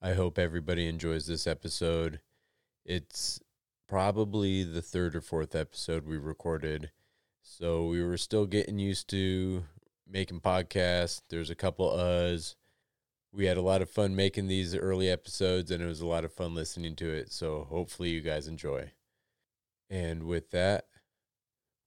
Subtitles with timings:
[0.00, 2.20] I hope everybody enjoys this episode.
[2.84, 3.40] It's
[3.88, 6.92] probably the third or fourth episode we recorded.
[7.42, 9.64] So we were still getting used to
[10.08, 11.22] making podcasts.
[11.28, 12.54] There's a couple uhs.
[13.32, 16.24] We had a lot of fun making these early episodes and it was a lot
[16.24, 17.32] of fun listening to it.
[17.32, 18.92] So hopefully you guys enjoy.
[19.90, 20.86] And with that,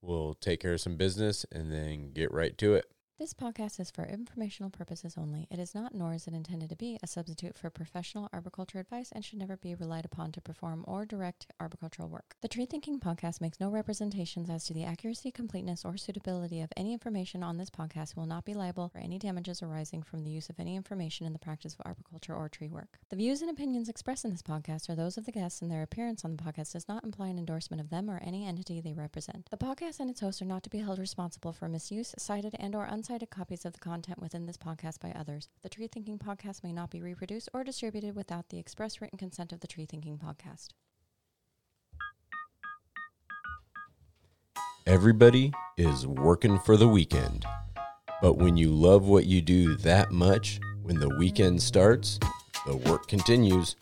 [0.02, 2.91] we'll take care of some business and then get right to it.
[3.18, 5.46] This podcast is for informational purposes only.
[5.50, 9.12] It is not, nor is it intended to be, a substitute for professional arboriculture advice
[9.12, 12.34] and should never be relied upon to perform or direct arboricultural work.
[12.40, 16.72] The Tree Thinking Podcast makes no representations as to the accuracy, completeness, or suitability of
[16.76, 20.30] any information on this podcast will not be liable for any damages arising from the
[20.30, 22.98] use of any information in the practice of arboriculture or tree work.
[23.10, 25.82] The views and opinions expressed in this podcast are those of the guests, and their
[25.82, 28.94] appearance on the podcast does not imply an endorsement of them or any entity they
[28.94, 29.48] represent.
[29.50, 32.74] The podcast and its hosts are not to be held responsible for misuse, cited, and
[32.74, 35.48] or uncited copies of the content within this podcast by others.
[35.62, 39.52] The Tree Thinking Podcast may not be reproduced or distributed without the express written consent
[39.52, 40.68] of the Tree Thinking Podcast.
[44.86, 47.44] Everybody is working for the weekend.
[48.20, 52.20] But when you love what you do that much, when the weekend starts,
[52.66, 53.74] the work continues.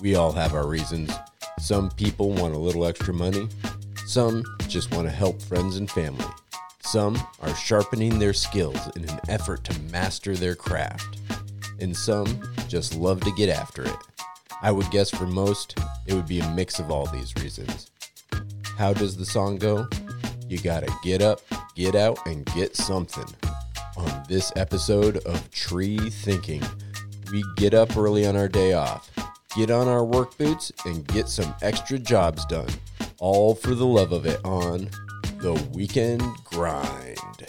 [0.00, 1.12] We all have our reasons.
[1.58, 3.48] Some people want a little extra money,
[4.06, 6.24] some just want to help friends and family.
[6.90, 11.18] Some are sharpening their skills in an effort to master their craft,
[11.78, 12.26] and some
[12.66, 13.96] just love to get after it.
[14.60, 17.92] I would guess for most, it would be a mix of all these reasons.
[18.76, 19.86] How does the song go?
[20.48, 21.42] You gotta get up,
[21.76, 23.36] get out, and get something.
[23.96, 26.64] On this episode of Tree Thinking,
[27.30, 29.08] we get up early on our day off,
[29.54, 32.70] get on our work boots, and get some extra jobs done.
[33.18, 34.90] All for the love of it on
[35.40, 37.46] the Weekend Grind.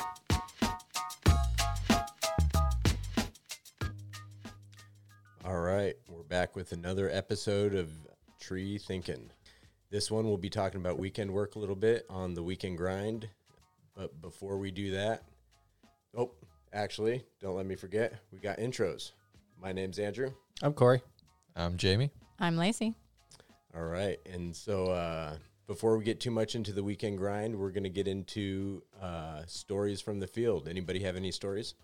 [5.44, 7.92] All right, we're back with another episode of
[8.40, 9.30] Tree Thinking.
[9.90, 13.28] This one we'll be talking about weekend work a little bit on the Weekend Grind.
[13.94, 15.24] But before we do that,
[16.16, 16.32] oh,
[16.72, 19.12] actually, don't let me forget, we got intros.
[19.62, 20.32] My name's Andrew.
[20.62, 21.02] I'm Corey.
[21.58, 22.10] I'm Jamie.
[22.40, 22.96] I'm Lacey.
[23.76, 25.36] All right, and so uh,
[25.72, 29.42] before we get too much into the weekend grind, we're going to get into uh,
[29.46, 30.68] stories from the field.
[30.68, 31.76] Anybody have any stories?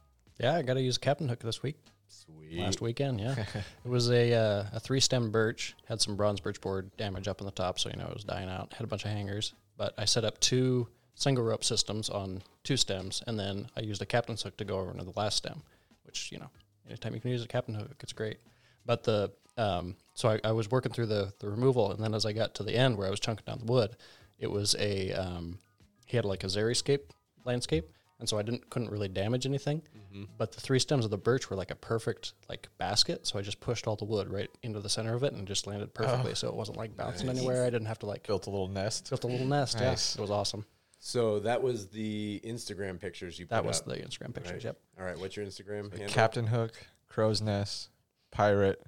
[0.41, 1.77] Yeah, I got to use captain hook this week.
[2.09, 2.59] Sweet.
[2.59, 3.35] Last weekend, yeah.
[3.85, 5.73] it was a uh, a three stem birch.
[5.87, 8.25] Had some bronze birch borer damage up on the top, so you know it was
[8.25, 8.73] dying out.
[8.73, 12.75] Had a bunch of hangers, but I set up two single rope systems on two
[12.75, 15.63] stems, and then I used a captain's hook to go over into the last stem,
[16.03, 16.49] which you know
[16.87, 18.39] anytime you can use a captain hook, it's great.
[18.85, 22.25] But the um, so I, I was working through the the removal, and then as
[22.25, 23.95] I got to the end where I was chunking down the wood,
[24.39, 25.59] it was a um,
[26.05, 27.01] he had like a xeriscape
[27.45, 27.88] landscape,
[28.19, 29.81] and so I didn't couldn't really damage anything.
[30.39, 33.44] But the three stems of the birch were like a perfect like basket, so I
[33.44, 36.34] just pushed all the wood right into the center of it and just landed perfectly.
[36.34, 37.38] so it wasn't like bouncing Nice.
[37.38, 37.63] anywhere.
[37.63, 39.09] I didn't have to like Built a little nest.
[39.11, 39.79] built a little nest.
[39.79, 40.16] Nice.
[40.16, 40.66] Yeah, it was awesome.
[40.99, 44.53] So that was the Instagram pictures you put That was up, the Instagram pictures.
[44.53, 44.63] right?
[44.63, 44.78] Yep.
[44.99, 46.07] All right, what's your Instagram handle?
[46.09, 46.72] Captain Hook,
[47.07, 47.89] Crow's Nest,
[48.31, 48.81] Pirate.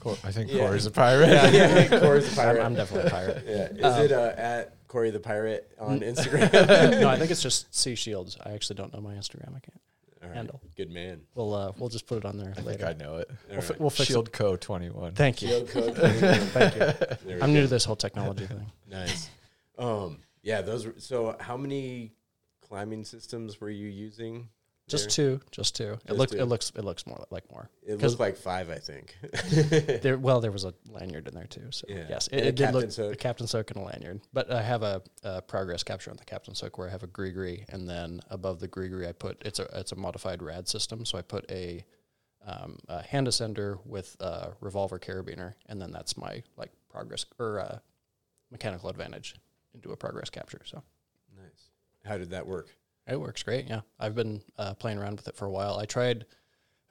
[0.00, 0.66] Cor- I think Yeah.
[0.66, 1.28] Corey's a pirate.
[1.28, 2.64] yeah, yeah, Corey's I'm, pirate.
[2.64, 3.44] I'm definitely a pirate.
[3.46, 6.52] yeah, is it uh, at Corey the Pirate on Instagram?
[7.00, 8.36] no, I think it's just Sea Shields.
[8.44, 9.48] I actually don't know my Instagram.
[9.48, 9.80] I can't.
[10.20, 10.60] Right, Handle.
[10.76, 11.20] good man.
[11.36, 12.82] We'll uh, we'll just put it on there I think.
[12.82, 13.30] I know it.
[13.48, 13.80] We'll, right.
[13.80, 14.32] we'll fix Shield it.
[14.32, 15.12] Co 21.
[15.14, 15.64] Thank you.
[15.64, 17.34] Thank you.
[17.34, 17.46] I'm go.
[17.46, 18.66] new to this whole technology thing.
[18.90, 19.30] Nice.
[19.78, 22.14] Um, yeah, those were so how many
[22.60, 24.48] climbing systems were you using?
[24.88, 25.98] Just two, just two.
[26.06, 26.38] It looks two.
[26.38, 27.68] it looks it looks more like more.
[27.86, 29.16] It looked like five, I think.
[30.02, 31.68] There, well, there was a lanyard in there too.
[31.70, 32.04] So Yeah.
[32.08, 33.12] yes, it, it did look hook.
[33.12, 34.20] a captain's hook and a lanyard.
[34.32, 37.06] But I have a, a progress capture on the Captain hook where I have a
[37.06, 41.04] gree and then above the gree I put it's a it's a modified rad system.
[41.04, 41.84] So I put a,
[42.46, 47.60] um, a hand ascender with a revolver carabiner, and then that's my like progress or
[47.60, 47.78] uh,
[48.50, 49.34] mechanical advantage
[49.74, 50.62] into a progress capture.
[50.64, 50.82] So
[51.36, 51.70] nice.
[52.04, 52.74] How did that work?
[53.08, 53.66] It works great.
[53.68, 55.78] Yeah, I've been uh, playing around with it for a while.
[55.78, 56.26] I tried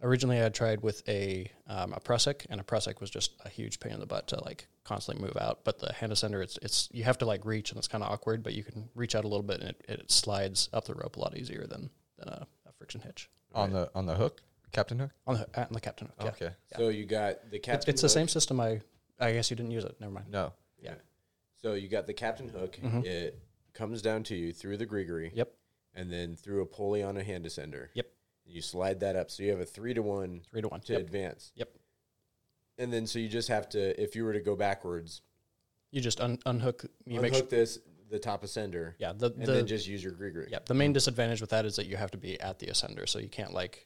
[0.02, 0.44] originally.
[0.44, 3.94] I tried with a um, a Prusik, and a Prusik was just a huge pain
[3.94, 5.60] in the butt to like constantly move out.
[5.64, 8.12] But the hand ascender, it's it's you have to like reach, and it's kind of
[8.12, 8.42] awkward.
[8.44, 11.18] But you can reach out a little bit, and it, it slides up the rope
[11.18, 14.42] a lot easier than than a, a friction hitch On the on the hook,
[14.72, 15.12] Captain Hook.
[15.28, 16.36] on the on the captain hook.
[16.42, 16.48] Yeah.
[16.48, 16.56] Okay.
[16.78, 17.90] So you got the It's, captain.
[17.92, 18.60] it's the same system.
[18.60, 18.82] I
[19.20, 19.96] I guess you didn't use it.
[20.00, 20.28] Never mind.
[20.32, 20.54] No.
[20.82, 20.96] Yeah.
[21.62, 22.78] So you got the captain hook.
[22.84, 23.04] Mhm.
[23.06, 23.40] It
[23.74, 25.32] comes down to you through the GriGri.
[25.36, 25.52] Yep.
[25.98, 27.88] And then through a pulley on a hand ascender.
[27.96, 28.08] Yep.
[28.46, 30.80] You slide that up, so you have a three to one Three to one.
[30.82, 31.02] to Yep.
[31.02, 31.52] advance.
[31.56, 31.70] Yep.
[32.78, 35.22] And then so you just have to, if you were to go backwards,
[35.92, 36.84] You just un- unhook.
[37.06, 37.48] You unhook make sure.
[37.48, 37.80] this
[38.10, 39.12] the top ascender, Yeah.
[39.14, 40.50] The and the then just use your GriGri.
[40.50, 43.10] Yeah, the main disadvantage with that is that you have to be at the ascender,
[43.10, 43.86] so you can't like,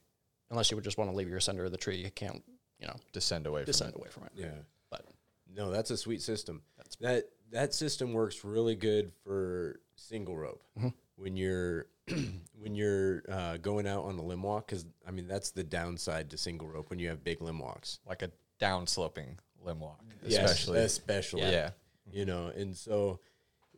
[0.51, 2.43] unless you would just want to leave your ascender of the tree, you can't
[2.79, 3.97] you know, Descend away from descend it.
[3.99, 4.31] away from it.
[4.35, 4.53] Yeah.
[4.89, 5.05] But
[5.47, 6.63] No, that's a sweet system.
[6.77, 10.93] That's- that that system works really good for single rope Mhm.
[11.15, 11.87] when you're
[12.59, 14.67] when you're uh, going out on a limb walk.
[14.67, 17.99] Because I mean, that's the downside to single rope when you have big limb walks,
[18.07, 20.79] Like a down sloping limb walk, Yes, especially.
[20.79, 21.71] especially, yeah.
[22.11, 22.47] you know.
[22.47, 23.19] And so,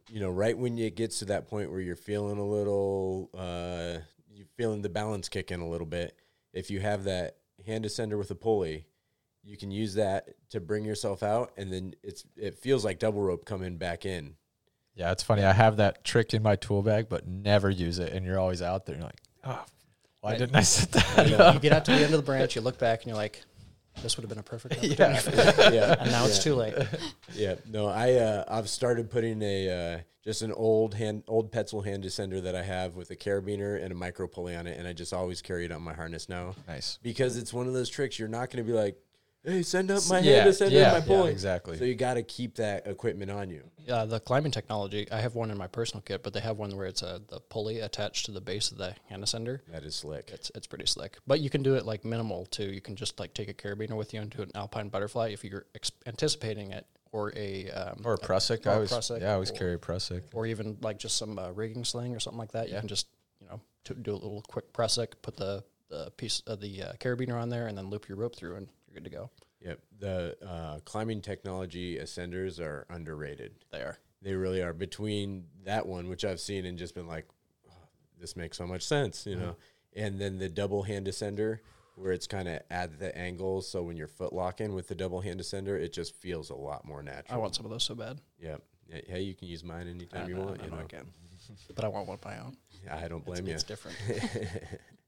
[0.10, 4.00] you know, right when it gets to that point where you're feeling a little, uh,
[4.30, 6.18] you're feeling the balance kick in a little bit.
[6.54, 8.86] If you have that hand ascender with a pulley,
[9.44, 13.22] you can use that to bring yourself out, and then it's it feels like double
[13.22, 14.36] rope coming back in.
[14.95, 15.44] Yeah, it's funny.
[15.44, 18.13] I have that trick in my tool bag, but never use it.
[18.13, 18.94] And you're always out there.
[18.95, 19.66] And you're like, oh,
[20.22, 20.40] why Right.
[20.40, 21.56] didn't I set that you, up?
[21.56, 23.42] you get out to the end of the branch, you look back, and you're like,
[24.01, 25.01] this would have been a perfect opportunity.
[25.01, 25.72] Yeah.
[25.72, 26.74] yeah, And now it's too late.
[27.36, 31.84] Yeah, no, I uh, I've started putting a uh, just an old hand old Petzl
[31.84, 34.88] hand descender that I have with a carabiner and a micro pulley on it, and
[34.88, 37.00] I just always carry it on my harness now Nice.
[37.01, 38.96] because it's one of those tricks you're not going to be like,
[39.45, 41.31] hey, send up my Yeah, hand descender yeah, and my yeah, pulley.
[41.31, 41.78] exactly.
[41.78, 43.63] So you got to keep that equipment on you.
[43.90, 46.75] Uh, the climbing technology, I have one in my personal kit, but they have one
[46.75, 49.60] where it's a the pulley attached to the base of the hand ascender.
[49.72, 50.30] That is slick.
[50.34, 52.66] It's it's pretty slick, but you can do it like minimal too.
[52.72, 55.44] You can just like take a carabiner with you and do an alpine butterfly if
[55.44, 58.66] you're ex- anticipating it, or a um, Or a Prusik.
[58.66, 60.22] or I a always, Prusik, yeah, I always or- carry a Prusik.
[60.34, 62.69] or even like just some uh, rigging sling or something like that.
[62.69, 63.07] You can just
[63.42, 66.94] you know to do a little quick Prusik, put the the piece of the uh,
[66.94, 69.30] carabiner on there, and then loop your rope through, and you're good to go.
[69.62, 69.80] Yep.
[70.00, 73.54] The uh, climbing technology ascenders are underrated.
[73.72, 73.98] They are.
[74.22, 74.74] They really are.
[74.74, 77.25] Between that one, which I've seen and just been like,
[77.69, 77.74] "Oh,
[78.19, 79.56] this makes so much sense, you know,
[79.95, 81.60] and then the double hand ascender,
[81.95, 83.62] where it's kind of at the angle.
[83.62, 86.86] So when you're foot locking with the double hand ascender, it just feels a lot
[86.86, 87.38] more natural.
[87.38, 88.19] I want some of those so bad.
[88.39, 88.62] Yep.
[89.07, 90.62] Hey, you can use mine anytime I you know, want.
[90.62, 91.06] I you know know, I can,
[91.75, 92.56] but I want one of my own.
[92.86, 93.54] Yeah, I don't It's, blame you.
[93.54, 93.98] it's different.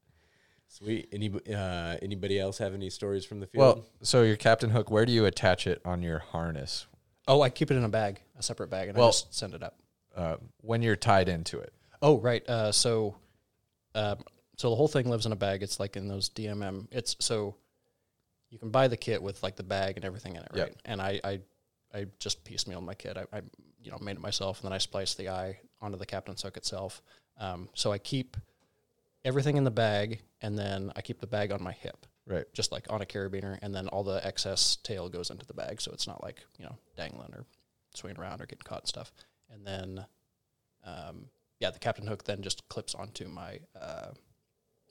[0.78, 1.08] Sweet.
[1.12, 3.60] Any uh, anybody else have any stories from the field?
[3.78, 6.86] Well, so your Captain Hook, where do you attach it on your harness
[7.28, 9.54] Oh, I keep it in a bag, a separate bag, and Well- I just send
[9.54, 9.76] it up.
[10.14, 11.72] uh, when you're tied into it?
[12.00, 12.46] Oh, right.
[12.48, 13.16] Uh, so,
[13.94, 14.22] um,
[14.56, 15.62] so the whole thing lives in a bag.
[15.62, 16.86] It's like in those DMM.
[16.92, 17.56] It's so
[18.50, 20.66] you can buy the kit with like the bag and everything in it, Yep.
[20.68, 20.76] right?
[20.84, 21.40] And I, I,
[21.92, 23.16] I just piecemealed my kit.
[23.16, 23.40] I, I,
[23.82, 26.56] you know, made it myself, and then I spliced the eye onto the captain's hook
[26.56, 27.02] itself.
[27.38, 28.36] Um, so I keep
[29.26, 32.46] everything in the bag, and then I keep the bag on my hip, Right.
[32.54, 35.80] just like on a carabiner, and then all the excess tail goes into the bag,
[35.80, 37.44] so it's not like you know dangling or
[37.94, 39.12] swinging around or getting caught and stuff.
[39.50, 40.06] And then,
[40.84, 41.26] um,
[41.60, 44.12] yeah, the captain hook then just clips onto my uh,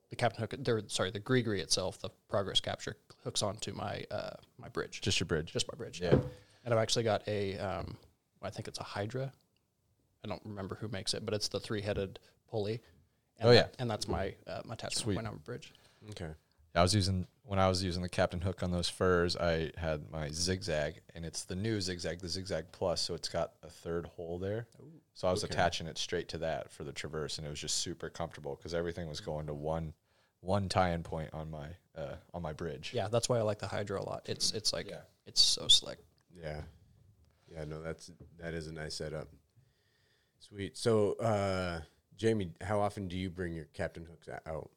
[0.10, 0.54] the captain hook.
[0.60, 5.20] There, sorry, the gree itself, the progress capture hooks onto my uh, my bridge, Just
[5.20, 5.52] your bridge.
[5.54, 6.02] just my bridge.
[6.02, 6.18] Yeah.
[6.64, 7.96] And I've actually got a, um,
[8.42, 9.32] I think it's a Hydra.
[10.24, 12.18] I don't remember who makes it, but it's the three headed
[12.50, 12.82] pulley.
[13.40, 13.76] And Oh, that- yeah.
[13.80, 15.16] and that's my uh, my attachment Sweet.
[15.16, 15.74] point on my bridge.
[16.12, 16.32] okay.
[16.74, 19.38] I was using when I was using the Captain Hook on those firs.
[19.38, 23.00] I had my zigzag, and it's the new zigzag, the zigzag plus.
[23.02, 24.68] So it's got a third hole there.
[25.14, 25.54] So I was Okay.
[25.54, 28.74] attaching it straight to that for the traverse, and it was just super comfortable because
[28.74, 29.94] everything was going to one
[30.42, 32.92] one tie-in point on my uh, on my bridge.
[32.94, 34.28] Yeah, that's why I like the Hydra a lot.
[34.28, 35.02] It's it's like Yeah.
[35.26, 36.00] it's so slick.
[36.34, 36.62] Yeah.
[37.48, 39.30] Yeah, no, that's that is a nice setup.
[40.40, 40.78] Sweet.
[40.78, 41.82] So, uh,
[42.18, 44.70] Jamie, how often do you bring your captain hooks out?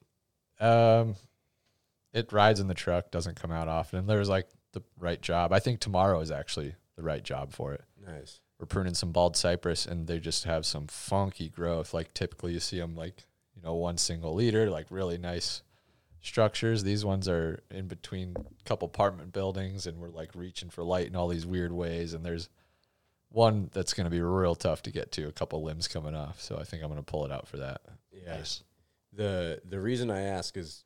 [0.61, 1.15] Um,
[2.13, 4.01] it rides in the truck, doesn't come out often.
[4.01, 5.53] And there's like the right job.
[5.53, 7.85] I think tomorrow is actually the right job for it.
[8.05, 8.41] Nice.
[8.59, 11.95] We're pruning some bald cypress, and they just have some funky growth.
[11.95, 15.63] Like typically, you see them like you know one single leader, like really nice
[16.21, 16.83] structures.
[16.83, 21.07] These ones are in between a couple apartment buildings, and we're like reaching for light
[21.07, 22.15] in all these weird ways.
[22.15, 22.49] And there's
[23.31, 25.29] one that's going to be real tough to get to.
[25.29, 27.59] A couple limbs coming off, so I think I'm going to pull it out for
[27.59, 27.83] that.
[28.13, 28.37] Yeah.
[28.37, 28.63] Nice.
[29.13, 30.85] The the reason I ask is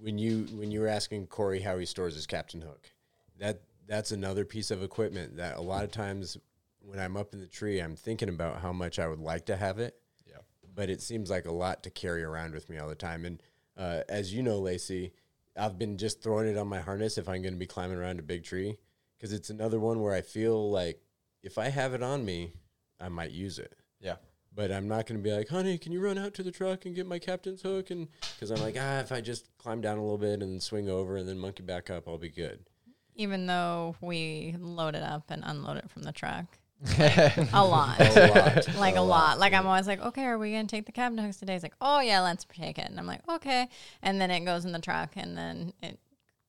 [0.00, 2.90] when you when you were asking Corey how he stores his captain hook,
[3.38, 6.36] that that's another piece of equipment that a lot of times
[6.80, 9.56] when I'm up in the tree, I'm thinking about how much I would like to
[9.56, 9.96] have it.
[10.26, 10.38] Yeah.
[10.74, 13.24] But it seems like a lot to carry around with me all the time.
[13.24, 13.42] And
[13.76, 15.12] uh, as you know, Lacey,
[15.56, 18.20] I've been just throwing it on my harness if I'm going to be climbing around
[18.20, 18.78] a big tree
[19.16, 21.00] because it's another one where I feel like
[21.42, 22.52] if I have it on me,
[23.00, 24.16] I might use it Yeah.
[24.54, 26.84] but I'm not going to be like, honey, can you run out to the truck
[26.84, 27.90] and get my captain's hook?
[27.90, 30.88] And because I'm like, ah, if I just climb down a little bit and swing
[30.88, 32.60] over and then monkey back up, I'll be good.
[33.14, 36.46] Even though we load it up and unload it from the truck.
[36.98, 37.98] a lot.
[38.00, 39.38] A lot, like a, lot.
[39.40, 41.54] Like I'm always like, okay, are we gonna take the cabin hooks today?
[41.54, 42.88] It's like, oh yeah, let's take it.
[42.88, 43.68] And I'm like, okay.
[44.02, 45.98] And then it goes in the truck, and then it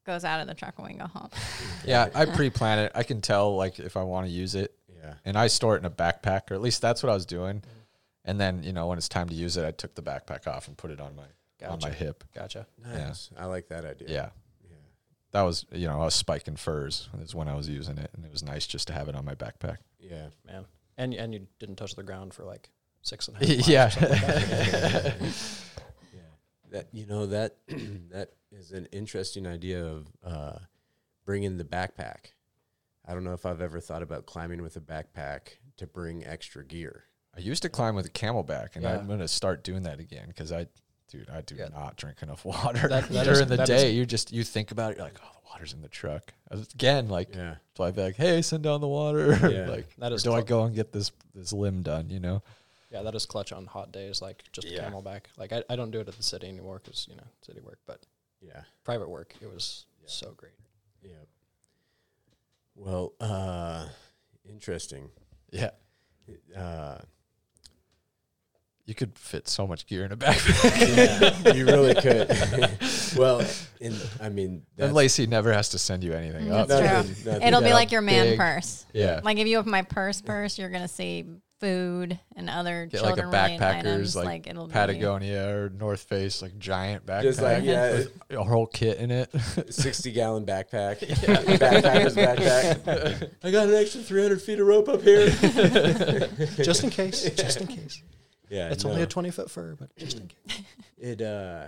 [0.05, 1.29] goes out of the truck when we go home.
[1.85, 2.91] Yeah, I pre-plan it.
[2.93, 5.13] I can tell like if I want to use it, Yeah.
[5.25, 7.63] and I store it in a backpack, or at least that's what I was doing.
[8.25, 10.67] And then you know when it's time to use it, I took the backpack off
[10.67, 11.23] and put it on my
[11.67, 11.93] on my Gotcha.
[11.93, 12.23] hip.
[12.33, 12.67] Gotcha.
[12.83, 13.29] Nice.
[13.37, 14.07] I like that idea.
[14.09, 14.29] Yeah,
[14.69, 14.75] Yeah.
[15.31, 18.25] that was you know I was spiking firs is when I was using it, and
[18.25, 19.77] it was nice just to have it on my backpack.
[19.99, 20.27] Yeah.
[20.45, 20.65] man.
[20.97, 22.69] And and you didn't touch the ground for like
[23.01, 23.47] six and a half.
[23.57, 25.15] miles or yeah, something like that.
[26.13, 26.19] Yeah.
[26.71, 27.55] That you know that
[28.11, 30.59] that is an interesting idea of uh,
[31.25, 32.33] bringing the backpack.
[33.09, 36.63] I don't know if I've ever thought about climbing with a backpack to bring extra
[36.63, 37.05] gear.
[37.35, 38.97] I used to climb with a CamelBak, and Yeah.
[38.97, 40.67] I'm gonna start doing that again because I,
[41.07, 41.69] dude, I do Yeah.
[41.69, 43.91] not drink enough water That- that during is- the that is- day.
[43.91, 46.33] you just you think about it, you're like, oh, the water's in the truck.
[46.51, 47.55] Was- Again, like, Yeah.
[47.75, 49.29] so I'd be like, hey, send down the water.
[49.49, 49.65] Yeah.
[49.69, 52.09] like, That or is do I go and get this this limb done?
[52.11, 52.43] You know?
[52.91, 54.87] Yeah, that is clutch on hot days, like just Yeah.
[54.89, 55.21] CamelBak.
[55.37, 57.79] Like I, I don't do it at the city anymore because you know city work,
[57.87, 58.05] but
[58.41, 58.63] Yeah.
[58.83, 60.07] private work, it was Yeah.
[60.09, 60.53] so great.
[61.01, 61.11] Yeah.
[62.79, 63.87] Well, uh,
[64.47, 65.09] interesting.
[65.51, 65.71] Yeah.
[66.55, 66.99] Uh,
[68.85, 71.43] You could fit so much gear in a backpack.
[71.45, 72.27] yeah, you really could.
[73.19, 73.45] well,
[73.79, 76.67] in, I mean, and Lacey never has to send you anything Mm, up.
[76.67, 76.89] that's true.
[76.97, 77.47] nothing- nothing.
[77.47, 78.85] It'll be like your man big- purse.
[78.93, 79.19] Yeah.
[79.23, 81.25] Like if you open my purse purse, you're gonna see
[81.59, 84.15] food and other Get like a children related backpacker's items.
[84.15, 87.21] like, Like, it'll Patagonia or North Face, like giant backpack.
[87.23, 89.29] Just like yeah, with a whole kit in it.
[89.69, 93.29] sixty gallon backpack, backpacker's backpack.
[93.43, 95.27] I got an extra three hundred feet of rope up here.
[96.63, 98.01] just in case, just in case.
[98.49, 98.91] Yeah, It's no.
[98.91, 100.61] only a twenty foot fir, but just in case.
[100.97, 101.67] It uh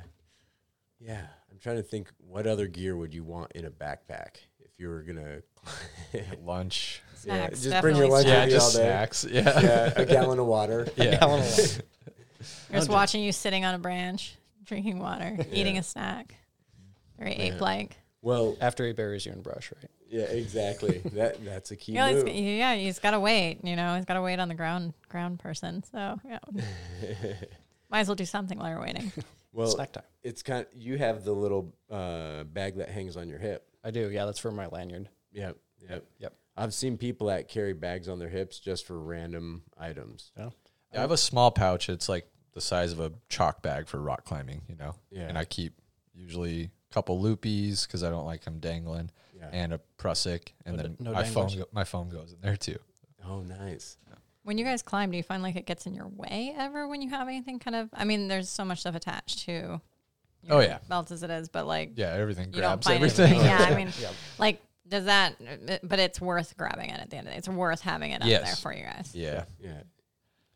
[1.00, 4.80] yeah, I'm trying to think what other gear would you want in a backpack if
[4.80, 5.42] you were gonna
[6.44, 7.02] Lunch.
[7.26, 8.76] Yeah, Snacks, just bring your definitely lunch Yeah, with you all day.
[8.76, 9.26] snacks.
[9.30, 9.60] Yeah.
[9.62, 10.88] Yeah, a gallon of water.
[10.96, 11.18] Yeah.
[11.20, 11.84] Gallon of water.
[12.72, 14.36] Just watching you sitting on a branch,
[14.66, 16.36] drinking water, eating a snack.
[17.20, 17.54] Very Yeah.
[17.56, 17.98] ape like.
[18.24, 19.90] Well, After he buries you in brush, right?
[20.10, 21.00] yeah, exactly.
[21.14, 22.28] That that's a key Yeah, move.
[22.28, 23.60] it's, yeah, he's got to wait.
[23.64, 25.84] You know, he's got to wait on the ground ground person.
[25.92, 26.40] So yeah,
[27.90, 29.12] might as well do something while you're waiting.
[29.54, 30.04] well, Snack time.
[30.24, 30.66] it's kind.
[30.72, 33.68] Of, you have the little uh, bag that hangs on your hip.
[33.84, 34.10] I do.
[34.12, 35.10] Yeah, that's for my lanyard.
[35.34, 35.58] Yep,
[35.90, 36.34] yep, Yep.
[36.62, 40.32] I've seen people that carry bags on their hips just for random items.
[40.38, 40.50] Yeah.
[40.94, 41.90] I have a small pouch.
[41.90, 44.96] It's like the size of a chalk bag for rock climbing, you know.
[45.10, 45.28] Yeah.
[45.28, 45.74] And I keep
[46.14, 49.50] usually a couple loopies because I don't like them dangling, Yeah.
[49.52, 52.58] and a Prusik, and No then no my phone go, my phone goes in there
[52.58, 52.78] too.
[53.26, 53.98] oh, nice.
[54.44, 57.02] When you guys climb, do you find like it gets in your way ever when
[57.02, 57.90] you have anything kind of?
[57.94, 59.52] I mean, there's so much stuff attached to.
[59.52, 59.82] your
[60.50, 60.80] Oh, yeah.
[60.90, 63.34] belt as it is, but like Yeah, everything grabs find everything.
[63.34, 63.46] anything.
[63.46, 64.10] Yeah, I mean, Yeah.
[64.40, 65.36] like does that?
[65.70, 67.38] Uh, but it's worth grabbing it at the end of the day.
[67.38, 68.44] It's worth having it up Yes.
[68.46, 69.12] there for you guys.
[69.14, 69.46] yeah.
[69.60, 69.82] Yeah,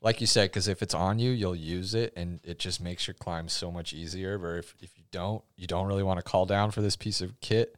[0.01, 3.08] Like you said, because if it's on you, you'll use it, and it just makes
[3.08, 4.38] your climb so much easier.
[4.38, 7.22] But if, if you don't, you don't really want to call down for this piece
[7.22, 7.75] of kit,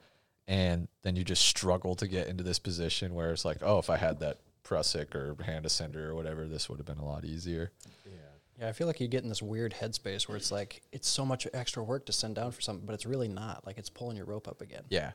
[0.48, 3.90] and then you just struggle to get into this position where it's like, oh, if
[3.90, 7.24] I had that Prusik or hand ascender or whatever, this would have been a lot
[7.26, 7.72] easier.
[8.06, 8.12] yeah.
[8.60, 11.24] Yeah, I feel like you get in this weird headspace where it's like it's so
[11.24, 13.68] much extra work to send down for something, but it's really not.
[13.68, 14.82] Like it's pulling your rope up again.
[14.90, 15.12] Yeah.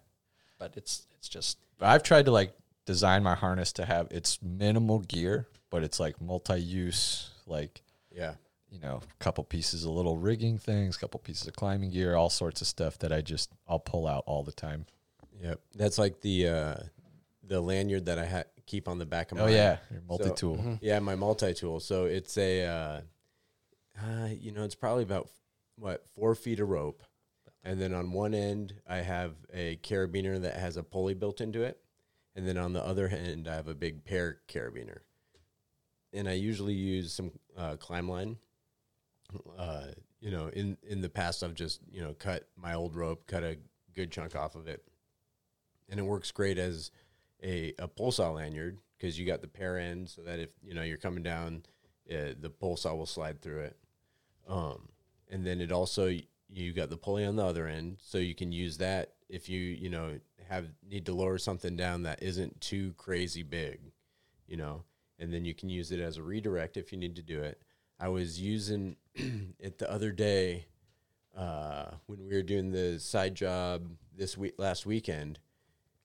[0.62, 2.54] But it's it's just But I've tried to like
[2.87, 8.35] design my harness to have it's minimal gear, but it's like multi-use, like Yeah.
[8.71, 12.31] you know, a couple pieces of little rigging things, couple pieces of climbing gear, all
[12.31, 14.87] sorts of stuff that I just I'll pull out all the time.
[15.42, 15.61] Yep.
[15.75, 16.76] That's like the uh,
[17.42, 20.57] the lanyard that I ha- keep on the back of my Oh yeah, your multi-tool.
[20.59, 20.75] mm-hmm.
[20.81, 21.81] Yeah, my multi tool.
[21.81, 23.00] So it's a, uh,
[24.00, 25.28] uh, you know, it's probably about
[25.76, 27.02] what four feet of rope,
[27.64, 31.62] and then on one end I have a carabiner that has a pulley built into
[31.62, 31.81] it,
[32.35, 34.99] and then on the other end I have a big pear carabiner,
[36.12, 38.37] and I usually use some uh, climb line.
[39.59, 39.87] Uh,
[40.21, 43.42] you know, in in the past I've just you know cut my old rope, cut
[43.42, 43.59] a
[43.95, 44.83] good chunk off of it,
[45.88, 46.90] and it works great as
[47.42, 50.75] a a pole saw lanyard because you got the pear end so that if you
[50.75, 51.62] know you're coming down,
[52.11, 53.76] uh, the pole saw will slide through it.
[54.49, 54.88] Um,
[55.31, 56.14] and then it also
[56.52, 59.61] you got the pulley on the other end, so you can use that if you
[59.61, 60.18] you know
[60.49, 63.80] have need to lower something down that isn't too crazy big,
[64.47, 64.85] you know,
[65.18, 67.61] and then you can use it as a redirect if you need to do it.
[67.99, 70.66] I was using it the other day
[71.37, 75.38] uh, when we were doing the side job this week last weekend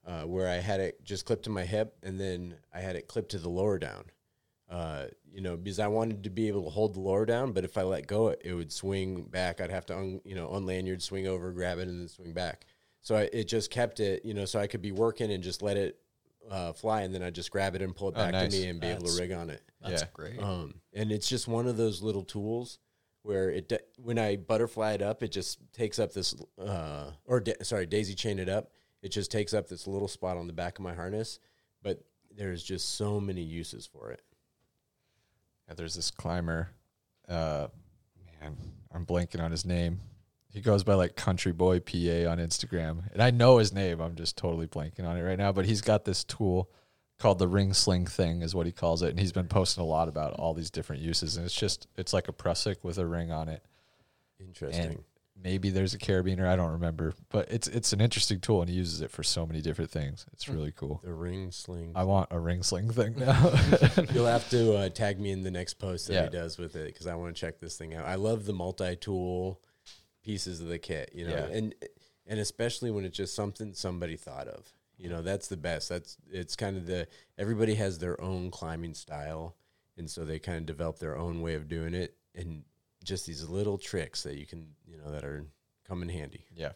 [0.05, 3.07] uh, where I had it just clipped to my hip and then I had it
[3.07, 4.05] clipped to the lower down.
[4.69, 7.63] Uh, you know, because I wanted to be able to hold the lower down, but
[7.63, 9.61] if I let go, it, it would swing back.
[9.61, 12.65] I'd have to, un, you know, unlanyard, swing over, grab it, and then swing back.
[13.01, 15.61] So I, it just kept it, you know, so I could be working and just
[15.61, 15.97] let it
[16.51, 18.51] uh, fly, and then I just grab it and pull it Oh, back nice.
[18.53, 19.61] to me and be able to rig on it.
[19.81, 20.07] that's Yeah.
[20.13, 20.41] great.
[20.41, 22.79] Um, and it's just one of those little tools
[23.23, 27.39] where it da- when I butterfly it up, it just takes up this uh, or
[27.39, 28.71] da- sorry, daisy chain it up.
[29.01, 31.39] It just takes up this little spot on the back of my harness,
[31.83, 32.03] but
[32.35, 34.21] there's just so many uses for it.
[35.67, 36.69] Yeah, there's this climber.
[37.27, 37.67] Uh,
[38.41, 38.55] man,
[38.93, 39.99] I'm blanking on his name.
[40.53, 43.99] he goes by like Country Boy PA on Instagram, and I know his name.
[43.99, 45.51] I'm just totally blanking on it right now.
[45.51, 46.69] But he's got this tool
[47.19, 49.87] called the ring sling thing, is what he calls it, and he's been posting a
[49.87, 51.35] lot about all these different uses.
[51.35, 53.63] And it's just it's like a prusik with a ring on it.
[54.39, 54.85] Interesting.
[54.85, 55.03] And
[55.43, 56.47] maybe there's a carabiner.
[56.47, 59.45] I don't remember, but it's it's an interesting tool, and he uses it for so
[59.45, 60.25] many different things.
[60.33, 61.01] It's really cool.
[61.03, 61.91] the ring sling.
[61.95, 63.51] I want a ring sling thing now.
[64.13, 66.23] You'll have to uh, tag me in the next post that Yeah.
[66.23, 68.05] he does with it because I want to check this thing out.
[68.05, 69.61] I love the multi-tool
[70.23, 71.55] pieces of the kit, you know, Yeah.
[71.57, 71.75] and
[72.25, 74.65] and especially when it's just something somebody thought of.
[74.97, 75.89] You know, that's the best.
[75.89, 79.55] That's it's kind of the everybody has their own climbing style,
[79.95, 82.63] and so they kind of develop their own way of doing it, and
[83.07, 85.45] just these little tricks that you can, you know, that are
[85.87, 86.45] come in handy.
[86.55, 86.71] yeah,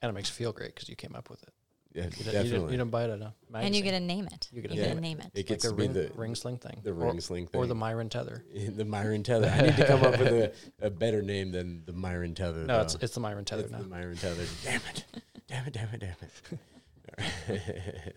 [0.00, 1.52] And it makes you feel great because you came up with it.
[1.94, 2.50] Yeah, You didn't, you definitely.
[2.50, 3.66] didn't, you didn't buy it at a magazine.
[3.66, 4.48] And you get to name it.
[4.52, 5.26] You You get get, to to name name it.
[5.34, 6.80] it like gets a to be the ring sling thing.
[6.84, 8.44] the Or- ring sling thing Or the Myron tether.
[8.54, 9.48] the Myron Tether.
[9.48, 10.52] I need to come up with a,
[10.86, 12.60] a better name than the Myron Tether.
[12.60, 12.82] No, though.
[12.82, 13.78] it's it's the Myron tether It's now.
[13.78, 14.44] the Myron Tether.
[14.64, 15.04] Damn it.
[15.48, 18.16] Damn it, damn it, damn it.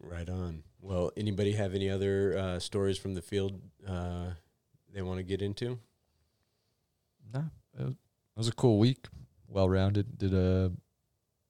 [0.00, 0.62] right on.
[0.80, 4.30] Well, anybody have any other uh, stories from the field uh,
[4.96, 5.78] they want to get into?
[7.34, 7.44] no,
[7.78, 9.06] it was, it was a cool week.
[9.46, 10.18] Well rounded.
[10.18, 10.72] Did a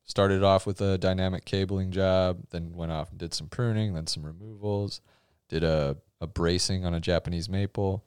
[0.05, 4.07] started off with a dynamic cabling job, then went off and did some pruning, then
[4.07, 5.01] some removals.
[5.49, 8.05] Did a a bracing on a Japanese maple.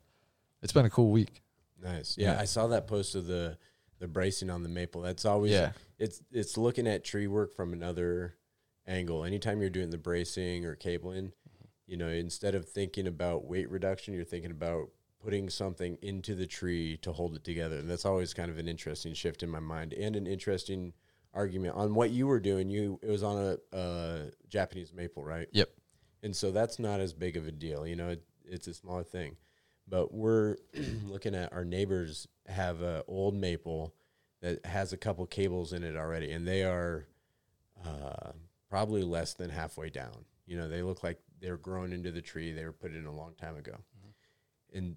[0.62, 1.42] It's been a cool week.
[1.82, 2.18] Nice.
[2.18, 2.42] Yeah, Yeah.
[2.42, 3.58] I saw that post of the
[4.00, 5.02] the bracing on the maple.
[5.02, 8.36] That's always Yeah, it's it's looking at tree work from another
[8.86, 9.24] angle.
[9.24, 11.32] Anytime you're doing the bracing or cabling,
[11.88, 14.90] you know, instead of thinking about weight reduction, you're thinking about
[15.24, 17.78] putting something into the tree to hold it together.
[17.78, 20.94] And that's always kind of an interesting shift in my mind and an interesting
[21.34, 22.70] argument on what you were doing.
[22.70, 25.48] You it was on a, a Japanese maple, right?
[25.52, 25.70] Yep.
[26.24, 27.86] And so that's not as big of a deal.
[27.86, 29.38] You know, it, it's a smaller thing.
[29.88, 30.58] But we're
[31.06, 33.94] looking at our neighbors have a old maple
[34.42, 37.08] that has a couple cables in it already, and they are
[37.86, 38.32] uh,
[38.70, 40.26] probably less than halfway down.
[40.46, 42.52] You know, they look like they're grown into the tree.
[42.52, 43.76] They were put in a long time ago,
[44.74, 44.96] and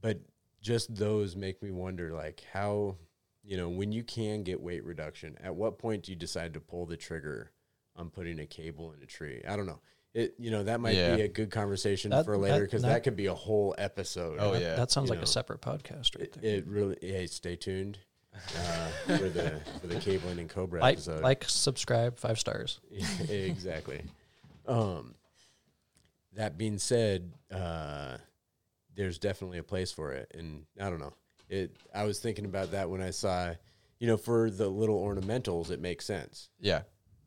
[0.00, 0.20] but
[0.60, 2.96] just those make me wonder, like how
[3.44, 5.36] you know when you can get weight reduction.
[5.42, 7.50] At what point do you decide to pull the trigger
[7.96, 9.42] on putting a cable in a tree?
[9.48, 9.80] I don't know.
[10.14, 11.16] It you know that might Yeah.
[11.16, 14.38] be a good conversation That- for later because that, that- could be a whole episode.
[14.40, 14.74] Oh, That- yeah.
[14.76, 15.24] That sounds You like know.
[15.24, 16.54] a separate podcast right It, there.
[16.56, 16.96] it really.
[17.00, 17.98] Hey, stay tuned
[18.34, 21.22] uh, for the for the cabling and Cobra like, episode.
[21.22, 22.80] like, subscribe, five stars.
[22.90, 24.02] Yeah, exactly.
[24.66, 25.14] Um,
[26.34, 28.18] that being said, uh,
[28.98, 31.14] there's definitely a place for it, and I don't know.
[31.48, 31.76] It.
[31.94, 33.54] I was thinking about that when I saw,
[34.00, 36.50] you know, for the little ornamentals, it makes sense.
[36.58, 36.82] yeah,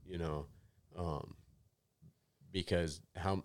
[0.05, 0.45] You know,
[0.97, 1.36] um,
[2.51, 3.43] because how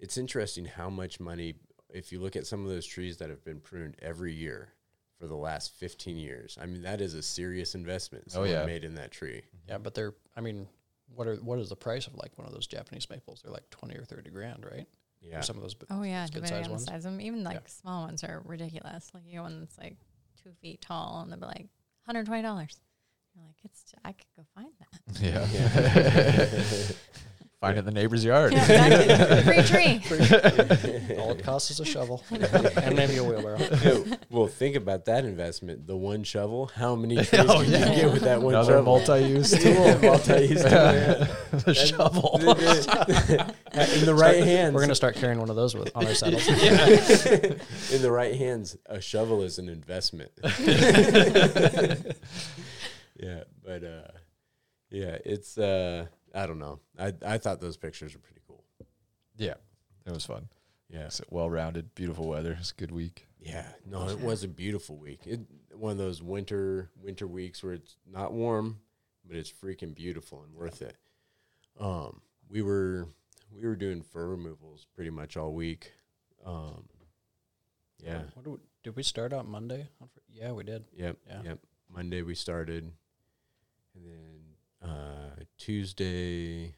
[0.00, 1.54] it's interesting how much money.
[1.92, 4.72] If you look at some of those trees that have been pruned every year
[5.18, 8.24] for the last 15 years, I mean that is a serious investment.
[8.28, 8.66] Oh, someone yeah.
[8.66, 9.42] made in that tree.
[9.68, 10.14] Yeah, but they're.
[10.36, 10.66] I mean,
[11.14, 13.42] what are what is the price of like one of those Japanese maples?
[13.42, 14.88] They're like twenty or thirty grand, right?
[15.22, 15.74] Yeah, For some of those.
[15.74, 16.84] b- Oh yeah, good depending size on ones.
[16.86, 17.20] the size of them.
[17.20, 17.60] Even like Yeah.
[17.66, 19.10] small ones are ridiculous.
[19.14, 19.96] Like you get one that's like
[20.42, 21.68] two feet tall, and they'll be like
[22.06, 22.80] hundred twenty dollars.
[23.34, 25.20] You're like, it's I could go find that.
[25.22, 26.92] yeah.
[27.60, 28.54] Find it in the neighbor's yard.
[28.54, 29.62] Yeah, exactly.
[29.62, 31.16] Free tree.
[31.18, 33.58] All it costs is a shovel and maybe a wheelbarrow.
[33.58, 35.86] Yeah, well, think about that investment.
[35.86, 36.70] The one shovel.
[36.74, 37.90] How many trees Oh, can yeah.
[37.90, 38.84] you get with that one Another shovel?
[38.96, 39.98] multi-use tool.
[40.00, 40.70] multi-use tool.
[40.72, 41.26] yeah.
[41.52, 42.38] the shovel.
[42.40, 46.48] In the right hands, We're gonna start carrying one of those with, on our saddles.
[46.48, 50.30] in the right hands, a shovel is an investment.
[53.18, 54.08] yeah, but uh,
[54.90, 56.80] yeah, it's uh, I don't know.
[56.98, 58.64] I I thought those pictures were pretty cool.
[59.36, 59.54] Yeah,
[60.06, 60.48] it was fun.
[60.88, 62.56] Yeah, It's well-rounded, beautiful weather.
[62.58, 63.26] It's a good week.
[63.38, 63.66] yeah.
[63.86, 65.20] No, it was a beautiful week.
[65.24, 65.40] It
[65.72, 68.80] one of those winter winter weeks where it's not warm,
[69.24, 70.96] but it's freaking beautiful and worth it.
[71.78, 73.06] Um, we were
[73.52, 75.92] we were doing fir removals pretty much all week.
[76.44, 76.88] Um,
[78.02, 78.22] yeah.
[78.34, 79.88] What do we, did we start out Monday?
[80.28, 80.84] Yeah, we did.
[80.92, 81.16] Yep.
[81.26, 81.42] Yeah.
[81.44, 81.58] Yep.
[81.92, 82.84] Monday we started,
[83.94, 84.39] and then
[84.82, 86.74] uh, Tuesday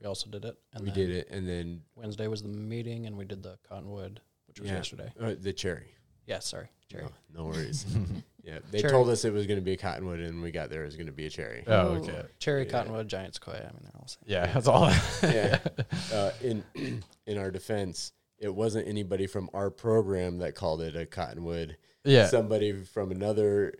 [0.00, 0.56] We also did it.
[0.72, 4.20] And we did it, and then Wednesday was the meeting, and we did the cottonwood,
[4.46, 4.76] which was Yeah.
[4.76, 5.12] yesterday.
[5.20, 5.94] uh, the cherry.
[6.26, 7.04] Yeah, sorry, cherry.
[7.34, 7.86] No, no worries.
[8.44, 8.92] yeah, they Cherry.
[8.92, 10.96] told us it was going to be a cottonwood, and we got there it was
[10.96, 11.64] going to be a cherry.
[11.66, 11.96] Oh, Ooh.
[11.98, 12.22] okay.
[12.38, 12.70] Cherry, Yeah.
[12.70, 13.60] cottonwood, giant sequoia.
[13.60, 14.22] I mean, they're all the same.
[14.26, 14.90] Yeah, that's all.
[15.22, 15.58] yeah.
[16.12, 16.64] Uh, in
[17.26, 21.76] in our defense, it wasn't anybody from our program that called it a cottonwood.
[22.04, 22.26] yeah.
[22.28, 23.72] Somebody from another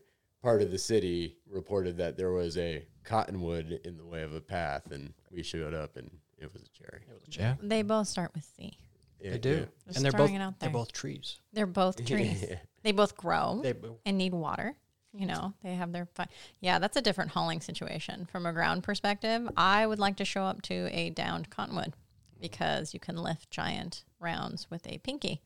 [0.42, 4.40] part of the city reported that there was a cottonwood in the way of a
[4.40, 7.02] path, and we showed up, and it was a cherry.
[7.08, 7.48] It was a cherry.
[7.48, 7.54] yeah.
[7.62, 8.76] They both start with C.
[9.20, 9.64] Yeah, They do, yeah.
[9.86, 11.40] Just and they're both it out they're both trees.
[11.52, 12.44] They're both trees.
[12.82, 13.74] They both grow They
[14.06, 14.76] and need water.
[15.12, 16.28] You know, they have their fun.
[16.60, 18.28] Yeah, that's a different hauling situation.
[18.30, 21.94] From a ground perspective, I would like to show up to a downed cottonwood
[22.40, 25.40] because you can lift giant rounds with a pinky.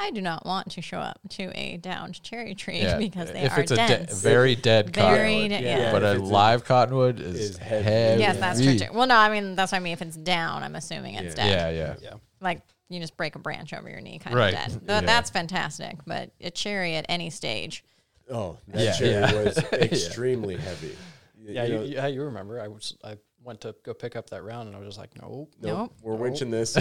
[0.00, 3.42] I do not want to show up to a downed cherry tree Yeah, because they
[3.42, 4.20] if are it's a de- dense.
[4.22, 5.02] very dead Very
[5.48, 5.78] cottonwood, de- Yeah.
[5.78, 5.92] yeah.
[5.92, 7.84] but If a it's a- live cottonwood is, is heavy.
[7.84, 8.20] heavy.
[8.20, 8.86] Yes, that's true too.
[8.92, 9.92] Well, no, I mean that's what I mean.
[9.92, 11.46] If it's down, I'm assuming it's Yeah.
[11.48, 11.74] dead.
[11.76, 11.94] Yeah, yeah.
[12.02, 12.14] Yeah.
[12.40, 14.54] Like you just break a branch over your knee, kind Right.
[14.54, 14.68] of dead.
[14.70, 15.00] Th- Yeah.
[15.02, 15.96] That's fantastic.
[16.06, 17.84] But a cherry at any stage,
[18.32, 19.42] Oh, that Yeah, cherry yeah.
[19.44, 20.96] was extremely heavy.
[21.36, 22.60] Y- Yeah, you you, know, yeah, you remember.
[22.60, 25.10] I was I went to go pick up that round, and I was just like,
[25.20, 25.52] nope.
[25.60, 25.92] Nope, Nope.
[26.02, 26.22] we're Nope.
[26.34, 26.76] winching this.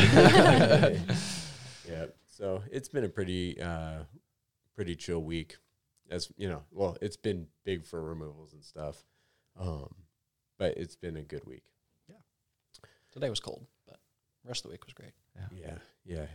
[1.88, 2.06] yeah,
[2.40, 4.04] so it's been a pretty, uh,
[4.76, 5.58] pretty chill week.
[6.10, 9.04] As you know, well, it's been big for removals and stuff,
[9.60, 9.94] um,
[10.58, 11.66] but it's been a good week.
[12.08, 12.16] Yeah.
[13.12, 14.00] Today was cold, but
[14.44, 15.12] rest of the week was great.
[15.56, 15.76] Yeah,
[16.06, 16.26] yeah.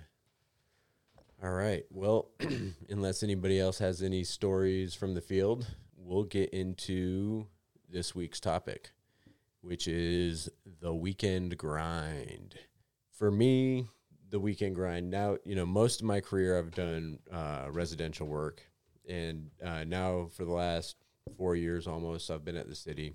[1.42, 1.84] All right.
[1.90, 2.30] Well,
[2.88, 7.46] unless anybody else has any stories from the field, we'll get into
[7.90, 8.92] this week's topic,
[9.60, 10.48] which is
[10.80, 12.54] the weekend grind.
[13.10, 13.88] For me,
[14.34, 15.08] the weekend grind.
[15.08, 18.62] Now, you know, most of my career I've done uh, residential work,
[19.08, 20.96] and uh, now for the last
[21.36, 23.14] four years almost, I've been at the city.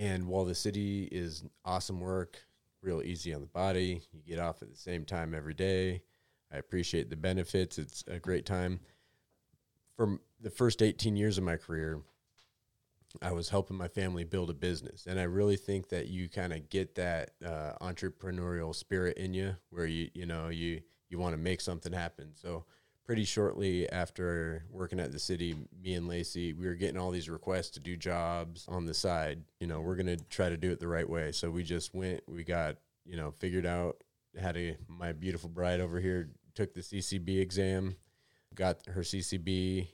[0.00, 2.38] And while the city is awesome work,
[2.80, 6.00] real easy on the body, you get off at the same time every day.
[6.50, 7.76] I appreciate the benefits.
[7.76, 8.80] It's a great time.
[9.98, 12.00] For the first 18 years of my career,
[13.22, 15.06] I was helping my family build a business.
[15.06, 19.56] And I really think that you kind of get that uh, entrepreneurial spirit in you
[19.70, 22.30] where you, you know, you, you want to make something happen.
[22.34, 22.64] So
[23.04, 27.28] pretty shortly after working at the city, me and Lacey, we were getting all these
[27.28, 29.42] requests to do jobs on the side.
[29.60, 31.32] You know, we're going to try to do it the right way.
[31.32, 34.02] So we just went, we got, you know, figured out,
[34.38, 37.96] had a, my beautiful bride over here took the CCB exam,
[38.54, 39.88] got her CCB.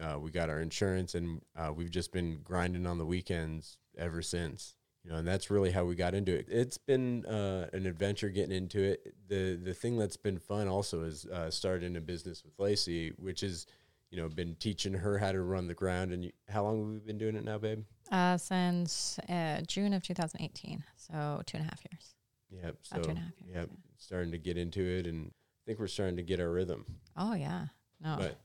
[0.00, 4.20] Uh, we got our insurance and uh, we've just been grinding on the weekends ever
[4.20, 7.86] since you know and that's really how we got into it it's been uh, an
[7.86, 12.00] adventure getting into it the the thing that's been fun also is uh, starting a
[12.00, 13.66] business with lacey which is
[14.10, 16.88] you know been teaching her how to run the ground and you, how long have
[16.88, 17.82] we been doing it now babe
[18.12, 22.14] uh, since uh, June of 2018, so two and a half years.
[22.50, 23.56] yep so About two and a half years.
[23.56, 26.84] yep starting to get into it and i think we're starting to get our rhythm
[27.16, 27.66] Oh yeah,
[28.04, 28.16] no.
[28.18, 28.38] but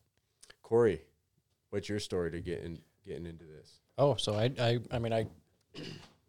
[0.63, 1.01] corey
[1.71, 5.13] what's your story to get in getting into this Oh, so I, I, I mean,
[5.13, 5.27] I,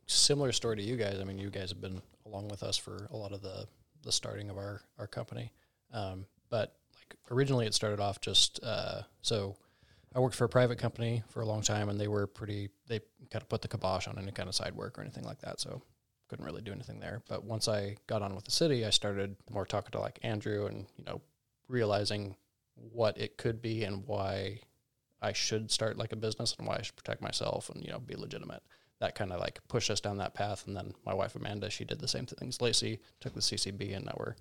[0.07, 1.19] similar story to you guys.
[1.21, 3.67] I mean, you guys have been along with us for a lot of the,
[4.03, 5.53] the starting of our, our company.
[5.93, 9.57] Um, but like originally it started off just, uh, so
[10.15, 13.01] I worked for a private company for a long time and they were pretty, they
[13.31, 15.59] kind of put the kibosh on any kind of side work or anything like that.
[15.59, 15.81] So
[16.29, 17.23] couldn't really do anything there.
[17.27, 20.67] But once I got on with the city, I started more talking to like Andrew
[20.67, 21.21] and, you know,
[21.69, 22.37] realizing
[22.75, 24.61] what it could be and why
[25.23, 27.99] I should start like a business and why I should protect myself and, you know,
[28.01, 28.63] be legitimate.
[29.01, 30.67] That kind of like pushed us down that path.
[30.67, 32.61] And then my wife, Amanda, she did the same things.
[32.61, 34.35] Lacey took the CCB and now we're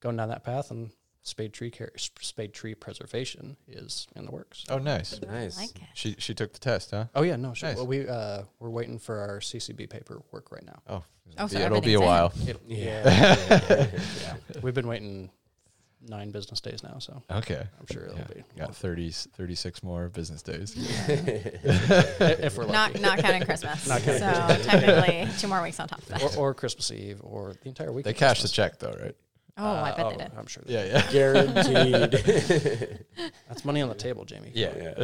[0.00, 0.90] going down that path and
[1.22, 4.64] spade tree care, spade tree preservation is in the works.
[4.68, 5.20] Oh, nice.
[5.22, 5.70] nice like.
[5.94, 7.06] She she took the test, huh?
[7.14, 7.68] Oh yeah, no, sure.
[7.70, 7.76] Nice.
[7.78, 10.80] Well, we, uh, we're waiting for our CCB paperwork right now.
[10.88, 11.04] Oh,
[11.38, 12.06] Oh, so it'll be a everything's in.
[12.06, 12.32] while.
[12.46, 13.90] It, Yeah.
[14.22, 14.60] yeah.
[14.62, 15.30] We've been waiting
[16.08, 16.98] nine business days now.
[16.98, 17.60] So Okay.
[17.80, 18.24] I'm sure it'll Yeah.
[18.34, 18.44] be.
[18.58, 20.74] Got 30, 36 more business days.
[21.08, 23.00] if we're Not lucky.
[23.00, 23.86] not counting Christmas.
[23.88, 26.22] Not counting so technically, two more weeks on top of that.
[26.36, 28.04] or, or Christmas Eve or the entire week.
[28.04, 29.14] They of cashed the check though, right?
[29.58, 30.32] Oh, I Uh, bet they did.
[30.36, 30.62] I'm sure.
[30.66, 31.10] They Yeah, yeah.
[31.12, 33.06] guaranteed
[33.48, 34.52] That's money on the table, Jamie.
[34.54, 34.94] yeah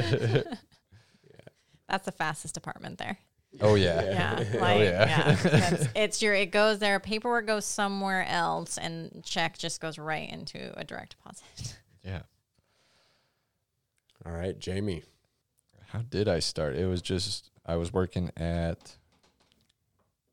[1.88, 3.19] That's the fastest department there.
[3.61, 4.03] Oh yeah.
[4.03, 5.37] Yeah, Oh, like yeah.
[5.45, 6.35] yeah, it's your.
[6.35, 6.99] It goes there.
[7.01, 11.79] Paperwork goes somewhere else, and check just goes right into a direct deposit.
[12.05, 12.23] Yeah.
[14.27, 15.05] all right jamie
[15.91, 16.75] How did I start?
[16.75, 18.97] It was just I was working at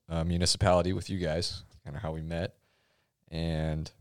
[0.08, 2.56] a municipality with you guys, kind of how we met,
[3.30, 3.92] and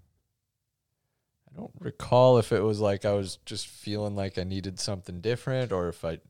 [1.52, 5.20] I don't recall if it was like I was just feeling like I needed something
[5.20, 6.20] different, or if I.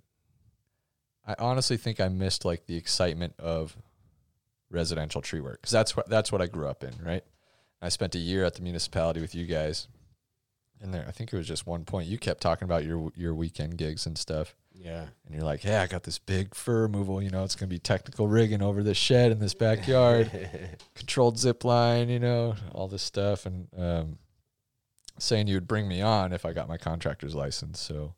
[1.28, 3.76] I honestly think I missed like the excitement of
[4.70, 7.24] residential tree work because that's what that's what I grew up in, right?
[7.80, 9.86] I spent a year at the municipality with you guys,
[10.80, 13.34] and there I think it was just one point you kept talking about your your
[13.34, 17.20] weekend gigs and stuff yeah and you're like, yeah, I got this big fir removal.
[17.20, 20.30] You know, it's gonna be technical rigging over this shed in this backyard,
[20.94, 22.08] controlled zip line.
[22.08, 24.18] You know, all this stuff, and um,
[25.18, 27.80] saying you would bring me on if I got my contractor's license.
[27.80, 28.14] So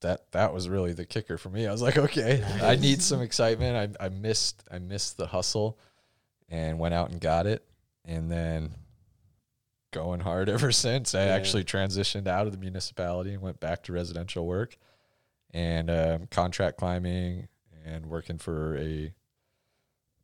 [0.00, 1.66] that that was really the kicker for me.
[1.66, 3.96] I was like, okay, I need some excitement.
[4.00, 5.78] I I missed I missed the hustle,
[6.48, 7.64] and went out and got it,
[8.04, 8.70] and then
[9.92, 11.14] going hard ever since.
[11.14, 11.32] I Yeah.
[11.34, 14.76] actually transitioned out of the municipality and went back to residential work
[15.52, 17.48] and um, contract climbing
[17.84, 19.12] and working for a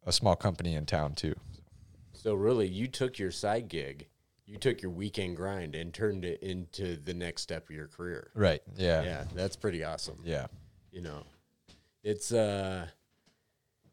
[0.06, 1.34] a small company in town too.
[2.12, 4.06] So really, you took your side gig,
[4.46, 8.30] you took your weekend grind, and turned it into the next step of your career.
[8.34, 8.62] Right.
[8.76, 9.02] Yeah.
[9.02, 10.18] Yeah, that's pretty awesome.
[10.24, 10.46] Yeah.
[10.90, 11.22] You know,
[12.02, 12.86] it's uh,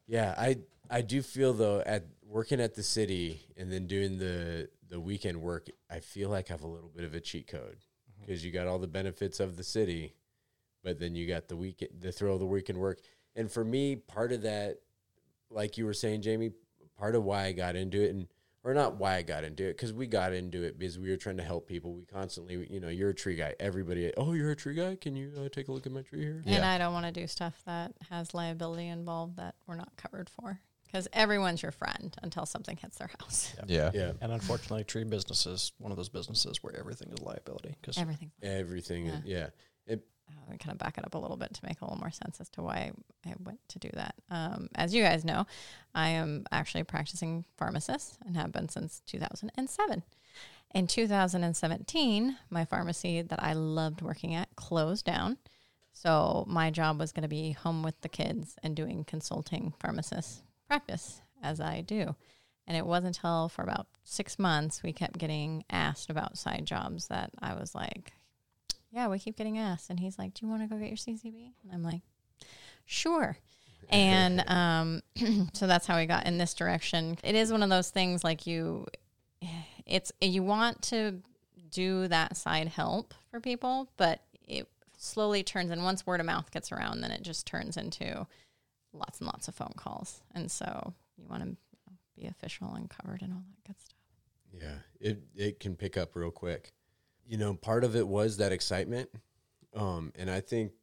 [0.07, 0.35] yeah.
[0.37, 0.57] I
[0.89, 5.41] I do feel though at working at the city and then doing the the weekend
[5.41, 7.77] work, I feel like I have a little bit of a cheat code
[8.19, 10.13] because you got all the benefits of the city,
[10.83, 12.99] but then you got the weekend, the thrill of the weekend work.
[13.35, 14.79] And for me, part of that,
[15.49, 16.51] like you were saying, Jamie,
[16.97, 18.27] part of why I got into it and
[18.63, 21.17] or not why I got into it because we got into it because we were
[21.17, 21.93] trying to help people.
[21.93, 23.55] We constantly, you know, you're a tree guy.
[23.59, 24.95] Everybody, oh, you're a tree guy.
[24.95, 26.41] Can you uh, take a look at my tree here?
[26.45, 26.71] And Yeah.
[26.71, 30.59] I don't want to do stuff that has liability involved that we're not covered for.
[30.85, 33.55] Because everyone's your friend until something hits their house.
[33.65, 33.91] Yeah.
[33.93, 37.77] Yeah, And unfortunately, tree business is one of those businesses where everything is liability.
[37.79, 38.31] Because Everything.
[38.43, 39.05] everything.
[39.05, 39.19] Yeah.
[39.23, 39.47] Yeah,
[39.87, 40.05] It,
[40.47, 42.39] uh, kind of back it up a little bit to make a little more sense
[42.39, 42.91] as to why
[43.25, 44.15] I went to do that.
[44.29, 45.45] Um, as you guys know,
[45.93, 50.03] I am actually practicing pharmacist and have been since 2007.
[50.73, 55.37] In 2017, my pharmacy that I loved working at closed down.
[55.93, 60.43] So my job was going to be home with the kids and doing consulting pharmacist
[60.67, 62.15] practice as I do.
[62.67, 67.07] And it wasn't until for about six months we kept getting asked about side jobs
[67.07, 68.13] that I was like,
[68.91, 69.89] yeah, we keep getting asked.
[69.89, 71.53] And he's like, do you want to go get your CCB?
[71.63, 72.01] And I'm like,
[72.85, 73.37] sure.
[73.89, 75.01] And um,
[75.53, 77.17] so that's how we got in this direction.
[77.23, 78.85] It is one of those things like you,
[79.85, 81.21] it's, you want to
[81.69, 86.51] do that side help for people, but it slowly turns and once word of mouth
[86.51, 88.27] gets around, then it just turns into
[88.93, 90.21] lots and lots of phone calls.
[90.35, 91.55] And so you want to
[92.15, 93.97] be official and covered and all that good stuff.
[94.53, 96.73] Yeah, it it can pick up real quick.
[97.25, 99.09] You know, part of it was that excitement,
[99.73, 100.73] um, and I think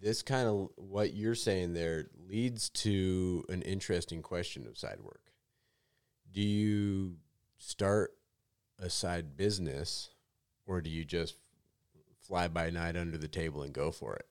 [0.00, 5.32] this kind of what you're saying there leads to an interesting question of side work.
[6.30, 7.16] Do you
[7.56, 8.12] start
[8.78, 10.10] a side business,
[10.66, 11.36] or do you just
[12.20, 14.26] fly by night under the table and go for it?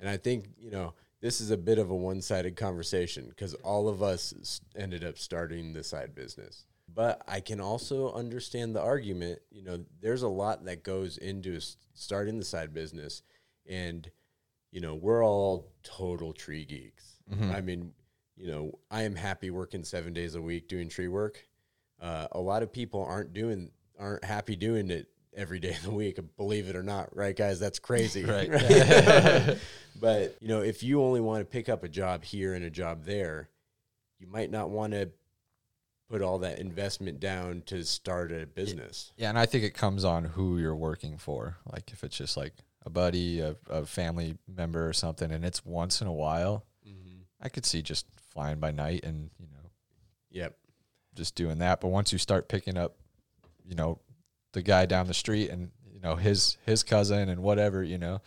[0.00, 3.88] And I think you know this is a bit of a one-sided conversation because all
[3.88, 6.66] of us ended up starting the side business.
[6.92, 9.40] But I can also understand the argument.
[9.50, 11.60] You know, there's a lot that goes into
[11.94, 13.22] starting the side business,
[13.68, 14.08] and
[14.70, 17.16] you know, we're all total tree geeks.
[17.52, 17.92] I mean,
[18.36, 21.46] you know, I am happy working seven days a week doing tree work.
[22.00, 25.90] Uh, a lot of people aren't doing aren't happy doing it every day of the
[25.90, 26.18] week.
[26.36, 27.58] Believe it or not, right, guys?
[27.58, 28.50] That's crazy, Right.
[30.00, 32.70] but you know, if you only want to pick up a job here and a
[32.70, 33.48] job there,
[34.18, 35.10] you might not want to
[36.08, 39.12] put all that investment down to start a business.
[39.16, 41.56] Yeah, and I think it comes on who you're working for.
[41.72, 42.52] Like if it's just like
[42.84, 47.22] a buddy, a, a family member or something, and it's once in a while, mm-hmm.
[47.40, 49.70] I could see just flying by night and, you know,
[50.30, 50.56] Yep.
[51.14, 51.80] just doing that.
[51.80, 52.96] But once you start picking up,
[53.64, 53.98] you know,
[54.52, 58.20] the guy down the street and, you know, his his cousin and whatever, you know,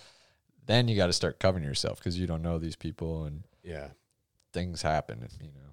[0.65, 3.89] then you got to start covering yourself because you don't know these people and Yeah.
[4.51, 5.69] things happen, you know.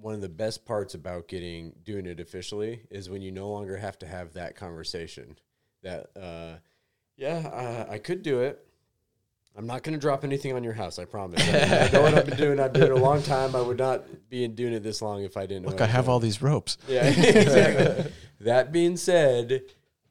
[0.00, 3.76] One of the best parts about getting doing it officially is when you no longer
[3.76, 5.36] have to have that conversation.
[5.82, 6.58] That uh,
[7.16, 8.64] yeah, uh, I could do it.
[9.56, 10.98] I'm not going to drop anything on your house.
[10.98, 11.42] I promise.
[11.42, 12.60] I, I know what I've been doing.
[12.60, 13.54] I've been doing it a long time.
[13.56, 15.66] I would not be doing it this long if I didn't.
[15.66, 16.78] Look, what I have all these ropes.
[16.88, 18.12] Yeah, exactly.
[18.40, 19.62] that being said,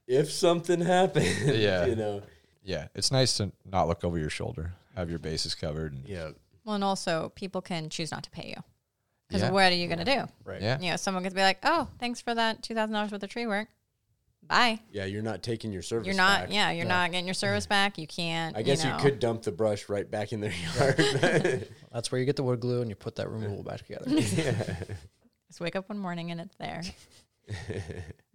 [0.08, 1.86] if something happens, Yeah.
[1.86, 2.22] you know,
[2.64, 5.94] Yeah, it's nice to not look over your shoulder, have your bases covered.
[5.94, 6.32] And, yeah,
[6.66, 8.64] Well, and also people can choose not to pay you.
[9.30, 9.52] Because Yeah.
[9.52, 10.28] what are you going to do?
[10.44, 10.62] right.
[10.62, 10.80] Yeah.
[10.80, 13.30] You know, someone could be like, "Oh, thanks for that two thousand dollars worth of
[13.30, 13.68] tree work.
[14.48, 16.08] Bye." yeah, you're not taking your service.
[16.08, 16.42] You're not.
[16.42, 16.52] back.
[16.52, 16.96] Yeah, you're No.
[16.96, 17.98] not getting your service back.
[18.00, 18.58] You can't.
[18.58, 18.98] I guess you, know.
[18.98, 21.68] could dump the brush right back in their yard.
[21.94, 24.10] That's where you get the wood glue and you put that removal back together.
[24.10, 24.76] yeah.
[25.48, 26.82] Just wake up one morning and it's there.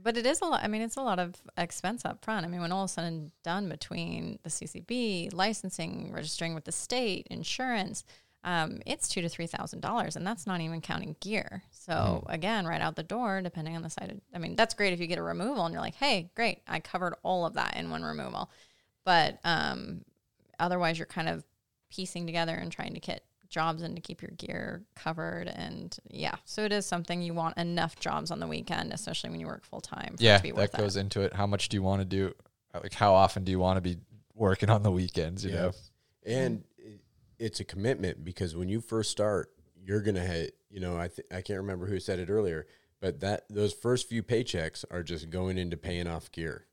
[0.00, 0.62] but it is a lot.
[0.62, 2.44] I mean, it's a lot of expense up front.
[2.44, 6.72] I mean, when all is said and done between the CCB, licensing, registering with the
[6.72, 8.04] state, insurance,
[8.44, 11.62] um, it's two to three thousand dollars, and that's not even counting gear.
[11.70, 14.10] So again, right out the door, depending on the side.
[14.10, 16.60] Of, I mean, that's great if you get a removal and you're like, hey, great,
[16.68, 18.50] I covered all of that in one removal.
[19.04, 20.04] But um,
[20.58, 21.44] otherwise, you're kind of
[21.90, 26.34] piecing together and trying to get jobs in to keep your gear covered and yeah
[26.44, 29.64] so it is something you want enough jobs on the weekend especially when you work
[29.64, 31.32] full time Yeah, to be worth that goes into it.
[31.34, 32.34] How much do you want to do?
[32.74, 33.98] Like, how often do you want to be
[34.34, 35.44] working on the weekends?
[35.44, 35.56] You Yeah.
[35.60, 35.72] know,
[36.26, 36.73] and it,
[37.38, 39.50] it's a commitment because when you first start,
[39.84, 40.56] you're gonna hit.
[40.70, 42.66] You know, I th- I can't remember who said it earlier,
[43.00, 46.66] but that those first few paychecks are just going into paying off gear.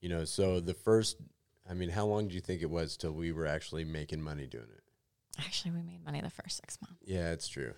[0.00, 1.16] You know, so the first
[1.68, 4.46] I mean, how long do you think it was till we were actually making money
[4.46, 4.82] doing it?
[5.38, 7.02] Actually, we made money the first six months.
[7.06, 7.72] Yeah, it's true.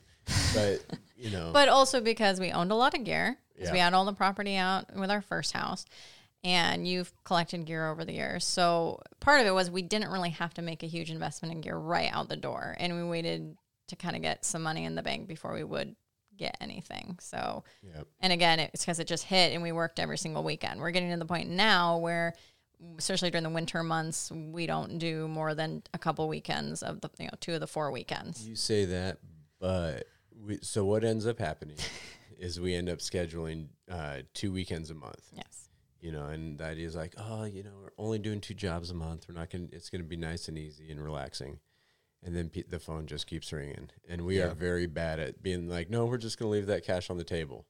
[0.55, 0.85] But,
[1.16, 4.05] you know, But also because we owned a lot of gear, because we had all
[4.05, 5.87] the property out with our first house,
[6.44, 8.44] and you've collected gear over the years.
[8.44, 11.61] So part of it was we didn't really have to make a huge investment in
[11.61, 13.57] gear right out the door, and we waited
[13.88, 15.96] to kind of get some money in the bank before we would
[16.37, 17.18] get anything.
[17.20, 20.81] So, yeah, and again, it's because it just hit, and we worked every single weekend.
[20.81, 22.35] We're getting to the point now where.
[22.99, 27.09] Especially during the winter months, we don't do more than a couple weekends of the
[27.18, 28.46] you know two of the four weekends.
[28.46, 29.16] you say that,
[29.59, 30.05] but
[30.44, 31.77] we, so what ends up happening
[32.38, 35.22] is we end up scheduling uh, two weekends a month.
[35.35, 35.65] Yes.
[36.00, 38.90] You know, and the idea is like, oh, you know, we're only doing two jobs
[38.90, 39.26] a month.
[39.28, 41.59] We're not going to, it's going to be nice and easy and relaxing.
[42.24, 43.90] And then pe- the phone just keeps ringing.
[44.09, 46.85] And we are very bad at being like, no, we're just going to leave that
[46.85, 47.66] cash on the table.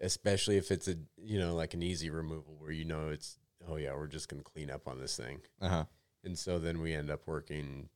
[0.00, 3.76] Especially if it's a, you know, like an easy removal where you know it's, oh,
[3.76, 5.40] yeah, we're just going to clean up on this thing.
[5.60, 5.84] Uh huh.
[6.24, 7.88] And so then we end up working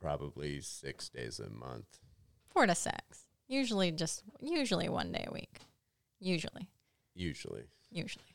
[0.00, 2.00] probably six days a month.
[2.48, 3.28] Four to six.
[3.48, 5.60] Usually just usually one day a week.
[6.20, 6.68] Usually.
[7.14, 7.64] Usually.
[7.90, 8.31] Usually.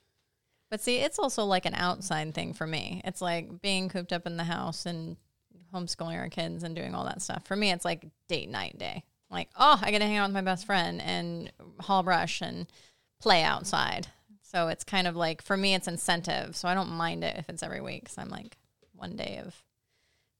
[0.69, 3.01] But see, it's also like an outside thing for me.
[3.06, 5.17] It's like being cooped up in the house and
[5.73, 7.45] homeschooling our kids and doing all that stuff.
[7.45, 9.03] For me, it's like date night day.
[9.30, 12.67] Like, oh, I get to hang out with my best friend and haul brush and
[13.21, 14.08] play outside.
[14.41, 16.56] So it's kind of like, for me, it's incentive.
[16.56, 18.10] So I don't mind it if it's every week.
[18.10, 18.58] So I'm like
[18.93, 19.53] one day of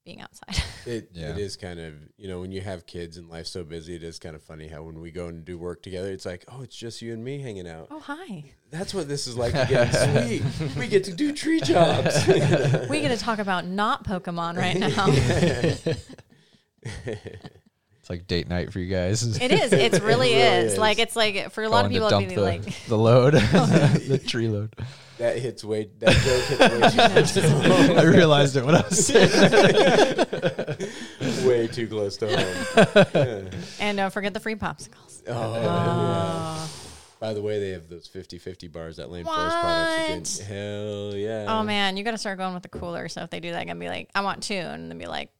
[0.08, 0.56] being outside.
[0.86, 1.30] It Yeah.
[1.32, 4.02] it is kind of you know when you have kids and life's so busy, it
[4.02, 6.62] is kind of funny how when we go and do work together, it's like oh
[6.62, 7.88] it's just you and me hanging out.
[7.90, 8.44] oh, hi.
[8.70, 9.90] That's what this is like again.
[10.26, 10.42] Sweet,
[10.78, 12.26] we get to do tree jobs.
[12.88, 15.06] We get to talk about not Pokemon right now.
[18.08, 19.38] It's like date night for you guys.
[19.42, 19.70] It is.
[19.70, 20.72] It really, really is.
[20.72, 20.78] is.
[20.78, 22.96] Like it's like for a lot of people, to it'd dump be the, like, the
[22.96, 24.74] load, the tree load.
[25.18, 26.42] that hits way that joke
[27.24, 27.90] hits way too close.
[27.98, 29.28] I realized it when I was saying
[31.46, 33.50] way too close to home.
[33.78, 35.22] and don't forget the free popsicles.
[35.28, 36.70] Oh, Oh,
[37.20, 40.48] by the way, they have those 50-50 bars at Lane Forest Products again.
[40.48, 41.46] Hell yeah!
[41.48, 43.08] oh man, you got to start going with the cooler.
[43.08, 45.06] So if they do that, I'm gonna be like, I want two, and then be
[45.06, 45.30] like,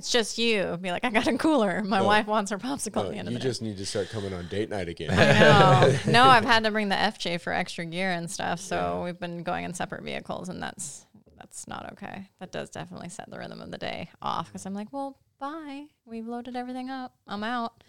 [0.00, 0.78] it's just you.
[0.80, 1.82] Be like, I got a cooler.
[1.84, 2.06] My No.
[2.06, 4.08] wife wants her popsicle No, at the end you of the just need to start
[4.08, 5.10] coming on date night again.
[5.10, 5.30] day.
[5.30, 5.98] I know.
[6.10, 8.60] no, I've had to bring the FJ for extra gear and stuff.
[8.60, 9.04] So Yeah.
[9.04, 11.06] we've been going in separate vehicles, and that's
[11.38, 12.28] that's not okay.
[12.40, 15.84] That does definitely set the rhythm of the day off because I'm like, well, bye.
[16.06, 17.14] We've loaded everything up.
[17.28, 17.84] I'm out.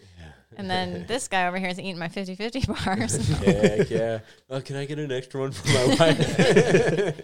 [0.56, 3.16] And then this guy over here is eating my 50 50 bars.
[3.38, 4.18] Heck yeah!
[4.50, 7.20] Oh, can I get an extra one for my wife?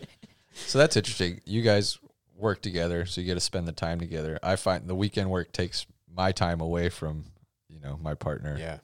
[0.67, 1.41] So that's interesting.
[1.45, 1.99] You guys
[2.39, 4.39] work together, so you get to spend the time together.
[4.43, 7.25] I find the weekend work takes my time away from,
[7.69, 8.79] you know, my partner, yeah,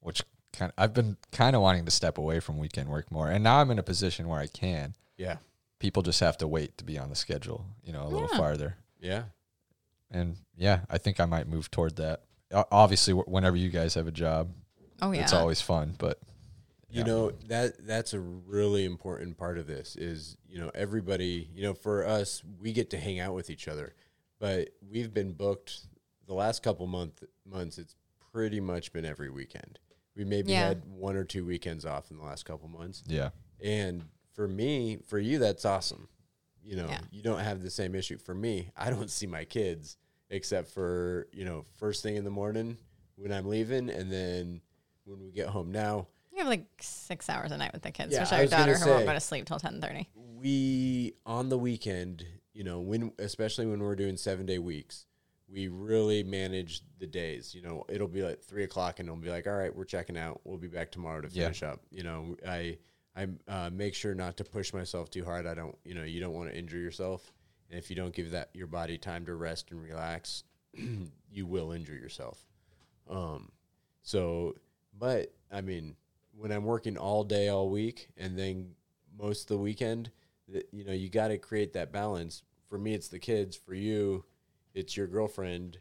[0.00, 3.30] which kind of, I've been kind of wanting to step away from weekend work more.
[3.30, 4.94] And now I'm in a position where I can.
[5.16, 5.36] yeah,
[5.78, 8.76] People just have to wait to be on the schedule, you know, a little farther.
[9.00, 9.24] yeah.
[10.10, 12.22] And yeah, I think I might move toward that.
[12.70, 14.50] Obviously, whenever you guys have a job,
[15.02, 15.22] Oh, yeah.
[15.22, 16.18] it's always fun, but
[16.96, 17.06] You Yeah.
[17.08, 21.74] know that that's a really important part of this is you know everybody you know
[21.74, 23.94] for us we get to hang out with each other,
[24.38, 25.88] but we've been booked
[26.26, 27.76] the last couple month months.
[27.76, 27.94] It's
[28.32, 29.78] pretty much been every weekend.
[30.14, 30.68] We maybe Yeah.
[30.68, 33.30] had one or two weekends off in the last couple months, yeah.
[33.60, 36.08] and for me, for you, that's awesome.
[36.62, 37.00] You know, Yeah.
[37.10, 38.16] you don't have the same issue.
[38.16, 39.98] For me, I don't see my kids
[40.30, 42.78] except for you know first thing in the morning
[43.16, 44.62] when I'm leaving, and then
[45.04, 45.70] when we get home.
[45.70, 48.42] Now You have like six hours a night with the kids, Yeah, especially I our
[48.44, 50.06] was gonna daughter who won't go to sleep till ten thirty.
[50.14, 55.06] we on the weekend, you know, when especially when we're doing seven day weeks,
[55.48, 57.54] we really manage the days.
[57.54, 60.18] You know, it'll be like three o'clock, and it'll be like, all right, we're checking
[60.18, 60.42] out.
[60.44, 61.44] We'll be back tomorrow to Yeah.
[61.44, 61.80] finish up.
[61.90, 62.76] You know, I
[63.16, 65.46] I uh, make sure not to push myself too hard.
[65.46, 67.32] I don't, you know, you don't want to injure yourself,
[67.70, 70.44] and if you don't give that your body time to rest and relax,
[71.30, 72.44] you will injure yourself.
[73.08, 73.52] Um,
[74.02, 74.54] so,
[74.98, 75.96] but I mean,
[76.38, 78.74] when I'm working all day, all week, and then
[79.18, 80.10] most of the weekend,
[80.48, 82.42] that you know, you got to create that balance.
[82.68, 83.56] For me, it's the kids.
[83.56, 84.24] For you,
[84.74, 85.78] it's your girlfriend.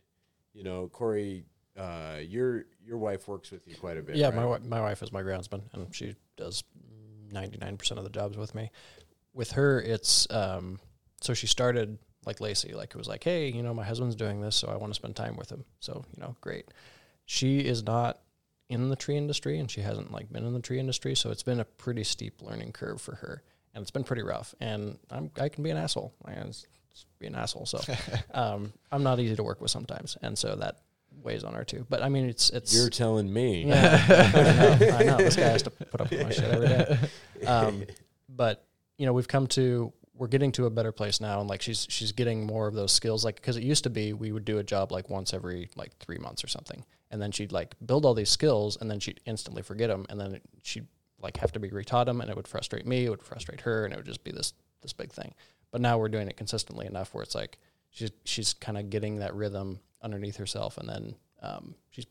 [0.54, 1.46] You know, Corey,
[1.78, 4.16] uh, your your wife works with you quite a bit.
[4.16, 4.62] Yeah, right?
[4.64, 6.64] my my wife is my groundsman, and she does
[7.32, 8.72] ninety nine percent of the jobs with me.
[9.34, 10.80] With her, it's um,
[11.22, 14.42] so she started like Lacey, like it was like, hey, you know, my husband's doing
[14.42, 15.66] this, so I want to spend time with him.
[15.80, 16.66] So you know, great.
[17.26, 18.20] She is not
[18.70, 21.44] in the tree industry, and she hasn't like been in the tree industry, so it's
[21.44, 23.44] been a pretty steep learning curve for her,
[23.74, 24.56] and it's been pretty rough.
[24.60, 26.14] And I'm I can be an asshole.
[26.26, 26.66] I can s-
[27.20, 27.66] be an asshole.
[27.66, 27.80] So
[28.34, 30.78] um, I'm not easy to work with sometimes, and so that
[31.24, 31.86] weighs on her too.
[31.90, 33.66] But I mean, it's it's You're telling me.
[33.66, 34.98] yeah, I know.
[34.98, 35.18] I know.
[35.18, 36.98] This guy has to put up with my shit every day.
[37.48, 37.84] Um,
[38.30, 38.66] but
[38.98, 41.86] you know, we've come to we're getting to a better place now, and like she's
[41.90, 43.26] she's getting more of those skills.
[43.26, 45.98] Like because it used to be we would do a job like once every like
[45.98, 49.20] three months or something, and then she'd like build all these skills, and then she'd
[49.26, 50.88] instantly forget them, and then she'd
[51.22, 53.86] like have to be retaught them, and it would frustrate me, it would frustrate her,
[53.86, 55.34] and it would just be this this big thing.
[55.72, 57.58] But now we're doing it consistently enough where it's like
[57.90, 62.06] she's she's kind of getting that rhythm underneath herself, and then um, she's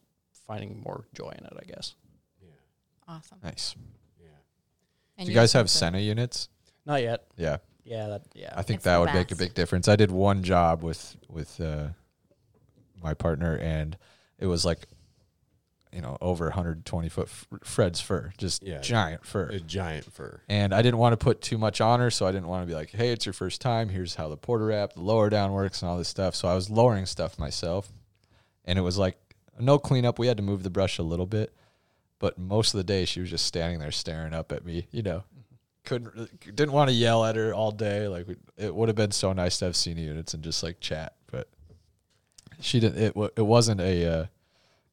[0.47, 1.95] finding more joy in it, I guess.
[2.43, 2.49] Yeah.
[3.09, 3.39] Awesome.
[3.43, 3.75] Nice.
[4.21, 4.29] Yeah.
[5.17, 6.49] And Do you guys have said Sena units?
[6.85, 7.25] Not yet.
[7.37, 7.59] Yeah.
[7.85, 8.53] Yeah, that yeah.
[8.57, 9.39] I think It's that the would make a best.
[9.41, 9.89] big difference.
[9.89, 11.89] I did one job with with uh,
[13.03, 13.97] my partner, and
[14.39, 14.87] it was like,
[15.93, 18.81] you know, over 120 foot f- Fred's fir, just Yeah.
[18.81, 19.45] giant fir.
[19.51, 20.41] A giant fir.
[20.49, 22.67] And I didn't want to put too much on her, so I didn't want to
[22.67, 23.91] be like, "Hey, it's your first time.
[23.91, 26.71] Here's how the Port-a-Wrap, the lower down works, and all this stuff." So I was
[26.71, 27.93] lowering stuff myself,
[28.65, 29.19] and it was like
[29.61, 30.19] no cleanup.
[30.19, 31.55] We had to move the brush a little bit,
[32.19, 34.89] but most of the day she was just standing there staring up at me.
[34.91, 35.25] You know,
[35.85, 38.09] couldn't didn't want to yell at her all day.
[38.09, 38.27] Like
[38.57, 41.49] it would have been so nice to have Sena units and just like chat, but
[42.61, 43.03] she didn't.
[43.03, 44.27] It wa- it wasn't a uh,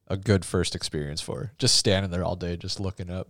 [0.08, 1.52] a good first experience for her.
[1.58, 3.28] Just standing there all day, just looking up.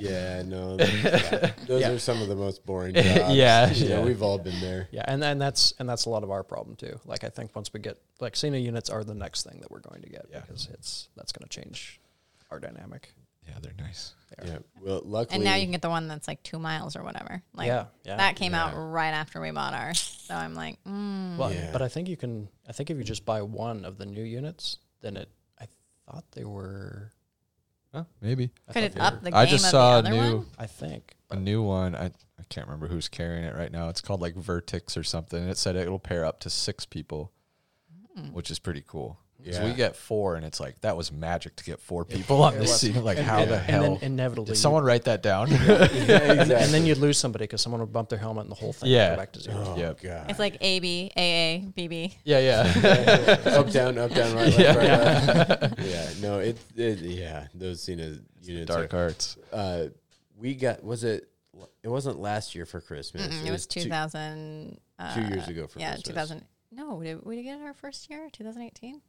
[0.00, 0.76] Yeah, no.
[0.78, 1.90] th- Those Yeah.
[1.90, 3.06] are some of the most boring jobs.
[3.34, 4.04] Yeah, You know, yeah.
[4.04, 4.88] we've all been there.
[4.90, 6.98] Yeah, and and that's and that's a lot of our problem too.
[7.04, 9.80] Like I think once we get like Sena units are the next thing that we're
[9.80, 10.40] going to get Yeah.
[10.40, 12.00] because it's that's going to change
[12.50, 13.12] our dynamic.
[13.46, 14.14] Yeah, they're nice.
[14.38, 14.50] They are.
[14.52, 14.58] Yeah.
[14.80, 15.36] Well, luckily.
[15.36, 17.42] And now you can get the one that's like two miles or whatever.
[17.54, 18.16] Like yeah, yeah.
[18.16, 18.86] that came out Yeah.
[18.90, 20.00] right after we bought ours.
[20.26, 21.36] So I'm like, mm.
[21.36, 21.70] well, Yeah.
[21.72, 22.48] but I think you can.
[22.68, 25.28] I think if you just buy one of the new units, then it.
[25.60, 25.66] I
[26.06, 27.12] thought they were.
[27.94, 28.50] Oh, maybe.
[28.68, 30.08] I could thought it they up were- the game I just of saw a the
[30.08, 30.46] other new one?
[30.58, 31.16] I think.
[31.30, 31.94] a new one.
[31.94, 33.88] I I can't remember who's carrying it right now.
[33.88, 35.40] It's called like Vertix or something.
[35.42, 37.32] And it said it'll pair up to six people,
[38.16, 38.28] Hmm.
[38.32, 39.18] which is pretty cool.
[39.50, 42.54] So we get four, and it's like that was magic to get four people on
[42.54, 43.02] It this scene.
[43.02, 45.50] Like And- how and, the and hell then inevitably, did someone write that down?
[45.50, 46.54] yeah, and, exactly.
[46.54, 48.88] and then you'd lose somebody because someone would bump their helmet and the whole thing
[48.90, 49.10] would Yeah.
[49.10, 49.64] go back to zero.
[49.66, 50.00] Oh, Yep.
[50.02, 50.26] God.
[50.30, 52.16] It's like A B A A B B.
[52.24, 53.38] yeah, yeah.
[53.58, 54.76] up, down, up, down, right, left, Yeah.
[54.76, 55.78] right, left.
[55.80, 56.08] Yeah.
[56.20, 58.68] No, it, it, yeah, those Sena units.
[58.72, 59.36] Dark are, arts.
[59.52, 59.86] uh,
[60.36, 61.28] we got, was it,
[61.82, 63.26] it wasn't last year for Christmas.
[63.28, 64.78] Mm-mm, it was 2000.
[64.98, 66.08] Uh, two years ago for yeah, Christmas.
[66.08, 66.44] 2000.
[66.70, 68.28] No, did we get it our first year?
[68.32, 69.00] 2018?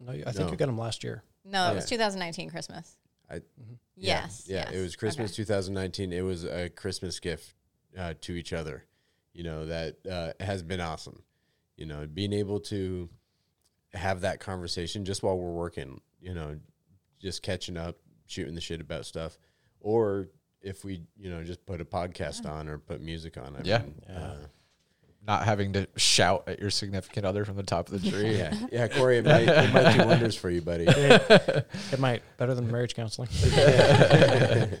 [0.00, 0.50] No, I think No.
[0.50, 1.22] you got them last year.
[1.44, 1.96] No, it was Yeah.
[1.98, 2.96] 2019 Christmas.
[3.30, 3.42] I-
[3.96, 4.42] Yes.
[4.42, 4.52] Mm-hmm.
[4.52, 4.72] Yeah, yes.
[4.74, 5.36] it was Christmas Okay.
[5.44, 6.12] 2019.
[6.12, 7.54] It was a Christmas gift
[7.96, 8.84] uh, to each other.
[9.32, 11.22] You know that uh, has been awesome.
[11.76, 13.08] You know, being able to
[13.92, 16.00] have that conversation just while we're working.
[16.20, 16.58] You know,
[17.20, 19.38] just catching up, shooting the shit about stuff,
[19.80, 20.28] or
[20.60, 23.54] if we, you know, just put a podcast on or put music on.
[23.56, 23.78] I Yeah.
[23.82, 24.22] mean, Yeah.
[24.22, 24.36] uh,
[25.26, 28.36] Not having to shout at your significant other from the top of the tree.
[28.36, 30.84] yeah, yeah, Corey, it might, it might do wonders for you, buddy.
[30.86, 33.28] It might better than marriage counseling.
[33.42, 34.76] yeah,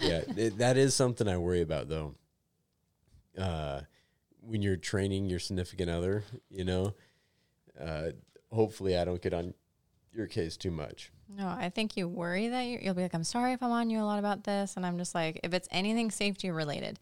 [0.00, 2.14] it, that is something I worry about though.
[3.36, 3.80] Uh,
[4.40, 6.94] when you're training your significant other, you know,
[7.80, 8.10] uh,
[8.52, 9.54] hopefully I don't get on
[10.12, 11.10] your case too much.
[11.28, 13.90] No, I think you worry that you, you'll be like, I'm sorry if I'm on
[13.90, 14.76] you a lot about this.
[14.76, 16.98] And I'm just like, if it's anything safety related,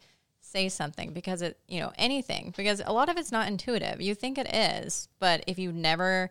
[0.53, 3.99] say something because it, you know, anything, because a lot of it's not intuitive.
[3.99, 6.29] You think it is, but if you've never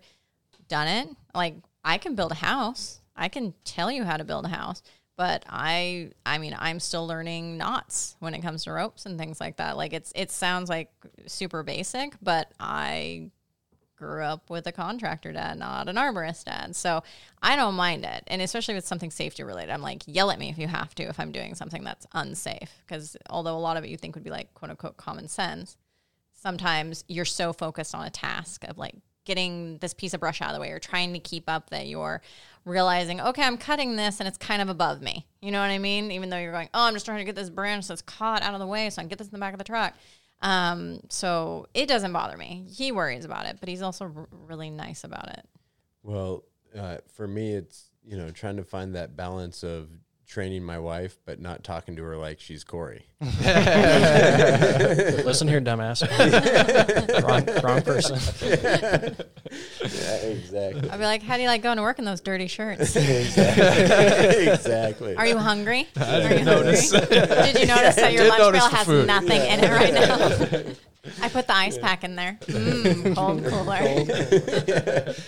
[0.68, 4.47] done it, like I can build a house, I can tell you how to build
[4.47, 4.83] a house.
[5.16, 9.41] But I, I mean, I'm still learning knots when it comes to ropes and things
[9.41, 9.77] like that.
[9.77, 10.91] Like it's, it sounds like
[11.27, 13.31] super basic, but I
[14.03, 16.75] grew up with a contractor dad, not an arborist dad.
[16.75, 17.03] So
[17.43, 18.25] I don't mind it.
[18.27, 21.05] And especially it's something safety related, I'm like, yell at me if you have to,
[21.05, 22.71] if I'm doing something that's unsafe.
[22.87, 25.77] Because although a lot of it you think would be like quote unquote common sense,
[26.35, 30.49] sometimes you're so focused on a task of like getting this piece of brush out
[30.49, 32.21] of the way or trying to keep up that you're
[32.65, 35.27] realizing, okay, I'm cutting this and it's kind of above me.
[35.41, 36.11] You know what I mean?
[36.11, 38.55] Even though you're going, oh, I'm just trying to get this branch that's caught out
[38.55, 39.95] of the way so I can get this in the back of the truck.
[40.43, 42.66] Um, so it doesn't bother me.
[42.68, 45.47] He worries about it, but he's also r- really nice about it.
[46.03, 46.45] Well,
[46.76, 49.88] uh, for me, it's you know trying to find that balance of
[50.33, 53.05] training my wife, but not talking to her like she's Corey.
[53.20, 53.37] Listen
[55.47, 56.03] here, dumbass.
[57.22, 58.18] wrong, wrong person.
[59.83, 60.89] yeah, exactly.
[60.91, 62.97] I'll be like, how do you like going to work in those dirty shirts?
[62.97, 64.47] exactly.
[64.49, 65.16] exactly.
[65.16, 65.87] Are you hungry?
[65.97, 66.91] I Are didn't you notice.
[66.93, 67.09] hungry?
[67.18, 69.07] Did you notice that your did lunch notice bill the has food.
[69.07, 70.28] nothing in it right now?
[71.21, 72.39] I put the ice pack in there.
[72.53, 75.15] Mm, cold cooler.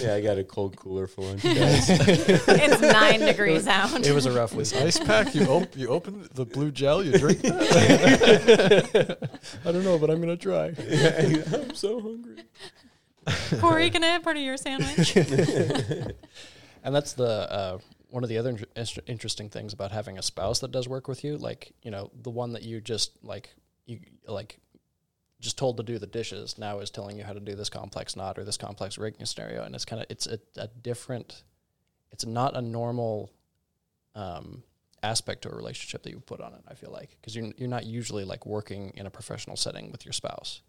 [0.00, 1.42] Yeah, I got a cold cooler for lunch.
[1.44, 1.88] guys.
[1.88, 4.04] it's nine degrees out.
[4.04, 4.74] It was a rough week.
[4.74, 5.32] Ice pack.
[5.32, 7.04] You op- you open the blue gel.
[7.04, 7.38] You drink.
[7.44, 7.56] I
[9.64, 10.74] don't know, but I'm gonna try.
[11.52, 12.42] I'm so hungry.
[13.60, 15.14] Corey, can I have part of your sandwich?
[15.16, 20.58] And that's the uh, one of the other inter- interesting things about having a spouse
[20.60, 21.36] that does work with you.
[21.36, 23.54] Like you know, the one that you just like
[23.86, 24.58] you like
[25.40, 28.14] just told to do the dishes now is telling you how to do this complex
[28.14, 31.42] knot or this complex rigging scenario, and it's kind of it's a, a different.
[32.12, 33.32] It's not a normal
[34.14, 34.62] um,
[35.02, 36.60] aspect to a relationship that you put on it.
[36.68, 40.04] I feel like because you're you're not usually like working in a professional setting with
[40.04, 40.62] your spouse,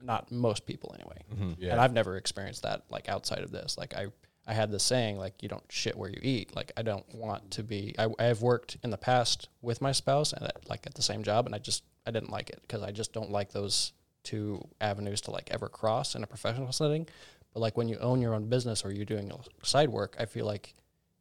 [0.00, 1.22] not most people anyway.
[1.34, 1.62] Mm-hmm.
[1.62, 1.72] Yeah.
[1.72, 3.76] And I've never experienced that like outside of this.
[3.76, 4.06] Like I
[4.46, 6.54] I had this saying like you don't shit where you eat.
[6.54, 7.94] Like I don't want to be.
[7.98, 11.02] I I have worked in the past with my spouse and at, like at the
[11.02, 13.92] same job, and I just I didn't like it because I just don't like those
[14.22, 17.08] two avenues to like ever cross in a professional setting.
[17.52, 19.30] But like when you own your own business or you're doing
[19.62, 20.74] side work, I feel like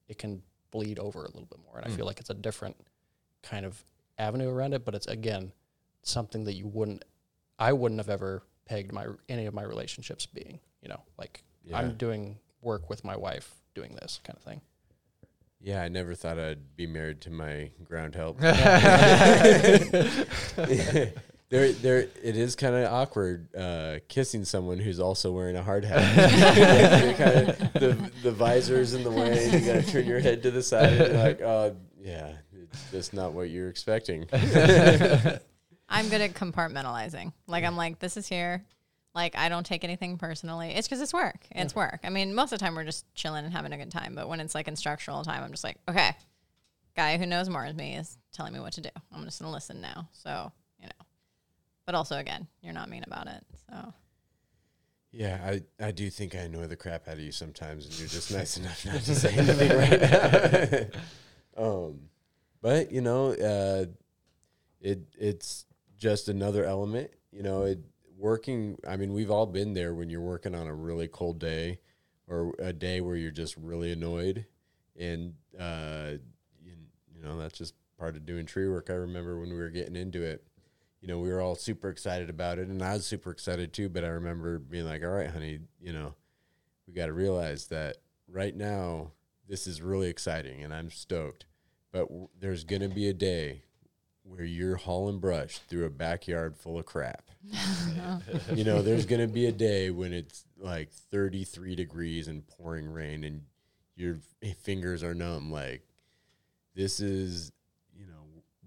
[0.08, 0.42] it can
[0.72, 1.96] bleed over a little bit more, and I mm.
[1.96, 2.78] feel like it's a different
[3.44, 3.84] kind of
[4.18, 4.86] avenue around it.
[4.86, 5.52] But it's again
[6.04, 7.04] something that you wouldn't,
[7.60, 10.60] I wouldn't have ever pegged my any of my relationships being.
[10.82, 11.78] You know, like Yeah.
[11.78, 14.62] I'm doing work with my wife, doing this kind of thing.
[15.60, 18.42] Yeah, I never thought I'd be married to my ground help.
[21.52, 25.84] there, there, it is kind of awkward uh, kissing someone who's also wearing a hard
[25.84, 26.02] hat.
[27.04, 29.50] You're kinda, the the visor's in the way.
[29.52, 30.94] You got to turn your head to the side.
[30.94, 32.36] And you're like, oh, yeah,
[32.72, 34.28] it's just not what you're expecting.
[35.90, 37.34] I'm good at compartmentalizing.
[37.48, 38.64] Like I'm like, this is here.
[39.14, 40.72] Like I don't take anything personally.
[40.72, 41.46] It's because it's work.
[41.52, 42.00] It's work.
[42.06, 44.16] I mean, most of the time we're just chilling and having a good time.
[44.16, 46.16] But when it's like instructional time, I'm just like, okay,
[46.96, 48.90] guy who knows more than me is telling me what to do.
[49.14, 50.08] I'm just gonna listen now.
[50.14, 50.52] So you know.
[51.86, 53.44] But also, again, you're not mean about it.
[53.70, 53.94] So
[55.12, 58.08] Yeah, I, I do think I annoy the crap out of you sometimes, and you're
[58.08, 60.92] just nice enough not to say anything right
[61.58, 61.58] now.
[61.88, 62.00] um,
[62.62, 63.86] but you know, uh,
[64.80, 65.66] it it's
[65.98, 67.12] just another element.
[67.32, 67.80] You know, it
[68.18, 68.78] working.
[68.88, 71.80] I mean, we've all been there when you're working on a really cold day,
[72.28, 74.46] or a day where you're just really annoyed,
[74.98, 76.12] and uh,
[76.64, 76.74] you,
[77.16, 78.90] you know that's just part of doing tree work.
[78.90, 80.46] I remember when we were getting into it
[81.02, 83.90] you know, we were all super excited about it, and I was super excited too.
[83.90, 86.14] But I remember being like, "All right, honey, you know,
[86.88, 87.98] we got to realize that
[88.28, 89.12] right now
[89.48, 91.46] this is really exciting, and I'm stoked.
[91.92, 93.64] But w- there's gonna be a day
[94.24, 97.30] where you're hauling brush through a backyard full of crap.
[98.54, 103.24] you know, there's gonna be a day when it's like 33 degrees and pouring rain,
[103.24, 103.42] and
[103.96, 104.20] your
[104.60, 105.52] fingers are numb.
[105.52, 105.82] Like
[106.76, 107.52] this is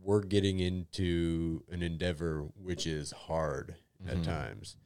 [0.04, 3.76] we're getting into an endeavor which is hard
[4.06, 4.76] at times.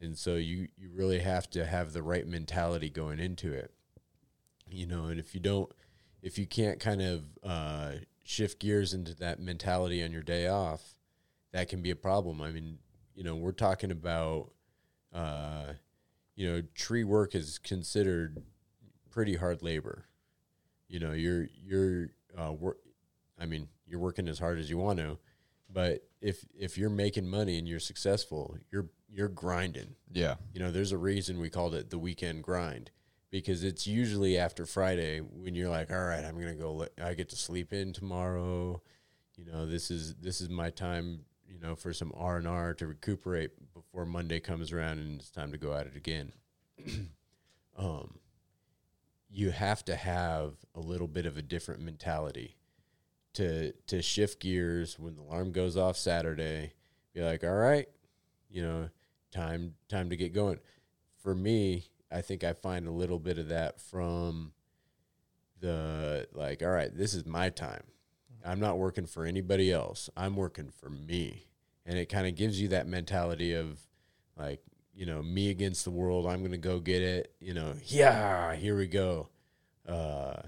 [0.00, 3.72] And so you you really have to have the right mentality going into it.
[4.68, 5.70] You know and if you don't
[6.22, 7.92] if you can't kind of uh,
[8.24, 10.94] shift gears into that mentality on your day off
[11.52, 12.42] that can be a problem.
[12.42, 12.78] I mean
[13.14, 14.50] you know we're talking about
[15.14, 15.72] uh,
[16.34, 18.42] you know tree work is considered
[19.10, 20.04] pretty hard labor.
[20.88, 22.76] You know you're you're uh, wor-
[23.38, 25.18] I mean, you're working as hard as you want to,
[25.72, 29.94] but if if you're making money and you're successful, you're you're grinding.
[30.12, 30.36] Yeah.
[30.52, 32.90] You know, there's a reason we called it the weekend grind
[33.30, 36.72] because it's usually after Friday when you're like, all right, I'm gonna go.
[36.72, 38.82] Let, I get to sleep in tomorrow.
[39.36, 41.24] You know, this is this is my time.
[41.48, 45.30] You know, for some R and R to recuperate before Monday comes around and it's
[45.30, 46.32] time to go at it again.
[47.78, 48.18] um,
[49.30, 52.56] you have to have a little bit of a different mentality
[53.36, 56.72] to to shift gears when the alarm goes off Saturday.
[57.14, 57.86] Be like, all right,
[58.50, 58.88] you know,
[59.30, 60.58] time time to get going.
[61.22, 64.52] For me, I think I find a little bit of that from
[65.60, 67.82] the like, all right, this is my time.
[68.44, 70.08] I'm not working for anybody else.
[70.16, 71.46] I'm working for me.
[71.84, 73.80] And it kind of gives you that mentality of
[74.36, 74.60] like,
[74.94, 76.26] you know, me against the world.
[76.26, 77.32] I'm going to go get it.
[77.40, 79.28] You know, yeah, here we go.
[79.86, 80.42] Uh,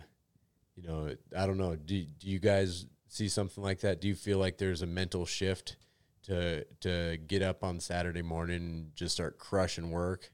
[0.80, 1.74] you know, I don't know.
[1.74, 4.00] Do, do you guys see something like that?
[4.00, 5.76] Do you feel like there's a mental shift
[6.24, 10.30] to to get up on Saturday morning and just start crushing work?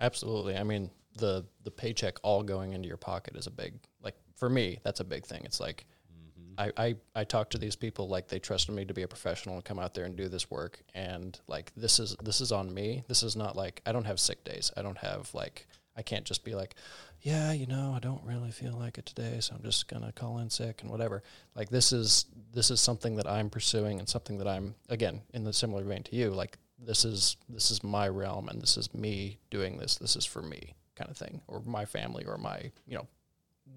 [0.00, 0.56] Absolutely.
[0.56, 4.48] I mean, the the paycheck all going into your pocket is a big like for
[4.48, 5.42] me, that's a big thing.
[5.44, 6.60] It's like mm-hmm.
[6.78, 9.56] I, I, I talk to these people like they trusted me to be a professional
[9.56, 12.72] and come out there and do this work and like this is this is on
[12.72, 13.04] me.
[13.08, 14.70] This is not like I don't have sick days.
[14.76, 15.66] I don't have like
[15.96, 16.74] I can't just be like,
[17.20, 20.38] yeah, you know, I don't really feel like it today, so I'm just gonna call
[20.38, 21.22] in sick and whatever.
[21.54, 25.44] Like this is this is something that I'm pursuing and something that I'm again in
[25.44, 26.30] the similar vein to you.
[26.30, 29.96] Like this is this is my realm and this is me doing this.
[29.96, 33.06] This is for me kind of thing, or my family, or my you know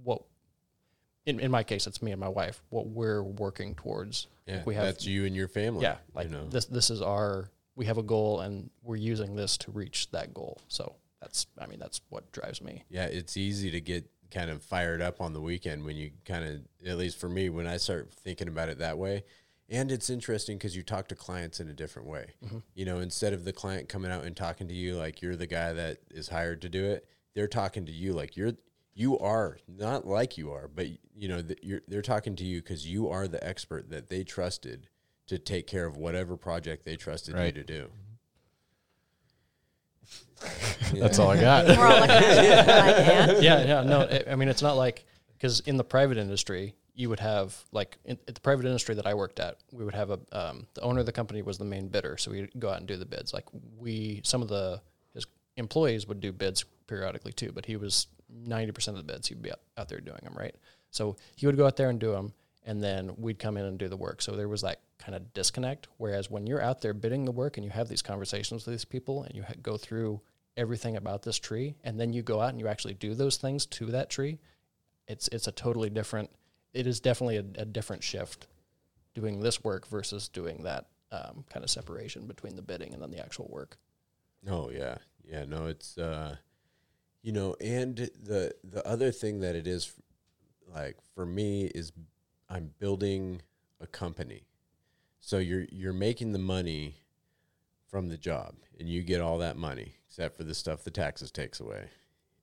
[0.03, 0.23] what.
[1.25, 2.61] In, in my case, it's me and my wife.
[2.69, 4.27] What we're working towards.
[4.45, 5.83] Yeah, we have that's you and your family.
[5.83, 6.47] yeah, like you know.
[6.47, 6.65] this.
[6.65, 7.49] This is our.
[7.75, 10.61] We have a goal, and we're using this to reach that goal.
[10.67, 11.47] So that's.
[11.59, 12.83] I mean, that's what drives me.
[12.89, 16.43] yeah, it's easy to get kind of fired up on the weekend when you kind
[16.45, 19.23] of, at least for me, when I start thinking about it that way,
[19.69, 22.27] and it's interesting because you talk to clients in a different way.
[22.45, 22.57] Mm-hmm.
[22.75, 25.47] You know, instead of the client coming out and talking to you like you're the
[25.47, 28.53] guy that is hired to do it, they're talking to you like you're
[28.93, 32.61] you are not like you are, but you know that you're they're talking to you
[32.61, 34.89] because you are the expert that they trusted
[35.27, 37.47] to take care of whatever project they trusted Right.
[37.55, 37.89] you to do.
[40.93, 41.65] That's all I got.
[41.67, 43.31] We're all looking at you like, and?
[43.43, 43.83] yeah, yeah.
[43.83, 45.05] No, I- I mean it's not like
[45.37, 49.05] because in the private industry you would have like in, at the private industry that
[49.05, 51.65] I worked at, we would have a um, the owner of the company was the
[51.65, 53.33] main bidder, so we'd go out and do the bids.
[53.33, 53.45] Like
[53.77, 54.81] we, some of the
[55.13, 55.25] his
[55.57, 59.41] employees would do bids periodically too, but he was ninety percent of the bids he'd
[59.41, 60.55] be out, out there doing them, right?
[60.91, 62.33] So he would go out there and do them,
[62.67, 64.21] and then we'd come in and do the work.
[64.21, 65.87] So there was that kind of disconnect.
[65.97, 68.85] Whereas when you're out there bidding the work and you have these conversations with these
[68.85, 70.21] people and you ha- go through
[70.57, 73.65] everything about this tree, and then you go out and you actually do those things
[73.67, 74.39] to that tree,
[75.07, 76.29] it's it's a totally different.
[76.73, 78.47] It is definitely a, a different shift
[79.13, 83.11] doing this work versus doing that um, kind of separation between the bidding and then
[83.11, 83.77] the actual work.
[84.49, 85.45] Oh yeah, yeah.
[85.45, 86.35] No, it's uh,
[87.21, 89.93] you know, and the the other thing that it is,
[90.67, 91.93] like for me, is
[92.49, 93.41] I'm building
[93.79, 94.47] a company.
[95.19, 96.97] So you're you're making the money
[97.87, 101.31] from the job, and you get all that money except for the stuff the taxes
[101.31, 101.89] takes away,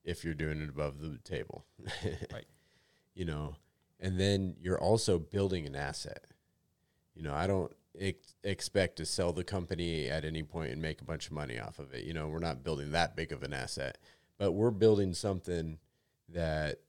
[0.04, 1.64] if you're doing it above the table.
[2.32, 2.46] Right.
[3.14, 3.56] You know,
[4.00, 6.24] and then you're also building an asset.
[7.14, 11.00] You know, I don't ex- expect to sell the company at any point and make
[11.00, 12.04] a bunch of money off of it.
[12.04, 13.98] You know, we're not building that big of an asset,
[14.36, 15.78] but we're building something
[16.28, 16.80] that,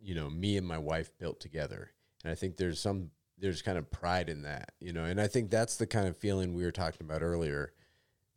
[0.00, 1.90] you know, me and my wife built together.
[2.24, 5.26] And I think there's some, there's kind of pride in that, you know, and I
[5.26, 7.72] think that's the kind of feeling we were talking about earlier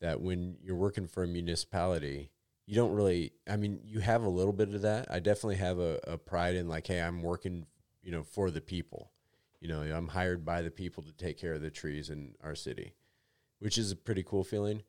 [0.02, 2.32] that when you're working for a municipality,
[2.66, 5.08] you don't really, I mean, you have a little bit of that.
[5.10, 7.66] I definitely have a, a pride in like, hey, I'm working,
[8.02, 9.12] you know, for the people.
[9.60, 12.56] You know, I'm hired by the people to take care of the trees in our
[12.56, 12.96] city,
[13.60, 14.84] which is a pretty cool feeling.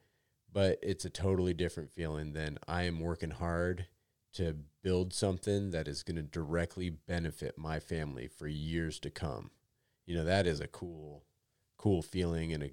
[0.52, 3.86] But it's a totally different feeling than I am working hard
[4.34, 9.50] to build something that is going to directly benefit my family for years to come.
[10.06, 11.24] You know, that is a cool,
[11.78, 12.70] cool feeling, and a,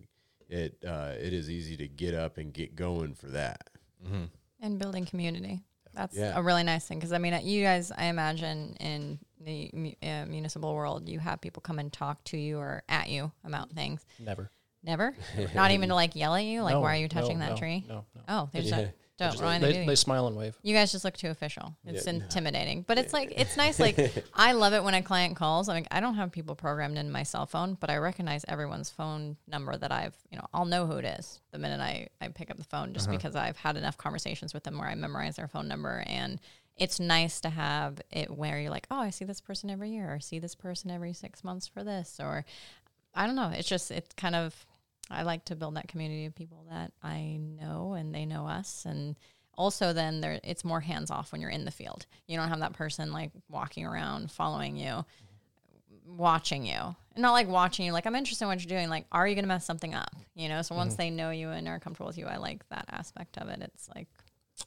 [0.50, 3.70] it uh, it is easy to get up and get going for that.
[4.06, 4.26] Mm-hmm.
[4.60, 5.62] and building community.
[5.94, 6.34] That's Yeah.
[6.36, 10.74] a really nice thing because I mean, you guys, I imagine in the uh, municipal
[10.74, 14.04] world, you have people come and talk to you or at you about things.
[14.20, 14.50] Never.
[14.84, 15.16] Never,
[15.54, 17.52] not even to like yell at you, like, No, "Why are you no, touching that
[17.52, 18.22] no, tree?" No, no.
[18.28, 18.90] Oh, they just Yeah.
[19.22, 19.30] Don't.
[19.30, 19.88] don't Just- know they, anything.
[19.88, 20.58] they smile and wave.
[20.64, 21.76] You guys just look too official.
[21.86, 22.24] It's Yeah, no.
[22.24, 23.80] intimidating, but it's like it's nice.
[23.80, 25.70] Like I love it when a client calls.
[25.70, 28.90] I mean, I don't have people programmed in my cell phone, but I recognize everyone's
[28.90, 30.16] phone number that I've.
[30.30, 32.94] You know, I'll know who it is the minute I I pick up the phone,
[32.94, 33.18] just uh-huh.
[33.18, 36.40] because I've had enough conversations with them where I memorize their phone number, and
[36.78, 40.14] it's nice to have it where you're like, oh, I see this person every year,
[40.14, 42.46] or see this person every six months for this, or
[43.14, 43.52] I don't know.
[43.54, 44.66] It's just it's kind of
[45.10, 48.86] I like to build that community of people that I know and they know us
[48.86, 49.16] and
[49.58, 52.06] also then there it's more hands off when you're in the field.
[52.28, 55.06] You don't have that person like walking around following you,
[56.06, 56.96] watching you.
[57.14, 59.36] And not like watching you like I'm interested in what you're doing, like are you
[59.36, 60.16] going to mess something up?
[60.36, 61.02] You know, so once mm-hmm.
[61.02, 63.62] they know you and are comfortable with you, I like that aspect of it.
[63.62, 64.08] It's like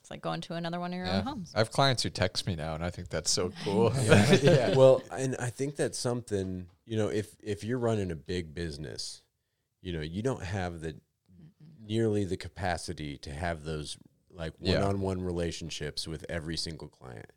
[0.01, 1.19] it's like going to another one of your Yeah.
[1.19, 1.53] own homes.
[1.55, 3.93] I have clients who text me now, and I think that's so cool.
[4.05, 4.75] yeah.
[4.75, 9.23] Well, and I think that's something, you know, if if you're running a big business,
[9.85, 10.97] you know, you don't have the
[11.79, 13.99] nearly the capacity to have those
[14.31, 14.81] like Yeah.
[14.81, 17.31] one-on-one relationships with every single client.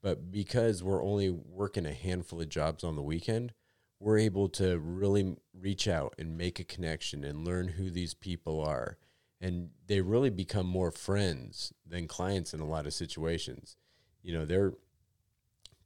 [0.00, 3.52] But because we're only working a handful of jobs on the weekend,
[3.98, 8.60] we're able to really reach out and make a connection and learn who these people
[8.60, 8.96] are.
[9.40, 13.76] And they really become more friends than clients in a lot of situations.
[14.22, 14.74] You know, they're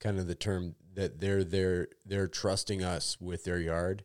[0.00, 4.04] kind of the term that they're they're they're trusting us with their yard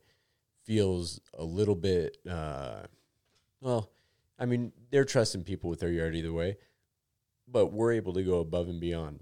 [0.70, 2.82] feels a little bit uh
[3.59, 3.89] well
[4.38, 6.55] i mean they're trusting people with their yard either way
[7.47, 9.20] but we're able to go above and beyond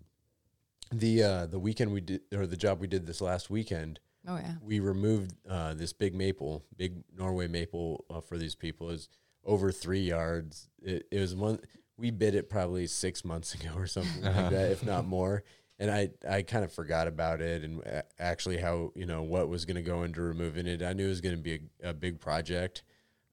[0.92, 4.36] the uh the weekend we did or the job we did this last weekend Oh
[4.36, 4.56] yeah.
[4.62, 9.08] we removed uh, this big maple, big Norway maple uh, for these people is
[9.46, 10.68] over three yards.
[10.82, 11.60] It, it was one
[11.96, 15.44] we bid it probably six months ago or something like that, if not more.
[15.80, 17.84] And I, I kind of forgot about it and
[18.18, 20.82] actually how you know what was going to go into removing it.
[20.82, 22.82] I knew it was going to be a, a big project,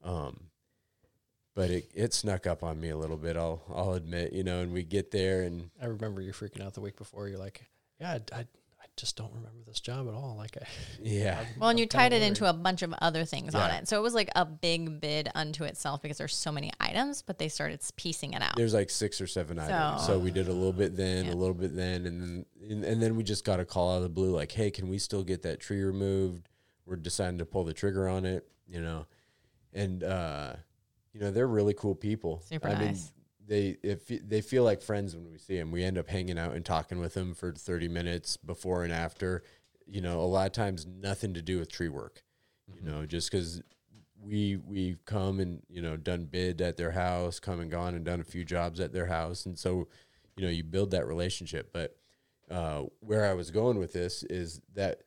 [0.03, 0.39] um,
[1.55, 3.37] but it, it snuck up on me a little bit.
[3.37, 4.61] I'll I'll admit, you know.
[4.61, 7.29] And we get there and I remember you freaking out the week before.
[7.29, 7.67] You're like,
[7.99, 8.47] yeah, I, I
[8.97, 10.37] just don't remember this job at all.
[10.37, 10.67] Like, I,
[11.03, 12.27] yeah, Well, and you I'm kinda tied it worried.
[12.29, 13.89] into a bunch of other things on it.
[13.89, 17.39] So it was like a big bid unto itself because there's so many items, but
[17.39, 18.55] they started piecing it out.
[18.57, 20.03] There's like six or seven items.
[20.07, 21.33] So- So we did a little bit then, Yeah.
[21.33, 23.97] a little bit then, and then and, and then we just got a call out
[23.97, 26.49] of the blue, like, "Hey, can we still get that tree removed?"
[26.87, 28.47] We're deciding to pull the trigger on it.
[28.67, 29.07] you know,
[29.75, 30.55] and uh,
[31.13, 32.41] you know they're really cool people.
[32.49, 33.13] Super I mean, nice.
[33.47, 35.71] They if they feel like friends when we see them.
[35.71, 39.43] We end up hanging out and talking with them for thirty minutes before and after.
[39.87, 42.23] You know, a lot of times nothing to do with tree work.
[42.75, 43.63] You know, just because
[44.21, 48.05] we we've come and you know done bid at their house, come and gone and
[48.05, 49.89] done a few jobs at their house, and so
[50.37, 51.71] you know you build that relationship.
[51.73, 51.97] But
[52.51, 55.03] uh, where I was going with this is that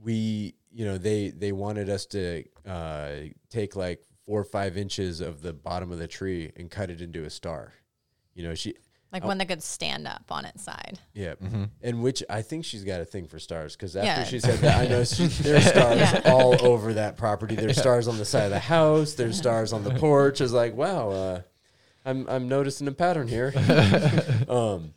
[0.00, 3.12] we you know they they wanted us to uh,
[3.50, 7.00] take like four or five inches of the bottom of the tree and cut it
[7.00, 7.72] into a star.
[8.34, 8.74] You know she
[9.12, 10.98] Like one that could stand up on its side.
[11.12, 11.34] yeah,
[11.82, 14.24] and which I think she's got a thing for stars because after Yeah.
[14.24, 16.22] she said that, I know she, there's stars Yeah.
[16.32, 17.54] all over that property.
[17.56, 19.14] There's stars on the side of the house.
[19.14, 20.40] There's stars on the porch.
[20.40, 21.40] It's like, wow, uh,
[22.04, 23.52] I'm I'm noticing a pattern here.
[24.48, 24.94] um,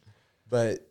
[0.50, 0.88] but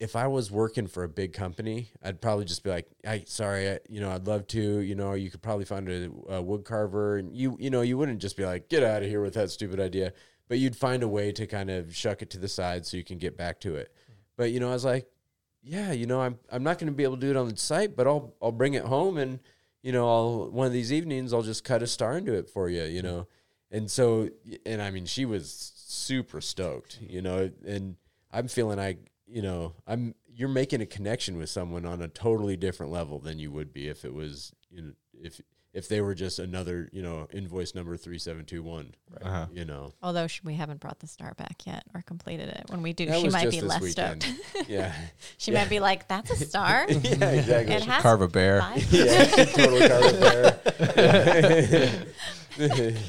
[0.00, 3.70] if I was working for a big company, I'd probably just be like, "I sorry,
[3.70, 4.78] I, you know, I'd love to.
[4.80, 7.98] You know, you could probably find a, a wood carver, and you, you know, you
[7.98, 10.12] wouldn't just be like, get out of here with that stupid idea."
[10.48, 13.04] But you'd find a way to kind of shuck it to the side so you
[13.04, 13.92] can get back to it.
[14.36, 15.08] But you know, I was like,
[15.62, 17.56] "Yeah, you know, I'm I'm not going to be able to do it on the
[17.56, 19.40] site, but I'll I'll bring it home, and
[19.82, 22.68] you know, I'll one of these evenings I'll just cut a star into it for
[22.68, 23.26] you, you know."
[23.70, 24.30] And so,
[24.64, 27.96] and I mean, she was super stoked, you know, and
[28.32, 32.56] I'm feeling like, you know, I'm, you're making a connection with someone on a totally
[32.56, 35.40] different level than you would be if it was, you know, if,
[35.74, 39.46] if they were just another, you know, invoice number 3721, Uh-huh.
[39.52, 42.64] you know, Although she, we haven't brought the star back yet or completed it.
[42.68, 44.22] When we do, That she might be this less weekend.
[44.22, 44.68] stoked.
[44.68, 44.94] yeah.
[45.36, 45.60] she Yeah.
[45.60, 46.86] might be like, "That's a star.
[46.88, 47.74] yeah, exactly.
[47.74, 48.60] it has Carve a bear.
[48.62, 50.20] five yeah, totally carved a
[52.58, 53.04] bear.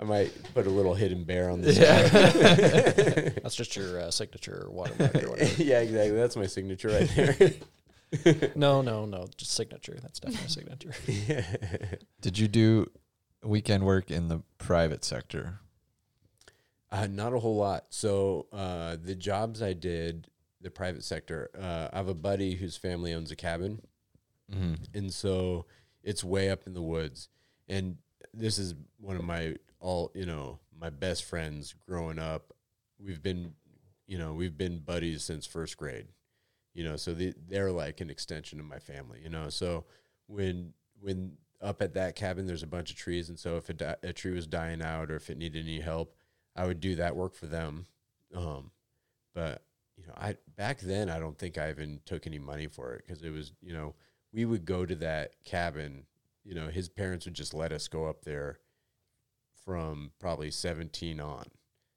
[0.00, 1.76] I might put a little hidden bear on this.
[1.76, 3.32] side.
[3.42, 5.62] That's just your uh, signature watermark or whatever.
[5.62, 6.16] yeah, exactly.
[6.16, 7.36] That's my signature right there.
[8.54, 9.98] No, no, no, just signature.
[10.00, 11.98] That's definitely a signature.
[12.22, 12.86] Did you do
[13.44, 15.60] weekend work in the private sector?
[16.90, 17.84] Uh, not a whole lot.
[17.90, 20.28] So uh, the jobs I did,
[20.62, 23.82] the private sector, uh, I have a buddy whose family owns a cabin,
[24.50, 24.74] Mm-hmm.
[24.94, 25.66] and so
[26.02, 27.28] it's way up in the woods.
[27.68, 27.98] And
[28.32, 32.52] this is one of my all you know my best friends growing up.
[32.98, 33.52] We've been,
[34.06, 36.06] you know, we've been buddies since first grade.
[36.74, 39.20] You know, so they, they're like an extension of my family.
[39.22, 39.84] You know, so
[40.26, 43.72] when when up at that cabin, there's a bunch of trees, and so if a,
[43.72, 46.14] di- a tree was dying out or if it needed any help,
[46.54, 47.86] I would do that work for them.
[48.34, 48.70] Um,
[49.34, 49.62] but
[49.96, 53.02] you know, I back then I don't think I even took any money for it
[53.06, 53.94] because it was you know
[54.32, 56.04] we would go to that cabin.
[56.44, 58.58] You know, his parents would just let us go up there
[59.64, 61.46] from probably 17 on.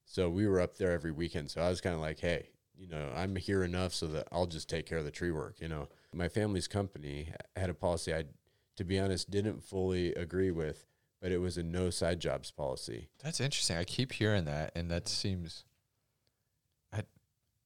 [0.05, 1.51] So we were up there every weekend.
[1.51, 4.47] So I was kind of like, hey, you know, I'm here enough so that I'll
[4.47, 5.55] just take care of the tree work.
[5.62, 8.26] You know, my family's company had a policy I,
[8.78, 10.86] to be honest, didn't fully agree with,
[11.22, 13.09] but it was a no side jobs policy.
[13.24, 13.78] That's interesting.
[13.78, 15.64] I keep hearing that, and that seems,
[16.91, 17.03] I,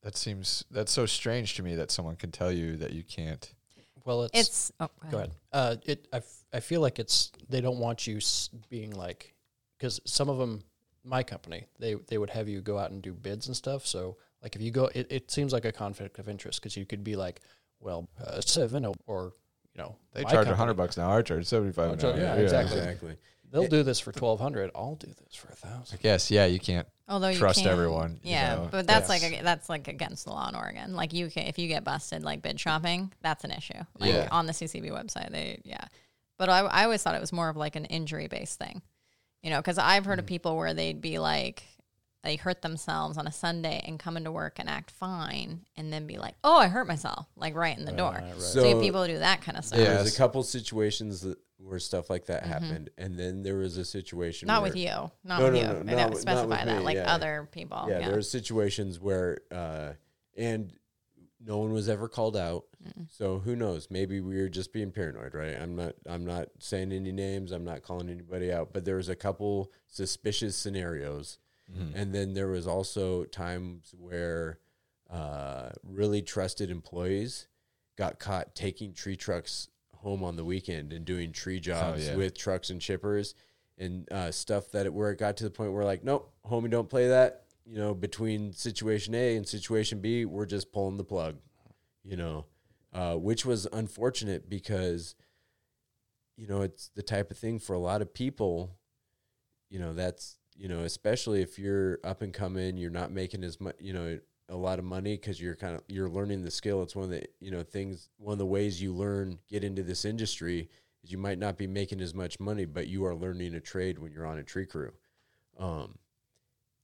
[0.04, 3.54] that seems that's so strange to me that someone can tell you that you can't.
[4.04, 5.32] Well, it's, It's oh, go ahead.
[5.52, 9.34] Uh, it I, f- I feel like it's they don't want you s- being like
[9.78, 10.64] because some of them
[11.04, 13.86] my company they they would have you go out and do bids and stuff.
[13.86, 16.86] So like if you go, it, it seems like a conflict of interest because you
[16.86, 17.42] could be like,
[17.80, 19.34] well, uh, seven or, or
[19.76, 21.10] you know They charge a company, hundred bucks now.
[21.10, 21.20] hour.
[21.20, 22.22] I charge seventy five Oh, an hour.
[22.22, 22.78] yeah, exactly.
[22.78, 23.18] Exactly.
[23.52, 24.72] They'll It- do this for twelve hundred.
[24.76, 26.00] I'll do this for a thousand.
[26.00, 26.88] I guess yeah, you can't.
[27.08, 28.68] Although you trust can't- everyone, you Yeah, know.
[28.72, 29.22] but that's Yes.
[29.34, 30.96] like that's like against the law in Oregon.
[30.96, 33.74] Like you can if you get busted like bid shopping, that's an issue.
[34.00, 34.28] Like Yeah.
[34.32, 35.86] on the CCB website, they yeah.
[36.38, 38.82] But I I always thought it was more of like an injury based thing,
[39.46, 41.62] you know, because I've heard of people where they'd be like
[42.24, 46.08] they hurt themselves on a Sunday and come into work and act fine, and then
[46.08, 48.14] be like, oh, I hurt myself, like right in the door.
[48.14, 48.42] Right, right.
[48.42, 49.78] So, you have So- people do that kind of stuff.
[49.80, 49.94] Yeah.
[49.94, 53.86] there's a couple situations that where stuff like that happened, and then there was a
[53.86, 54.48] situation.
[54.48, 54.90] Not where, with you,
[55.24, 55.66] not No, with no, you.
[55.66, 57.14] no, I not don't specify that, me, like yeah.
[57.14, 57.86] other people.
[57.88, 59.94] Yeah, Yeah, there are situations where, uh,
[60.36, 60.74] and
[61.46, 62.66] no one was ever called out.
[63.10, 63.88] So who knows?
[63.90, 65.56] Maybe we were just being paranoid, right?
[65.60, 65.94] I'm not.
[66.06, 67.52] I'm not saying any names.
[67.52, 68.74] I'm not calling anybody out.
[68.74, 71.40] But there was a couple suspicious scenarios,
[71.96, 74.60] and then there was also times where
[75.10, 77.48] uh, really trusted employees
[77.96, 82.16] got caught taking tree trucks home on the weekend and doing tree jobs yeah.
[82.16, 83.34] with trucks and chippers
[83.78, 86.70] and uh, stuff that it, where it got to the point where like, nope, homie,
[86.70, 87.45] don't play that.
[87.66, 91.38] You know, between situation A and situation B, we're just pulling the plug.
[92.04, 92.46] You know,
[92.94, 95.16] uh, which was unfortunate because,
[96.38, 98.78] you know, it's the type of thing for a lot of people.
[99.70, 103.60] You know, that's you know, especially if you're up and coming, you're not making as
[103.60, 106.84] much, you know, a lot of money because you're kind of you're learning the skill.
[106.84, 109.84] It's one of the you know things, one of the ways you learn get into
[109.84, 110.70] this industry
[111.04, 114.00] is you might not be making as much money, but you are learning a trade
[114.00, 114.92] when you're on a tree crew.
[115.58, 115.98] Um,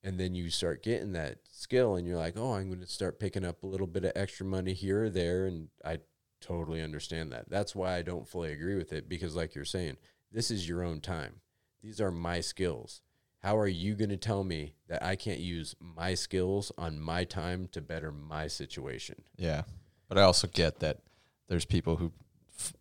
[0.04, 3.20] and then you start getting that skill and you're like, oh, I'm going to start
[3.20, 5.46] picking up a little bit of extra money here or there.
[5.46, 6.00] And I
[6.42, 7.50] totally understand that.
[7.50, 9.98] That's why I don't fully agree with it because, like you're saying,
[10.32, 11.42] this is your own time.
[11.84, 13.02] These are my skills.
[13.40, 17.24] How are you going to tell me that I can't use my skills on my
[17.24, 19.24] time to better my situation?
[19.36, 19.64] Yeah,
[20.08, 21.00] but I also get that
[21.48, 22.12] there's people who
[22.60, 22.74] f-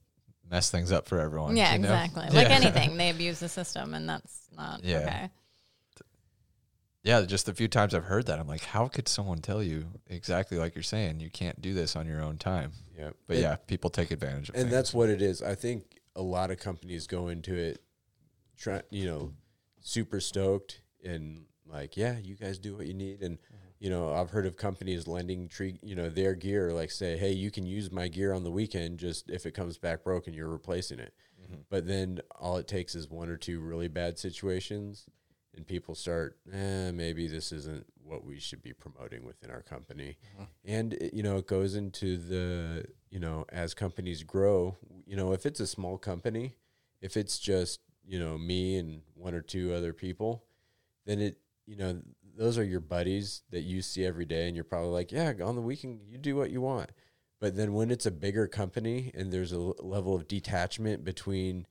[0.50, 1.56] mess things up for everyone.
[1.56, 1.88] Yeah, you know?
[1.88, 2.26] exactly.
[2.36, 4.98] Like anything, they abuse the system, and that's not Yeah.
[4.98, 5.30] okay.
[7.03, 9.86] Yeah, just the few times I've heard that, I'm like, how could someone tell you
[10.09, 12.72] exactly like you're saying you can't do this on your own time?
[12.96, 13.11] Yeah.
[13.26, 14.59] But And- yeah, people take advantage of it.
[14.59, 14.72] and things.
[14.72, 15.40] that's what it is.
[15.42, 17.82] I think a lot of companies go into it,
[18.59, 19.32] try you know,
[19.80, 23.22] super stoked and like, yeah, you guys do what you need.
[23.22, 23.57] And mm-hmm.
[23.78, 27.32] you know, I've heard of companies lending tree, you know, their gear, like say, hey,
[27.32, 28.98] you can use my gear on the weekend.
[28.98, 31.14] Just if it comes back broken, you're replacing it.
[31.42, 31.61] Mm-hmm.
[31.70, 35.07] But then all it takes is one or two really bad situations,
[35.55, 40.16] and people start, eh, maybe this isn't what we should be promoting within our company.
[40.64, 45.32] And it, you know, it goes into the you know, as companies grow, you know,
[45.32, 46.55] if it's a small company,
[47.01, 50.44] if it's just you know me and one or two other people,
[51.07, 52.01] then it you know
[52.36, 55.57] those are your buddies that you see every day, and you're probably like, yeah, on
[55.57, 56.90] the weekend you do what you want.
[57.40, 61.66] But then when it's a bigger company and there's a l- level of detachment between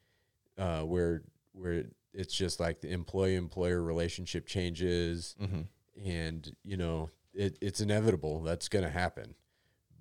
[0.57, 1.23] uh, where
[1.53, 5.67] where it's just like the employee employer relationship changes Mhm.
[6.05, 9.35] and you know it, it's inevitable that's going to happen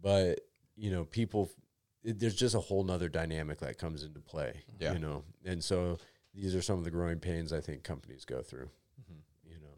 [0.01, 0.41] but
[0.77, 1.51] you know people
[2.03, 4.93] it, there's just a whole nother dynamic that comes into play Yeah.
[4.95, 5.99] you know and so
[6.35, 9.21] these are some of the growing pains i think companies go through Mhm.
[9.45, 9.75] you know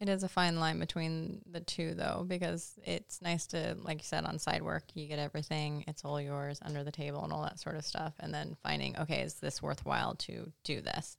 [0.00, 4.04] It is a fine line between the two, though, because it's nice to, like you
[4.04, 7.42] said, on side work, you get everything, it's all yours under the table and all
[7.42, 8.14] that sort of stuff.
[8.18, 11.18] And then finding, okay, is this worthwhile to do this?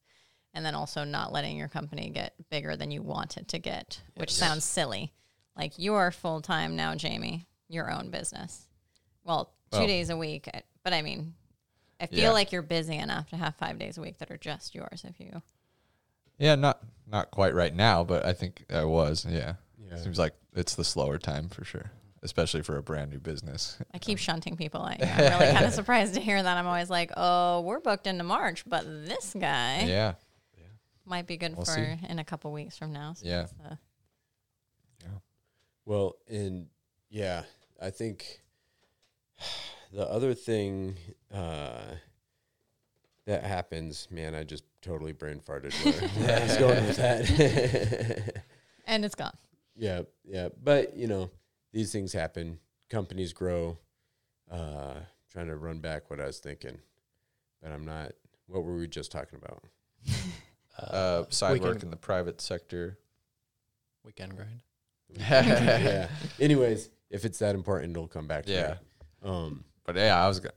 [0.53, 4.01] And then also not letting your company get bigger than you want it to get,
[4.15, 5.13] which sounds silly.
[5.55, 8.67] Like you are full time now, Jamie, your own business.
[9.23, 10.49] Well, two Well- days a week.
[10.53, 11.35] Uh, but I mean,
[12.01, 12.31] I feel Yeah.
[12.31, 15.19] like you're busy enough to have five days a week that are just yours if
[15.19, 15.41] you.
[16.37, 19.25] Yeah, not not quite right now, but I think I was.
[19.25, 19.53] Yeah.
[19.77, 21.91] yeah Seems like it's the slower time for sure,
[22.23, 23.77] especially for a brand new business.
[23.93, 24.81] I keep um, shunting people.
[24.81, 26.57] I, I'm really kind of surprised to hear that.
[26.57, 30.13] I'm always like, oh, we're booked into March, but this guy Yeah.
[31.05, 31.97] Might be good We'll for see.
[32.07, 33.13] in a couple weeks from now.
[33.13, 33.41] So Yeah.
[33.41, 33.75] that's, uh,
[35.85, 36.67] Well, and
[37.09, 37.43] yeah,
[37.81, 38.41] I think
[39.91, 40.95] the other thing
[41.33, 41.95] uh,
[43.25, 45.73] that happens, man, I just totally brain farted.
[46.19, 48.43] Where I was going with that.
[48.85, 49.35] and it's gone.
[49.75, 51.29] yeah, yeah, but you know,
[51.73, 52.59] these things happen.
[52.89, 53.77] Companies grow.
[54.49, 54.95] Uh,
[55.31, 56.77] trying to run back what I was thinking,
[57.61, 58.11] but I'm not.
[58.47, 59.63] What were we just talking about?
[60.77, 62.97] Uh, side weekend, work in the private sector.
[64.03, 64.61] weekend grind.
[65.09, 66.07] yeah.
[66.39, 68.75] Anyways, if it's that important, it'll come back to Yeah.
[69.23, 69.29] me.
[69.29, 70.49] Um, But yeah, I was go-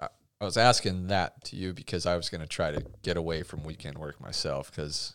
[0.00, 0.08] I
[0.40, 3.42] I was asking that to you because I was going to try to get away
[3.42, 5.14] from weekend work myself because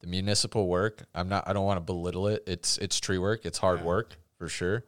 [0.00, 2.42] the municipal work, I'm not I don't want to belittle it.
[2.46, 3.86] It's it's tree work, it's hard Yeah.
[3.86, 4.84] work for sure.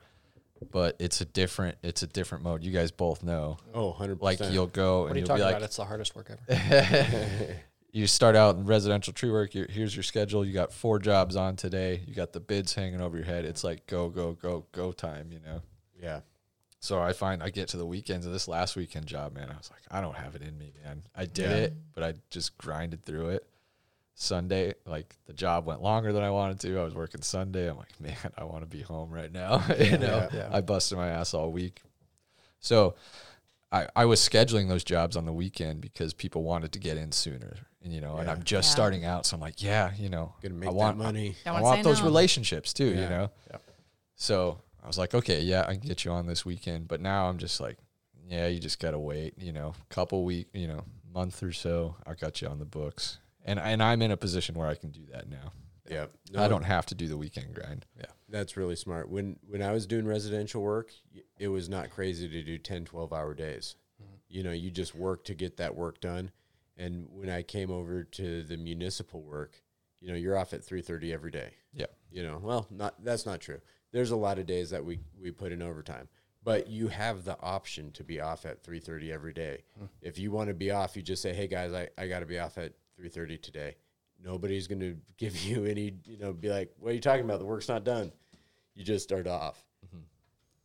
[0.73, 2.63] But it's a different it's a different mode.
[2.63, 3.57] You guys both know.
[3.75, 4.21] oh, 100%.
[4.21, 5.63] Like you'll go What and are you you'll talking be like about?
[5.65, 7.57] It's the hardest work ever.
[7.93, 9.55] you start out in residential tree work.
[9.55, 10.45] you here's your schedule.
[10.45, 12.03] You got four jobs on today.
[12.07, 13.45] You got the bids hanging over your head.
[13.45, 15.63] It's like go, go, go, go time, you know?
[16.01, 16.21] yeah.
[16.83, 19.51] So I find I get to the weekends of this last weekend job, man.
[19.51, 21.03] I was like, I don't have it in me, man.
[21.15, 21.57] I did Yeah.
[21.57, 23.47] it, but I just grinded through it.
[24.21, 26.79] Sunday, like the job went longer than I wanted to.
[26.79, 27.71] I was working Sunday.
[27.71, 29.65] I'm like, man, I want to be home right now.
[29.79, 30.49] you know, Yeah.
[30.53, 31.81] I busted my ass all week.
[32.61, 32.97] So
[33.73, 37.13] I, I was scheduling those jobs on the weekend because people wanted to get in
[37.13, 37.57] sooner.
[37.83, 38.73] And, you know, and I'm just Yeah.
[38.75, 39.25] starting out.
[39.25, 41.37] So I'm like, yeah, you know, Gonna I make want that money.
[41.45, 42.05] Don't I wanna want say those no.
[42.07, 43.31] relationships too, you know?
[43.51, 43.63] Yep.
[44.17, 46.89] So I was like, okay, yeah, I can get you on this weekend.
[46.89, 47.79] But now I'm just like,
[48.29, 51.97] yeah, you just got to wait, you know, couple week, you know, month or so.
[52.07, 53.17] I got you on the books.
[53.51, 55.53] And, and I'm in a position where I can do that now.
[55.89, 56.07] Yeah.
[56.37, 57.85] I don't have to do the weekend grind.
[57.99, 58.07] Yeah.
[58.29, 59.11] That's really smart.
[59.11, 60.93] When when I was doing residential work,
[61.37, 63.75] it was not crazy to do 10, 12 hour days.
[64.01, 64.15] Mm-hmm.
[64.29, 66.31] You know, you just work to get that work done.
[66.77, 69.61] And when I came over to the municipal work,
[70.01, 71.55] you know, you're off at 3:30 every day.
[71.75, 71.87] Yeah.
[72.13, 73.61] You know, well, not that's not true.
[73.91, 76.09] There's a lot of days that we we put in overtime.
[76.43, 79.65] But you have the option to be off at 3:30 every day.
[79.77, 79.87] Hmm.
[80.01, 82.27] If you want to be off, you just say, "Hey guys, I, I got to
[82.27, 83.77] be off at 3:30 today."
[84.23, 87.39] Nobody's going to give you any, you know, be like, "What are you talking about?
[87.39, 88.13] The work's not done."
[88.75, 89.65] You just start off.
[89.87, 90.05] Mm-hmm.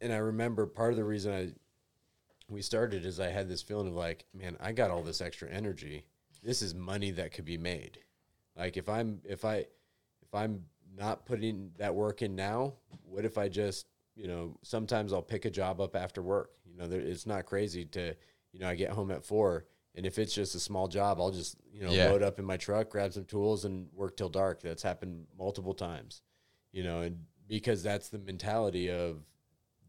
[0.01, 1.51] And I remember part of the reason I
[2.47, 5.49] we started is I had this feeling of like, man, I got all this extra
[5.49, 6.05] energy.
[6.43, 7.99] This is money that could be made.
[8.55, 9.65] Like if I'm if I
[10.21, 10.65] if I'm
[10.95, 12.73] not putting that work in now,
[13.03, 16.51] what if I just you know sometimes I'll pick a job up after work.
[16.65, 18.15] You know, there, it's not crazy to
[18.51, 19.65] you know I get home at four,
[19.95, 22.09] and if it's just a small job, I'll just you know Yeah.
[22.09, 24.61] load up in my truck, grab some tools, and work till dark.
[24.61, 26.21] That's happened multiple times.
[26.71, 29.23] You know, and because that's the mentality of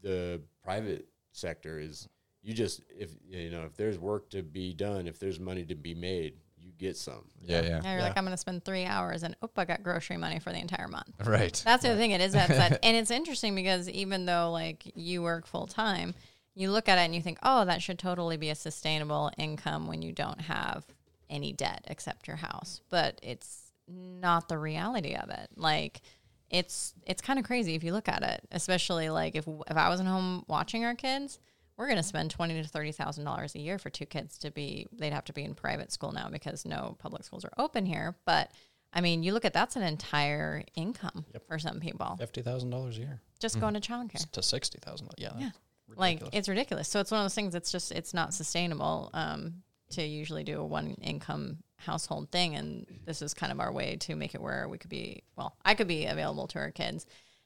[0.01, 2.07] the private sector is
[2.41, 5.75] you just if you know if there's work to be done, if there's money to
[5.75, 7.25] be made, you get some.
[7.41, 7.79] Yeah, yeah.
[7.79, 10.39] Now you're like, I'm going to spend three hours and, oh, I got grocery money
[10.39, 11.13] for the entire month.
[11.25, 11.61] Right.
[11.65, 12.11] That's the other thing.
[12.11, 16.13] It is that, that, and it's interesting because even though like you work full time,
[16.57, 19.85] you look at it and you think, oh, that should totally be a sustainable income
[19.85, 20.85] when you don't have
[21.29, 22.81] any debt except your house.
[22.89, 25.49] But it's not the reality of it.
[25.55, 26.01] Like
[26.49, 28.41] it's it's kind of crazy if you look at it.
[28.51, 31.37] Especially like if if I wasn't home watching our kids,
[31.77, 34.87] we're gonna spend twenty to thirty thousand dollars a year for two kids to be.
[34.91, 38.15] They'd have to be in private school now because no public schools are open here.
[38.25, 38.51] But
[38.91, 42.97] I mean, you look at that's an entire income for some people Fifty thousand dollars
[42.97, 43.61] a year just hmm.
[43.61, 44.31] going to childcare.
[44.31, 45.09] to sixty thousand.
[45.17, 45.49] Yeah, Yeah.
[45.87, 46.87] That's Like it's ridiculous.
[46.87, 47.55] So it's one of those things.
[47.55, 52.85] It's just it's not sustainable um, to usually do a one income household thing, and
[53.05, 55.23] this is kind of our way to make it where we could be.
[55.35, 57.05] Well, I could be available to our kids,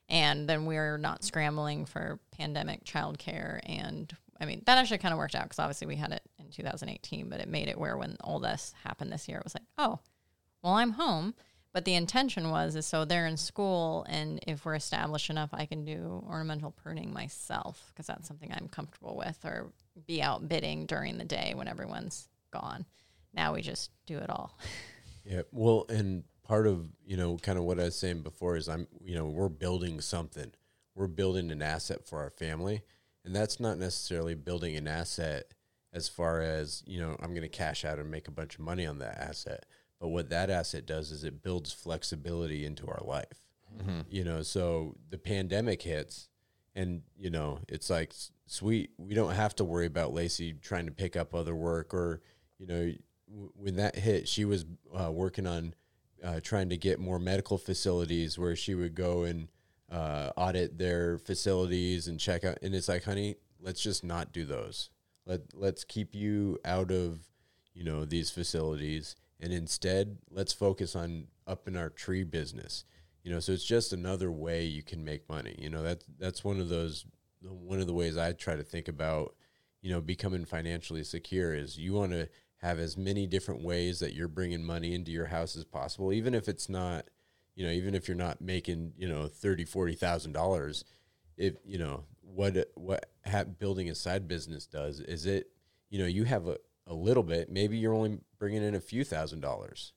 [0.09, 3.59] and then we're not scrambling for pandemic childcare.
[3.63, 6.49] And I mean that actually kind of worked out because obviously we had it in
[6.49, 9.65] 2018, but it made it where when all this happened this year, it was like,
[9.77, 9.99] oh,
[10.63, 11.33] well, I'm home.
[11.74, 15.65] But the intention was is so they're in school, and if we're established enough, I
[15.65, 19.72] can do ornamental pruning myself because that's something I'm comfortable with, or
[20.05, 22.86] be out bidding during the day when everyone's gone.
[23.34, 24.57] Now we just do it all.
[25.24, 25.43] Yeah.
[25.51, 28.88] Well, and part of, you know, kind of what I was saying before is I'm,
[29.03, 30.51] you know, we're building something.
[30.95, 32.82] We're building an asset for our family.
[33.24, 35.53] And that's not necessarily building an asset
[35.93, 38.61] as far as, you know, I'm going to cash out and make a bunch of
[38.61, 39.65] money on that asset.
[40.02, 43.47] But what that asset does is it builds flexibility into our life.
[44.10, 46.28] You know, so the pandemic hits
[46.76, 48.12] and, you know, it's like,
[48.45, 52.22] sweet, we don't have to worry about Lacey trying to pick up other work or,
[52.58, 52.91] you know,
[53.30, 55.74] w- when that hit, she was uh, working on
[56.22, 59.47] uh, trying to get more medical facilities where she would go and
[59.91, 62.58] uh, audit their facilities and check out.
[62.62, 64.89] And it's like, honey, let's just not do those.
[65.26, 67.20] Let let's keep you out of
[67.74, 72.85] you know these facilities, and instead let's focus on up in our tree business.
[73.23, 75.55] You know, so it's just another way you can make money.
[75.59, 77.05] You know, that that's one of those
[77.41, 79.35] one of the ways I try to think about
[79.81, 84.13] you know becoming financially secure is you want to have as many different ways that
[84.13, 87.05] you're bringing money into your house as possible even if it's not
[87.55, 90.85] you know even if you're not making you know thirty forty thousand dollars
[91.37, 95.49] if you know what what ha- building a side business does is it
[95.89, 96.57] you know you have a,
[96.88, 99.93] a little bit maybe you're only bringing in a few thousand dollars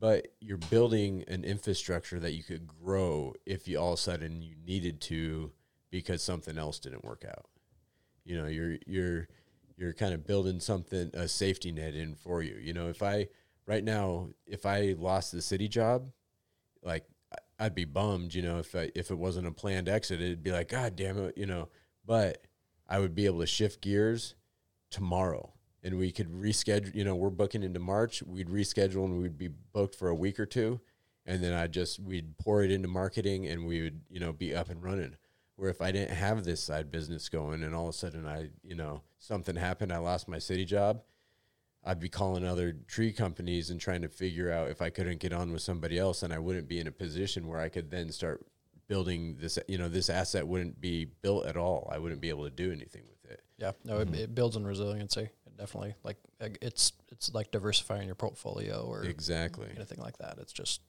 [0.00, 4.40] but you're building an infrastructure that you could grow if you all of a sudden
[4.40, 5.52] you needed to
[5.90, 7.46] because something else didn't work out.
[8.24, 9.28] You know you're you're
[9.76, 12.56] you're kind of building something a safety net in for you.
[12.56, 13.28] You know if i
[13.66, 16.10] right now if i lost the city job
[16.82, 17.04] like
[17.60, 20.50] i'd be bummed you know if I, if it wasn't a planned exit it'd be
[20.50, 21.68] like god damn it you know
[22.04, 22.46] but
[22.88, 24.34] i would be able to shift gears
[24.90, 25.52] tomorrow
[25.82, 29.48] and we could reschedule you know we're booking into march we'd reschedule and we'd be
[29.48, 30.80] booked for a week or two.
[31.26, 34.54] And then i just we'd pour it into marketing and we would you know be
[34.54, 35.16] up and running.
[35.56, 38.48] Where if i didn't have this side business going and all of a sudden i
[38.62, 41.02] you know something happened i lost my city job
[41.84, 45.34] i'd be calling other tree companies and trying to figure out if i couldn't get
[45.34, 48.10] on with somebody else and i wouldn't be in a position where i could then
[48.10, 48.42] start
[48.90, 51.88] building this you know this asset wouldn't be built at all.
[51.94, 53.40] I wouldn't be able to do anything with it.
[53.56, 55.30] Yeah, no, it, it builds in resiliency.
[55.60, 60.38] It definitely like like, it's it's like diversifying your portfolio or exactly anything like that.
[60.38, 60.80] It's just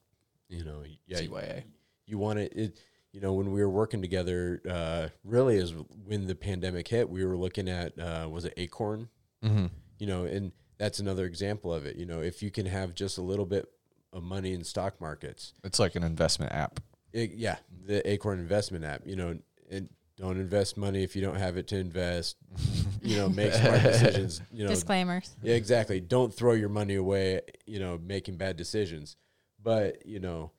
[0.49, 1.63] you know yeah CYA.
[2.05, 2.79] you want it, it
[3.11, 5.73] you know when we were working together uh really is
[6.05, 9.09] when the pandemic hit we were looking at uh was it acorn
[9.43, 9.65] Mm-hmm.
[9.97, 13.17] you know and that's another example of it you know if you can have just
[13.17, 13.65] a little bit
[14.13, 16.79] of money in stock markets It's like an investment app.
[17.11, 17.57] it, yeah
[17.87, 19.37] the acorn investment app you know
[19.71, 19.89] and
[20.21, 22.37] don't invest money if you don't have it to invest
[23.01, 25.35] you know make smart decisions you know Disclaimers.
[25.41, 25.99] yeah, exactly.
[25.99, 29.15] Don't throw your money away, you know, making bad decisions.
[29.61, 30.51] But, you know,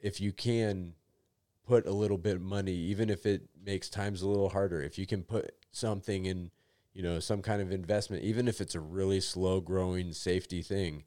[0.00, 0.94] if you can
[1.66, 4.98] put a little bit of money, even if it makes times a little harder, if
[4.98, 6.50] you can put something in,
[6.92, 11.04] you know, some kind of investment, even if it's a really slow growing safety thing,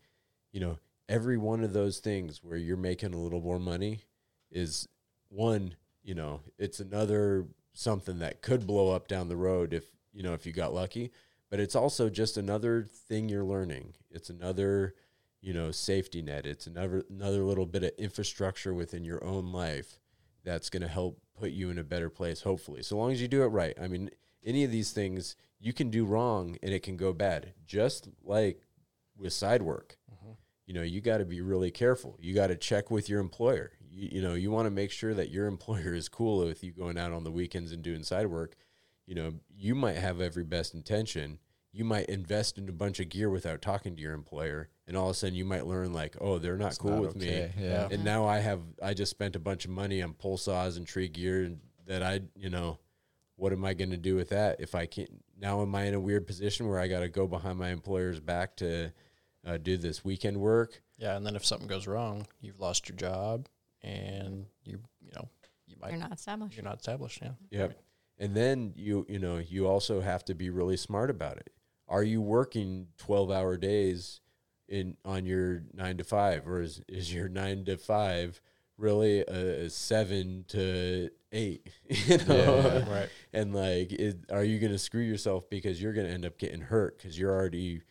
[0.52, 0.78] you know,
[1.10, 4.02] every one of those things where you're making a little more money
[4.52, 4.88] is
[5.30, 10.24] one, you know, it's another something that could blow up down the road if, you
[10.24, 11.12] know, if you got lucky.
[11.52, 13.94] but it's also just another thing you're learning.
[14.10, 14.96] It's another,
[15.42, 16.46] you know, safety net.
[16.48, 20.00] It's another another little bit of infrastructure within your own life
[20.44, 22.82] that's going to help put you in a better place hopefully.
[22.82, 23.78] So long as you do it right.
[23.80, 24.10] I mean,
[24.44, 27.54] any of these things you can do wrong and it can go bad.
[27.68, 28.62] Just like
[29.18, 29.98] with side work.
[30.12, 30.32] Mm-hmm.
[30.66, 32.18] You know, you got to be really careful.
[32.20, 33.72] You got to check with your employer.
[33.92, 36.72] You, you know, you want to make sure that your employer is cool with you
[36.72, 38.56] going out on the weekends and doing side work
[39.12, 41.40] you know, you might have every best intention.
[41.74, 45.10] You might invest in a bunch of gear without talking to your employer, and all
[45.10, 47.52] of a sudden you might learn like, oh, they're not It's cool not with okay,
[47.58, 47.90] me, yeah.
[47.92, 50.88] and now I have I just spent a bunch of money on pole saws and
[50.88, 52.80] tree gear that I you know,
[53.36, 55.10] what am I going to do with that if I can't?
[55.38, 58.22] Now am I in a weird position where I got to go behind my employer's
[58.22, 58.94] back to
[59.46, 60.82] uh, do this weekend work?
[60.98, 63.48] Yeah, and then if something goes wrong, you've lost your job,
[63.84, 65.28] and you you know
[65.68, 66.56] you might You're not established.
[66.56, 67.20] you're not established.
[67.22, 67.32] Yeah.
[67.52, 67.80] Yep.
[68.20, 71.52] And then you you know you also have to be really smart about it.
[71.88, 74.22] Are you working twelve hour days
[74.70, 78.40] in on your nine to five, or is is your nine to five
[78.78, 81.68] really a seven to eight?
[81.90, 83.10] You know, Yeah, right.
[83.34, 86.38] and like, is, are you going to screw yourself because you're going to end up
[86.38, 87.82] getting hurt because you're already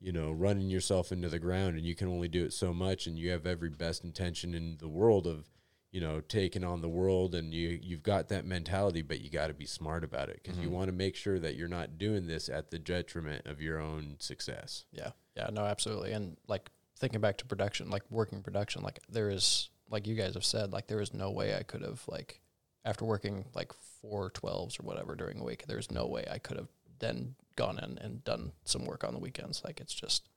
[0.00, 3.06] you know running yourself into the ground and you can only do it so much
[3.06, 5.46] and you have every best intention in the world of
[5.90, 9.46] you know taking on the world and you you've got that mentality but you got
[9.46, 10.74] to be smart about it because you mm-hmm.
[10.74, 14.16] want to make sure that you're not doing this at the detriment of your own
[14.18, 15.10] success Yeah.
[15.36, 15.50] Yeah.
[15.52, 16.12] No, absolutely.
[16.12, 20.34] And like thinking back to production, like working production, like there is, like you guys
[20.34, 22.40] have said, like there is no way I could have, like,
[22.84, 26.56] after working like four 12s or whatever during a week, there's no way I could
[26.56, 26.68] have
[26.98, 29.62] then gone in and done some work on the weekends.
[29.64, 30.28] Like it's just,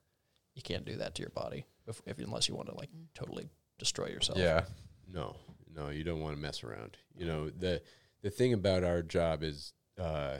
[0.54, 3.50] you can't do that to your body if, if unless you want to like totally
[3.78, 4.38] destroy yourself.
[4.38, 4.64] Yeah.
[5.12, 5.36] no
[5.74, 7.80] no you don't want to mess around you know the
[8.22, 10.36] the thing about our job is uh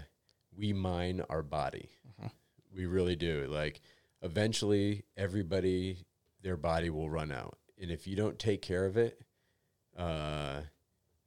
[0.57, 1.89] we mine our body
[2.21, 2.31] Mhm.
[2.75, 3.81] we really do like
[4.23, 6.05] eventually everybody
[6.43, 9.21] their body will run out and if you don't take care of it
[9.97, 10.61] uh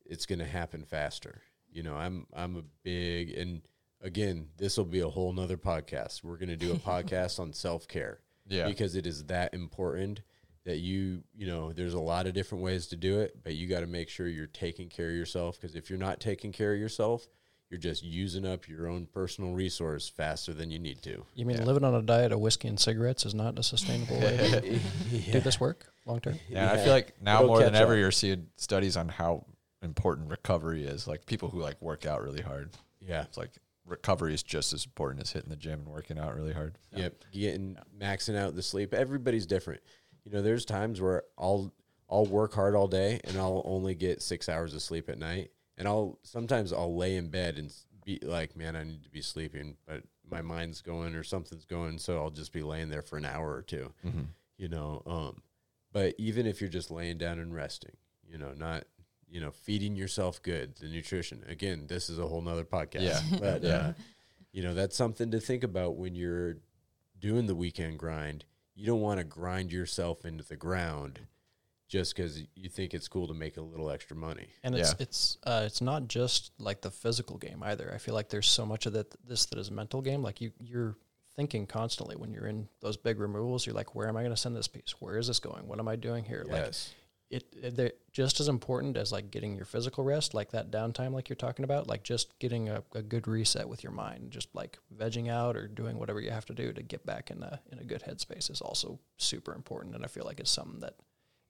[0.06, 1.42] it's going to happen faster
[1.72, 3.62] you know i'm i'm a big and
[4.04, 7.52] again this will be a whole nother podcast we're going to do a podcast on
[7.54, 8.68] self-care Yeah.
[8.68, 10.22] because it is that important
[10.66, 13.68] that you you know there's a lot of different ways to do it but you
[13.68, 16.74] got to make sure you're taking care of yourself because if you're not taking care
[16.74, 17.28] of yourself
[17.70, 21.58] you're just using up your own personal resource faster than you need to You mean
[21.58, 21.64] Yeah.
[21.64, 24.38] living on a diet of whiskey and cigarettes is not a sustainable way
[25.12, 26.38] to do this work long term?
[26.50, 28.00] Yeah, and I feel like now It'll more than catch ever, up.
[28.00, 29.46] you're seeing studies on how
[29.82, 31.08] important recovery is.
[31.08, 32.70] Like people who like work out really hard.
[33.02, 33.50] yeah It's like
[33.86, 36.78] recovery is just as important as hitting the gym and working out really hard.
[36.96, 38.94] Yep, getting maxing out the sleep.
[38.94, 39.82] Everybody's different.
[40.24, 41.74] You know, there's times where I'll
[42.10, 45.52] I'll work hard all day and I'll only get six hours of sleep at night,
[45.78, 47.74] and I'll sometimes I'll lay in bed and
[48.06, 51.98] be like, man, I need to be sleeping, but my mind's going or something's going,
[51.98, 53.94] so I'll just be laying there for an hour or two.
[54.06, 54.24] Mm-hmm.
[54.58, 55.42] You know, um,
[55.92, 57.96] but even if you're just laying down and resting,
[58.30, 58.86] you know, not
[59.34, 61.44] you know feeding yourself good, the nutrition.
[61.50, 63.02] Again, this is a whole nother podcast.
[63.02, 63.20] Yeah.
[63.40, 63.70] but Yeah.
[63.78, 63.94] Uh,
[64.52, 66.58] you know that's something to think about when you're
[67.20, 68.46] doing the weekend grind.
[68.76, 71.20] You don't want to grind yourself into the ground
[71.88, 74.48] just because you think it's cool to make a little extra money.
[74.64, 74.96] And it's Yeah.
[75.00, 77.92] it's uh, it's not just like the physical game either.
[77.94, 80.22] I feel like there's so much of that this that is mental game.
[80.22, 80.96] Like you you're
[81.36, 83.66] thinking constantly when you're in those big removals.
[83.66, 84.94] You're like, where am I going to send this piece?
[85.00, 85.68] Where is this going?
[85.68, 86.44] What am I doing here?
[86.48, 86.94] Like Yes.
[86.96, 87.03] it,
[87.34, 91.30] it they're just as important as like getting your physical rest, like that downtime, like
[91.30, 91.88] you're talking about.
[91.88, 95.68] Like just getting a, a good reset with your mind, just like vegging out or
[95.68, 98.52] doing whatever you have to do to get back in a in a good headspace
[98.52, 99.96] is also super important.
[99.96, 100.96] And I feel like it's something that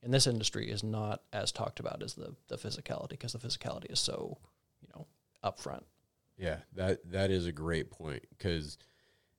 [0.02, 3.92] in this industry is not as talked about as the the physicality because the physicality
[3.92, 4.38] is so
[4.82, 5.06] you know
[5.44, 5.84] upfront.
[6.38, 8.78] Yeah, that that is a great point because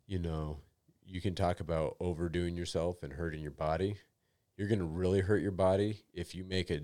[0.06, 0.58] you know
[1.06, 3.96] you can talk about overdoing yourself and hurting your body.
[4.56, 6.80] You're going to really hurt your body if you make a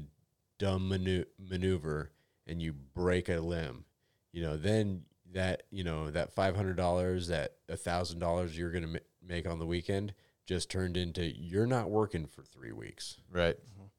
[0.59, 2.11] dumb manu- maneuver
[2.47, 3.85] and you break a limb.
[4.33, 5.03] You know, then
[5.33, 8.99] that you know that five hundred dollars, that a thousand dollars you're going to ma-
[9.27, 10.15] make on the weekend
[10.47, 13.19] just turned into you're not working for three weeks.
[13.33, 13.57] Right.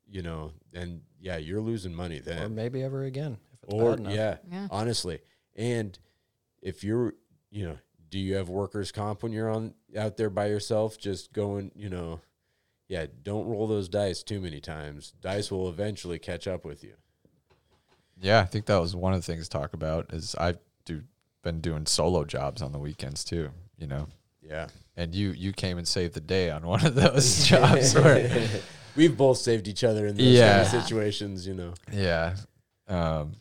[0.10, 3.92] You know, and yeah, you're losing money then or maybe ever again if it's or
[3.92, 4.14] bad enough.
[4.14, 4.68] yeah, Yeah.
[4.70, 5.20] honestly.
[5.56, 5.98] And
[6.62, 7.14] if you're,
[7.50, 7.78] you know,
[8.10, 11.90] do you have workers comp when you're on out there by yourself, just going, you
[11.90, 12.20] know,
[12.92, 15.14] yeah, don't roll those dice too many times.
[15.22, 16.96] Dice will eventually catch up with you.
[18.20, 20.12] Yeah, I think that was one of the things to talk about.
[20.12, 21.02] Is I've do
[21.42, 23.50] been doing solo jobs on the weekends too.
[23.78, 24.08] You know,
[24.42, 27.96] Yeah, and you you came and saved the day on one of those jobs.
[27.96, 28.30] Where,
[28.98, 30.64] we've both saved each other in those Yeah.
[30.66, 31.48] kind of situations.
[31.48, 32.36] You know, yeah,
[32.90, 33.36] um,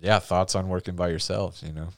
[0.00, 0.18] yeah.
[0.18, 1.88] Thoughts on working by yourself, You know,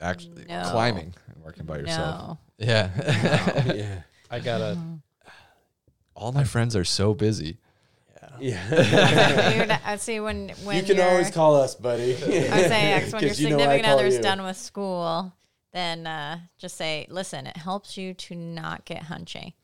[0.00, 0.62] actually No.
[0.72, 2.16] climbing and working by yourself.
[2.26, 2.38] No.
[2.58, 3.72] Yeah.
[3.72, 4.02] yeah.
[4.28, 4.76] I gotta.
[6.22, 7.58] All my friends are so busy.
[8.40, 8.68] Yeah.
[8.70, 9.66] Yeah.
[9.66, 12.14] Dude, I see when when you can you're- always call us, buddy.
[12.14, 12.30] I would say
[12.90, 14.22] yeah, 'cause when your 'Cause you know I significant call other's you.
[14.22, 15.32] done with school,
[15.72, 19.54] then uh, just say, listen, it helps you to not get hunchy.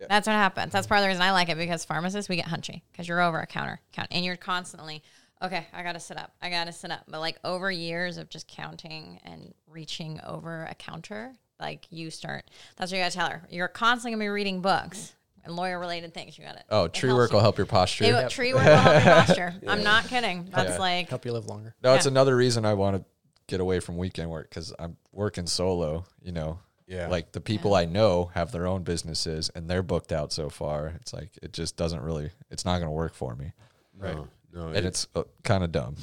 [0.00, 0.06] Yeah.
[0.08, 0.72] That's what happens.
[0.72, 3.20] That's part of the reason I like it because pharmacists, we get hunchy because you're
[3.20, 5.02] over a counter count and you're constantly,
[5.42, 6.32] okay, I got to sit up.
[6.42, 7.04] I got to sit up.
[7.08, 12.44] But like over years of just counting and reaching over a counter, like you start,
[12.76, 13.42] that's what you got to tell her.
[13.50, 15.14] You're constantly going to be reading books
[15.46, 16.36] and lawyer related things.
[16.38, 16.64] You got it.
[16.70, 18.04] Oh, tree work will help your posture.
[18.04, 19.54] It, Tree work will help your posture.
[19.66, 20.48] I'm not kidding.
[20.52, 20.78] That's Yeah.
[20.78, 21.74] like, Help you live longer.
[21.82, 22.10] No, it's Yeah.
[22.12, 23.04] another reason I want to
[23.46, 26.04] get away from weekend work because I'm working solo.
[26.22, 27.08] You know, Yeah.
[27.08, 30.88] like the people I know have their own businesses and they're booked out so far.
[31.00, 32.30] It's like it just doesn't really.
[32.50, 33.52] It's not going to work for me,
[34.00, 35.96] no, no, and it's uh, kind of dumb.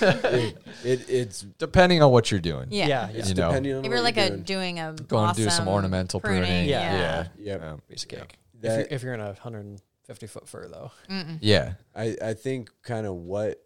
[0.00, 2.68] it, it, it's Depending on what you're doing.
[2.70, 2.86] yeah.
[2.86, 3.08] Yeah.
[3.12, 3.48] it's You know.
[3.48, 4.42] depending on If what you're like a doing.
[4.42, 6.68] doing a Going to do some ornamental pruning.
[6.68, 7.26] Yeah.
[7.38, 8.36] yeah, Um, Piece of cake.
[8.62, 11.38] If you're, if you're in a 150 foot fir, though, Mm-mm.
[11.40, 11.74] yeah.
[11.94, 13.62] I, I think kind of what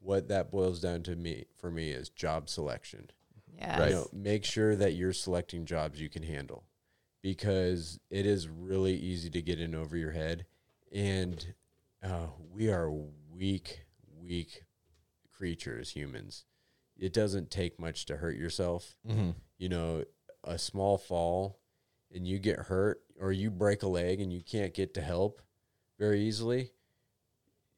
[0.00, 3.10] what that boils down to me for me is job selection.
[3.58, 3.78] Yes.
[3.78, 3.88] Right.
[3.90, 6.64] You know, make sure that you're selecting jobs you can handle
[7.22, 10.44] because it is really easy to get in over your head
[10.92, 11.54] and
[12.02, 12.90] uh, we are
[13.32, 13.86] weak
[14.20, 14.64] weak
[15.32, 16.44] creatures humans
[16.98, 19.30] it doesn't take much to hurt yourself Mm-hmm.
[19.56, 20.04] you know
[20.44, 21.58] a small fall
[22.14, 25.40] and you get hurt or you break a leg and you can't get to help
[25.98, 26.72] very easily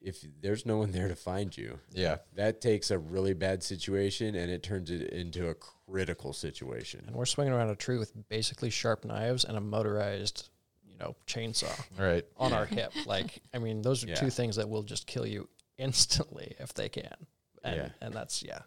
[0.01, 2.17] if there's no one there to find you Yeah.
[2.35, 7.03] that takes a really bad situation and it turns it into a critical situation.
[7.07, 10.49] and we're swinging around a tree with basically sharp knives and a motorized,
[10.87, 12.25] you know, chainsaw Right.
[12.37, 12.91] on our hip.
[13.07, 14.15] Like, I mean, those are Yeah.
[14.15, 17.27] two things that will just kill you instantly if they can.
[17.63, 17.89] And, Yeah.
[18.01, 18.61] and that's yeah.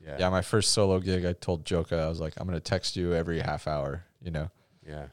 [0.00, 0.16] Yeah.
[0.18, 0.28] Yeah.
[0.30, 3.14] My first solo gig, I told Joka, I was like, I'm going to text you
[3.14, 4.50] every half hour, you know,
[4.86, 5.08] Yeah.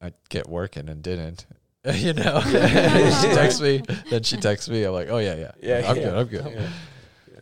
[0.00, 1.46] But I get working and didn't.
[1.94, 4.82] you know, she texts me, then she texts me.
[4.84, 6.02] I'm like, oh yeah, yeah, Yeah, I'm yeah.
[6.02, 6.44] good, I'm good.
[6.52, 6.68] Yeah.
[7.32, 7.40] Yeah.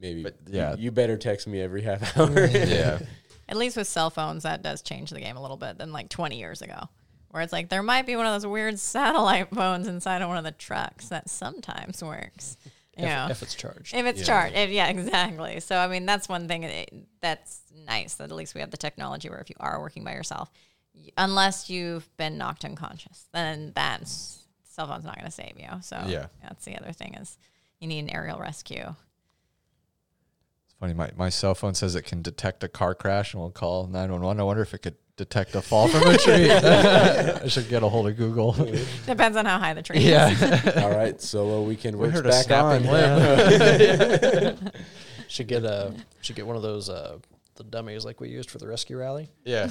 [0.00, 0.22] Maybe.
[0.22, 0.70] But, yeah.
[0.70, 0.76] yeah.
[0.76, 2.46] You, better text me every half hour.
[2.46, 3.00] yeah,
[3.48, 6.08] At least with cell phones, that does change the game a little bit than like
[6.08, 6.88] 20 years ago,
[7.30, 10.38] where it's like there might be one of those weird satellite phones inside of one
[10.38, 12.56] of the trucks that sometimes works.
[12.96, 13.92] You If, know, if it's charged.
[13.92, 14.24] if it's Yeah.
[14.26, 14.54] charged.
[14.56, 15.58] If, yeah, exactly.
[15.58, 16.90] So, I mean, that's one thing it,
[17.20, 20.12] that's nice that at least we have the technology where if you are working by
[20.12, 20.60] yourself, y-
[21.18, 25.68] unless you've been knocked unconscious, then that's cell phone's not going to save you.
[25.82, 26.26] So, Yeah.
[26.42, 27.38] that's the other thing is
[27.80, 28.94] you need an aerial rescue.
[30.64, 30.94] it's funny.
[30.94, 34.40] My my cell phone says it can detect a car crash and will call 911.
[34.40, 36.50] I wonder if it could detect a fall from a tree.
[36.50, 38.52] I should get a hold of Google.
[39.06, 40.04] Depends on how high the tree is.
[40.06, 41.20] yeah, All right.
[41.20, 42.82] Solo weekend We works heard a back on.
[42.82, 44.72] snapping
[45.28, 47.18] Should get a should get one of those uh,
[47.56, 49.30] the dummies like we used for the rescue rally.
[49.44, 49.68] yeah.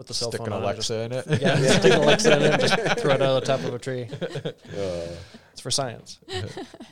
[0.00, 1.42] Put the cell Stick phone an on it, just- Alexa in it.
[1.42, 3.78] yeah, stick Alexa in it, and just throw it out of the top of a
[3.78, 4.08] tree.
[4.74, 5.14] Uh,
[5.52, 6.18] It's for science.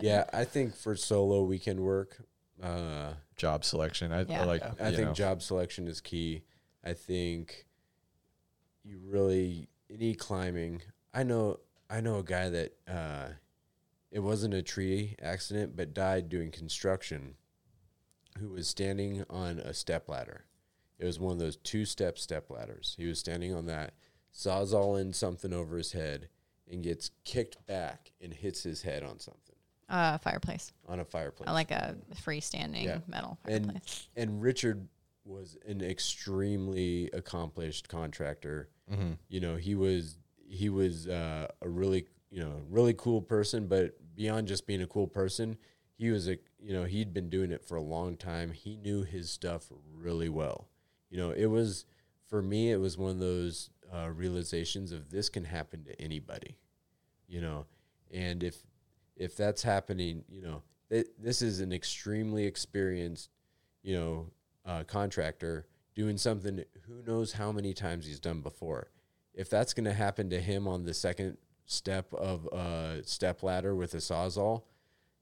[0.03, 0.25] yeah.
[0.35, 2.19] I think for solo weekend work,
[2.63, 4.13] uh, Job selection.
[4.13, 4.43] I, Yeah.
[4.43, 4.63] I like.
[4.79, 5.13] I think know.
[5.15, 6.43] job selection is key.
[6.85, 7.65] I think
[8.85, 10.83] you really any climbing.
[11.15, 13.29] I know I know a guy that uh,
[14.11, 17.37] it wasn't a tree accident, but died doing construction.
[18.39, 20.45] Who was standing on a step ladder?
[20.99, 22.95] It was one of those two-step step ladders.
[22.99, 23.95] He was standing on that,
[24.35, 26.29] sawzall in something over his head,
[26.71, 29.55] and gets kicked back and hits his head on something
[29.89, 30.73] Uh, fireplace.
[30.87, 31.49] on a fireplace.
[31.49, 33.01] I like a freestanding Yeah.
[33.07, 34.09] metal And- fireplace.
[34.17, 34.89] and Richard
[35.25, 38.69] was an extremely accomplished contractor.
[38.91, 39.19] Mhm.
[39.29, 40.17] You know, he was
[40.51, 44.87] he was uh, a really you know really cool person, but beyond just being a
[44.87, 45.59] cool person,
[45.97, 48.53] he was a you know he'd been doing it for a long time.
[48.53, 50.69] He knew his stuff really well.
[51.11, 51.85] You know, it was
[52.29, 52.71] for me.
[52.71, 56.57] It was one of those uh, realizations of this can happen to anybody.
[57.27, 57.67] You know,
[58.13, 58.63] and if
[59.17, 63.31] if that's happening, you know, th- this is an extremely experienced,
[63.83, 64.31] you know,
[64.65, 68.91] uh, contractor doing something who knows how many times he's done before.
[69.35, 73.75] If that's going to happen to him on the second step of a step ladder
[73.75, 74.63] with a sawzall,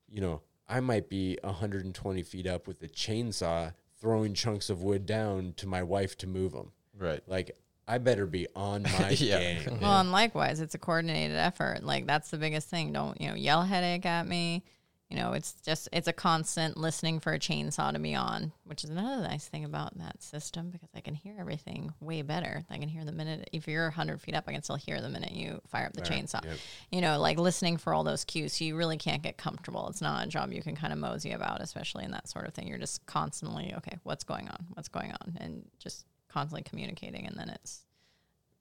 [0.09, 5.07] you know, I might be 120 feet up with a chainsaw throwing chunks of wood
[5.07, 6.73] down to my wife to move them.
[6.99, 7.23] Right.
[7.27, 7.57] Like,
[7.89, 9.39] I better be on my Yeah.
[9.39, 9.79] game.
[9.81, 11.85] Well, and likewise, it's a coordinated effort.
[11.85, 12.93] Like that's the biggest thing.
[12.93, 13.35] Don't you know?
[13.35, 14.65] Yell headache at me.
[15.09, 18.83] You know, it's just it's a constant listening for a chainsaw to be on, which
[18.83, 22.65] is another nice thing about that system because I can hear everything way better.
[22.69, 25.09] I can hear the minute if you're 100 feet up, I can still hear the
[25.09, 26.45] minute you fire up the Right, chainsaw.
[26.45, 26.59] yep.
[26.91, 28.55] You know, like listening for all those cues.
[28.55, 29.87] So you really can't get comfortable.
[29.89, 32.55] It's not a job you can kind of mosey about, especially in that sort of
[32.55, 32.67] thing.
[32.67, 34.67] You're just constantly okay, what's going on?
[34.75, 35.37] What's going on?
[35.41, 37.85] And just constantly communicating, and then it's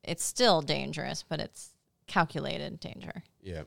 [0.04, 1.72] it's still dangerous, but it's
[2.06, 3.24] calculated danger.
[3.42, 3.64] Yeah.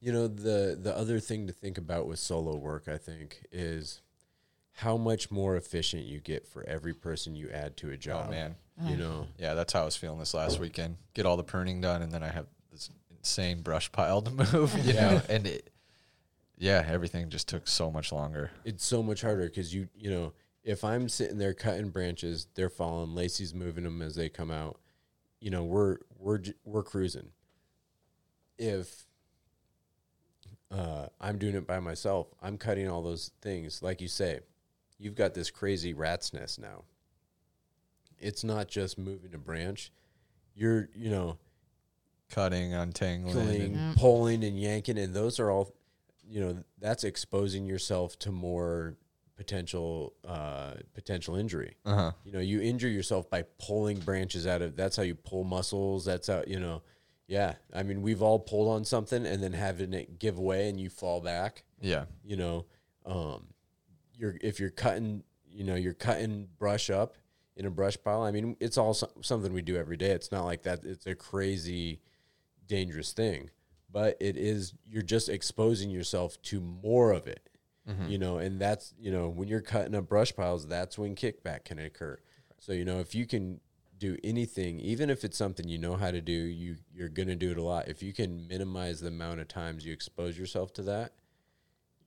[0.00, 4.02] You know, the the other thing to think about with solo work, I think, is
[4.72, 8.26] how much more efficient you get for every person you add to a oh, job.
[8.28, 8.98] Oh man, You ah.
[8.98, 10.96] know, yeah, that's how I was feeling this last weekend.
[11.14, 14.76] Get all the pruning done, and then I have this insane brush pile to move.
[14.86, 15.70] You know, and it,
[16.58, 18.50] yeah, everything just took so much longer.
[18.64, 20.32] it's so much harder because you you know
[20.66, 23.14] if I'm sitting there cutting branches, they're falling.
[23.14, 24.80] Lacey's moving them as they come out.
[25.40, 27.28] You know, we're we're we're cruising.
[28.58, 29.06] If
[30.70, 33.82] uh, I'm doing it by myself, I'm cutting all those things.
[33.82, 34.40] Like you say,
[34.98, 36.84] you've got this crazy rat's nest now.
[38.18, 39.92] It's not just moving a branch.
[40.54, 41.38] You're you know
[42.30, 45.72] Cutting, untangling, pulling, and, pulling and yanking, and those are all,
[46.28, 48.96] you know, that's exposing yourself to more
[49.36, 51.76] potential uh, potential injury.
[51.84, 52.12] uh huh.
[52.24, 54.74] You know, you injure yourself by pulling branches out of.
[54.74, 56.04] That's how you pull muscles.
[56.04, 56.82] That's how you know.
[57.28, 60.78] Yeah, I mean, we've all pulled on something and then having it give away and
[60.80, 61.64] you fall back.
[61.80, 62.66] Yeah, You know,
[63.04, 63.48] um,
[64.14, 67.16] you're if you're cutting, you know, you're cutting brush up
[67.56, 68.22] in a brush pile.
[68.22, 70.10] I mean, it's all so- something we do every day.
[70.10, 70.84] It's not like that.
[70.84, 72.00] It's a crazy
[72.66, 73.50] dangerous thing,
[73.90, 74.74] but it is.
[74.84, 77.48] You're just exposing yourself to more of it.
[78.08, 81.64] You know, and that's you know when you're cutting up brush piles, that's when kickback
[81.66, 82.18] can occur.
[82.58, 83.60] So you know if you can
[83.98, 87.50] do anything, even if it's something you know how to do, you you're gonna do
[87.50, 87.88] it a lot.
[87.88, 91.12] If you can minimize the amount of times you expose yourself to that,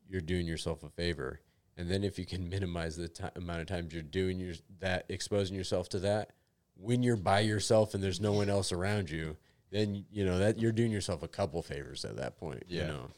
[0.07, 1.39] you're doing yourself a favor.
[1.77, 5.05] And then if you can minimize the ti amount of times you're doing your that
[5.09, 6.31] exposing yourself to that,
[6.75, 9.37] when you're by yourself and there's no one else around you,
[9.71, 12.63] then you know that you're doing yourself a couple favors at that point.
[12.67, 12.87] You Yeah.
[12.87, 13.11] know.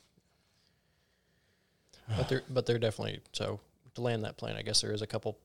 [2.17, 3.59] but they're but they're definitely so
[3.95, 4.55] to land that plane.
[4.55, 5.37] I guess there is a couple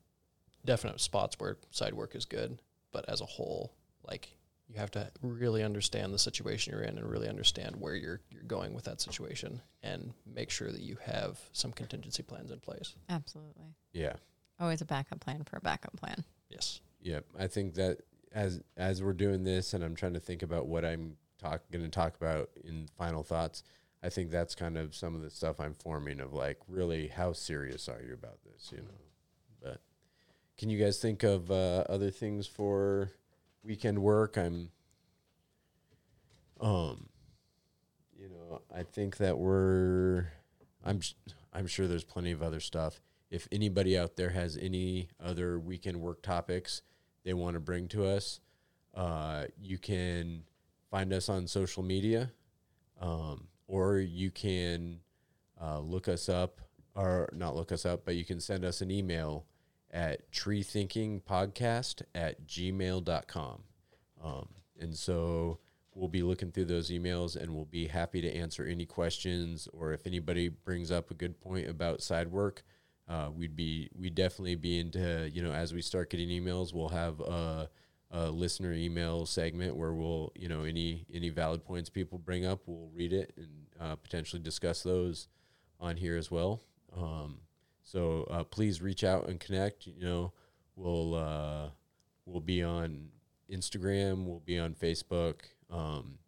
[0.64, 2.58] definite spots where side work is good,
[2.96, 3.74] but as a whole,
[4.08, 4.34] like
[4.68, 8.42] you have to really understand the situation you're in and really understand where you're you're
[8.44, 12.94] going with that situation and make sure that you have some contingency plans in place.
[13.10, 13.66] Absolutely.
[13.92, 14.14] Yeah.
[14.58, 16.24] Always a backup plan for a backup plan.
[16.48, 16.80] Yes.
[17.02, 17.26] Yep.
[17.38, 17.98] I think that
[18.32, 21.84] as as we're doing this and I'm trying to think about what I'm talk going
[21.84, 23.62] to talk about in final thoughts,
[24.02, 27.34] I think that's kind of some of the stuff I'm forming of like really how
[27.34, 29.02] serious are you about this, you know.
[29.62, 29.82] But
[30.58, 33.10] can you guys think of uh, other things for
[33.62, 34.36] weekend work?
[34.36, 34.70] I'm
[36.60, 37.08] um
[38.18, 40.28] you know, I think that we're
[40.84, 41.00] I'm
[41.52, 43.00] I'm sure there's plenty of other stuff.
[43.30, 46.82] If anybody out there has any other weekend work topics
[47.24, 48.40] they want to bring to us,
[48.94, 50.44] uh, you can
[50.90, 52.30] find us on social media,
[53.00, 55.00] um, or you can
[55.60, 56.60] uh, look us up,
[56.94, 59.44] or not look us up, but you can send us an email
[59.96, 63.62] at treethinkingpodcast at gmail.com.
[64.22, 64.48] Um,
[64.78, 65.58] and so
[65.94, 69.94] we'll be looking through those emails and we'll be happy to answer any questions or
[69.94, 72.62] if anybody brings up a good point about side work
[73.08, 76.90] uh, we'd be we definitely be into you know as we start getting emails we'll
[76.90, 77.70] have a,
[78.10, 82.60] a listener email segment where we'll you know any any valid points people bring up
[82.66, 85.28] we'll read it and uh, potentially discuss those
[85.80, 86.60] on here as well
[86.94, 87.38] um,
[87.86, 90.32] so uh, please reach out and connect you know
[90.74, 91.68] we'll uh,
[92.26, 93.08] we'll be on
[93.50, 95.36] instagram we'll be on facebook
[95.70, 96.18] um,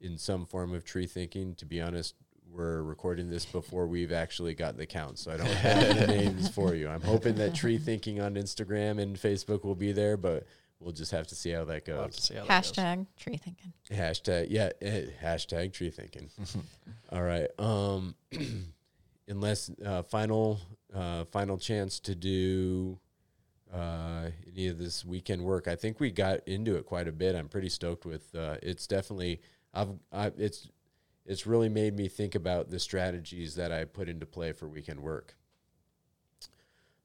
[0.00, 2.14] in some form of tree thinking to be honest
[2.52, 6.48] we're recording this before we've actually got the count, so I don't have the names
[6.48, 6.88] for you.
[6.88, 10.46] I'm hoping that Tree Thinking on Instagram and Facebook will be there, but
[10.78, 12.16] we'll just have to see how that We'll have goes.
[12.16, 12.72] to see how that goes.
[12.72, 13.72] Hashtag tree thinking.
[13.90, 16.30] Hashtag yeah, eh, hashtag Tree Thinking.
[17.12, 17.48] All right.
[17.58, 18.14] Um,
[19.28, 20.60] unless uh, final
[20.94, 22.98] uh, final chance to do
[23.72, 25.66] uh, any of this weekend work.
[25.66, 27.34] I think we got into it quite a bit.
[27.34, 28.34] I'm pretty stoked with.
[28.34, 29.40] Uh, it's definitely.
[29.72, 29.90] I've.
[30.12, 30.68] I, it's.
[31.26, 35.00] It's really made me think about the strategies that I put into play for weekend
[35.00, 35.36] work.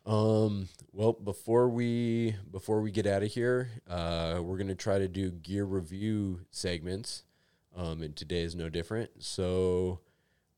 [0.06, 0.68] Um.
[0.92, 5.32] Well, before we before we get out of here, uh, we're gonna try to do
[5.32, 7.24] gear review segments.
[7.76, 9.12] Um, and today is no different.
[9.20, 10.00] So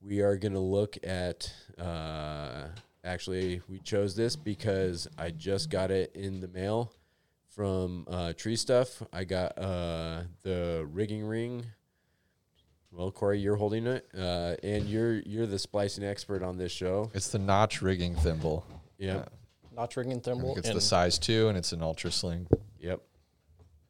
[0.02, 1.52] we are gonna look at.
[1.78, 2.68] Uh,
[3.03, 6.91] actually, we chose this because I just got it in the mail
[7.49, 9.02] from uh, Tree Stuff.
[9.11, 11.65] I got uh, the rigging ring
[12.91, 17.10] Well, Corey, you're holding it, uh, and you're you're the splicing expert on this show.
[17.14, 18.65] It's the notch rigging thimble.
[18.98, 19.18] Yeah.
[19.18, 19.26] Uh,
[19.73, 22.48] Notch rigging I thimble, think it's and, the size two, and it's an ultra sling.
[22.82, 23.02] Yep.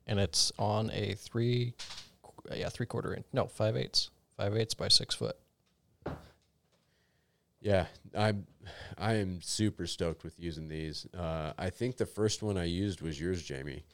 [0.05, 1.73] and it's on a three,
[2.21, 5.35] qu- yeah, three quarter inch, no, five eighths, five eighths by six foot.
[7.61, 7.85] Yeah,
[8.17, 8.47] I'm
[8.97, 11.05] I am super stoked with using these.
[11.17, 13.85] Uh, I think the first one I used was yours, Jamie.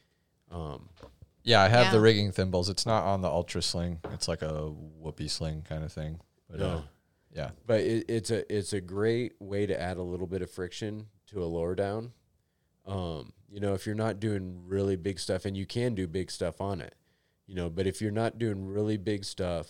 [0.51, 0.89] Um,
[1.43, 2.69] Yeah, I have the rigging thimbles.
[2.69, 3.99] It's not on the ultra sling.
[4.13, 4.71] It's like a
[5.03, 6.19] whoopie sling kind of thing.
[6.49, 6.81] But uh,
[7.33, 10.49] yeah, but it, it's a it's a great way to add a little bit of
[10.49, 12.13] friction to a lower down.
[12.85, 16.31] Um, you know, if you're not doing really big stuff, and you can do big
[16.31, 16.95] stuff on it,
[17.45, 19.67] you know, but if you're not doing really big stuff,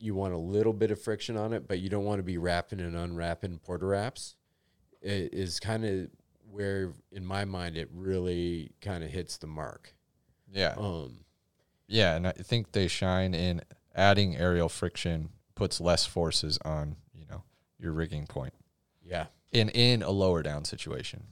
[0.00, 2.38] you want a little bit of friction on it, but you don't want to be
[2.38, 4.34] wrapping and unwrapping Port-a-Wraps.
[5.02, 6.08] It is kind of
[6.50, 9.94] where, in my mind, it really kind of hits the mark.
[10.52, 11.18] yeah, Um,
[11.86, 12.16] yeah.
[12.16, 13.60] And I think they shine in
[13.94, 17.42] adding aerial friction puts less forces on you know
[17.78, 18.54] your rigging point
[19.04, 21.24] yeah, in in a lower down situation.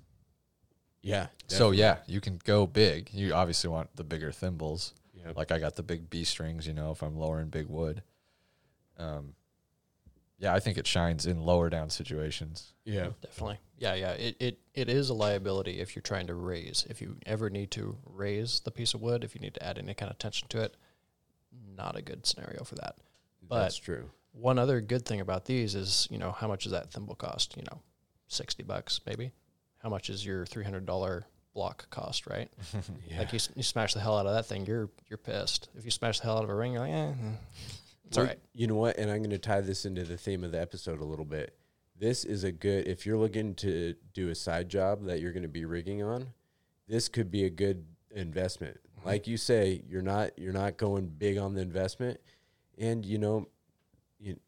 [1.03, 1.29] yeah.
[1.47, 3.11] So yeah, you can go big.
[3.13, 4.93] You obviously want the bigger thimbles.
[5.15, 5.37] Yep.
[5.37, 8.03] Like I got the big B strings, you know, if I'm lowering big wood.
[8.99, 9.35] Um,
[10.39, 12.73] yeah, I think it shines in lower down situations.
[12.85, 13.59] yeah, Definitely.
[13.79, 14.11] Yeah, yeah.
[14.13, 16.87] It, it it is a liability if you're trying to raise.
[16.89, 19.79] If you ever need to raise the piece of wood, if you need to add
[19.79, 20.77] any kind of tension to it,
[21.77, 22.97] not a good scenario for that.
[23.49, 24.11] But- that's true.
[24.33, 27.57] One other good thing about these is, you know, how much does that thimble cost?
[27.57, 27.81] You know,
[28.29, 29.33] sixty bucks maybe.
[29.83, 32.27] How much is your three hundred dollar block cost?
[32.29, 32.49] Right.
[33.11, 33.21] Yeah.
[33.21, 35.69] Like you, you smash the hell out of that thing, you're you're pissed.
[35.77, 37.33] If you smash the hell out of a ring, you're like, eh, eh,
[38.09, 38.39] it's all right.
[38.55, 38.99] You know what?
[38.99, 41.57] And I'm going to tie this into the theme of the episode a little bit.
[41.99, 45.43] This is a good, if you're looking to do a side job that you're going
[45.43, 46.29] to be rigging on,
[46.87, 48.79] this could be a good investment.
[48.99, 49.09] Mm-hmm.
[49.09, 52.21] Like you say, you're not, you're not going big on the investment.
[52.79, 53.49] And, you know,
[54.19, 54.39] you,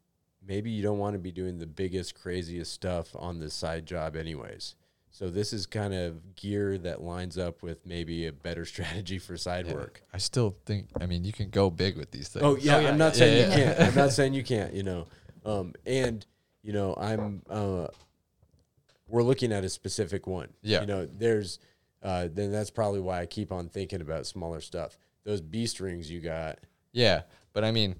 [0.45, 4.15] maybe you don't want to be doing the biggest, craziest stuff on the side job
[4.15, 4.75] anyways.
[5.13, 9.37] So this is kind of gear that lines up with maybe a better strategy for
[9.37, 9.73] side Yeah.
[9.73, 10.01] work.
[10.13, 10.87] I still think.
[10.99, 12.43] I mean, you can go big with these things.
[12.43, 13.73] Oh yeah, yeah, I'm not yeah, saying yeah, you yeah.
[13.75, 13.89] can't.
[13.89, 14.73] I'm not saying you can't.
[14.73, 15.07] You know,
[15.45, 16.25] um, and
[16.63, 17.41] you know, I'm.
[17.49, 17.87] Uh,
[19.07, 20.47] we're looking at a specific one.
[20.61, 20.81] Yeah.
[20.81, 21.59] You know, there's.
[22.01, 24.97] Uh, then that's probably why I keep on thinking about smaller stuff.
[25.23, 26.57] Those B strings you got.
[26.93, 27.23] Yeah,
[27.53, 27.95] but I mean,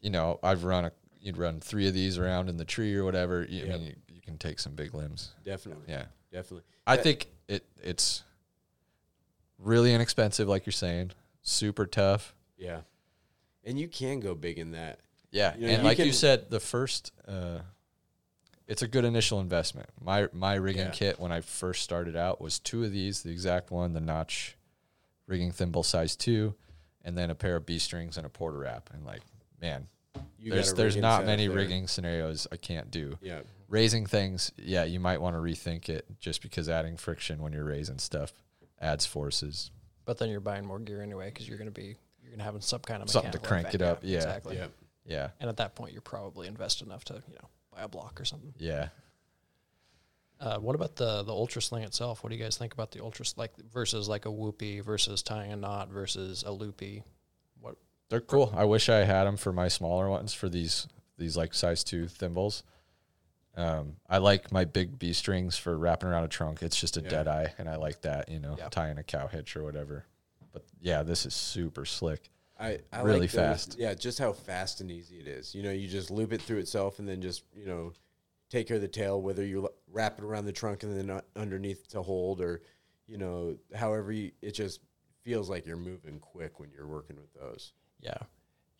[0.00, 0.92] you know, I've run a.
[1.20, 3.46] You'd run three of these around in the tree or whatever.
[3.48, 4.03] You, I mean, you, you
[4.38, 5.30] can take some big limbs.
[5.44, 5.84] Definitely.
[5.88, 6.64] Yeah, Definitely.
[6.86, 7.02] I Yeah.
[7.02, 8.22] think it it's
[9.58, 11.12] really inexpensive, like you're saying.
[11.42, 12.34] Super tough.
[12.56, 12.80] Yeah.
[13.64, 15.00] And you can go big in that.
[15.30, 17.60] Yeah, You know, and you like you said, the first, uh,
[18.68, 19.88] it's a good initial investment.
[20.00, 20.90] My my rigging Yeah.
[20.90, 24.56] kit when I first started out was two of these, the exact one, the notch
[25.26, 26.54] rigging thimble size two,
[27.02, 28.90] and then a pair of B strings and a Port-a-Wrap.
[28.92, 29.22] And like,
[29.60, 29.88] man,
[30.38, 31.56] You there's there's not many there.
[31.56, 33.18] rigging scenarios I can't do.
[33.22, 33.40] Yeah.
[33.74, 37.64] Raising things, yeah, you might want to rethink it just because adding friction when you're
[37.64, 38.32] raising stuff
[38.80, 39.72] adds forces.
[40.04, 42.44] But then you're buying more gear anyway because you're going to be you're going to
[42.44, 43.74] have some kind of Something to crank effect.
[43.74, 44.16] it up, yeah.
[44.18, 44.56] exactly.
[44.56, 44.66] Yeah.
[45.06, 48.20] Yeah, And at that point, you're probably invested enough to you know buy a block
[48.20, 48.54] or something.
[48.58, 48.88] yeah.
[50.40, 52.22] Uh, what about the the ultra sling itself?
[52.22, 55.22] What do you guys think about the ultra s- like versus like a whoopie versus
[55.22, 57.02] tying a knot versus a loopy?
[57.60, 57.76] What
[58.08, 58.52] They're cool.
[58.56, 60.86] I wish I had them for my smaller ones for these
[61.18, 62.62] these like size two thimbles.
[63.56, 66.62] Um, I like my big B strings for wrapping around a trunk.
[66.62, 67.08] It's just a Yeah.
[67.08, 68.28] dead eye, and I like that.
[68.28, 68.68] You know, Yeah.
[68.68, 70.04] tying a cow hitch or whatever.
[70.52, 72.30] But yeah, this is super slick.
[72.58, 73.76] I, I Really like those- fast.
[73.78, 75.54] Yeah, just how fast and easy it is.
[75.54, 77.92] You know, you just loop it through itself and then just, you know,
[78.48, 81.20] take care of the tail, whether you wrap it around the trunk and then uh,
[81.34, 82.62] underneath to hold or,
[83.08, 84.80] you know, however you, it just
[85.22, 87.72] feels like you're moving quick when you're working with those.
[88.00, 88.18] Yeah,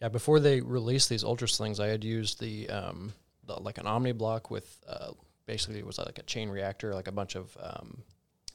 [0.00, 0.08] yeah.
[0.08, 3.12] Before they released these ultra slings, I had used the um
[3.46, 5.12] the, like an omni block with uh
[5.46, 8.02] basically it was like a chain reactor, like a bunch of um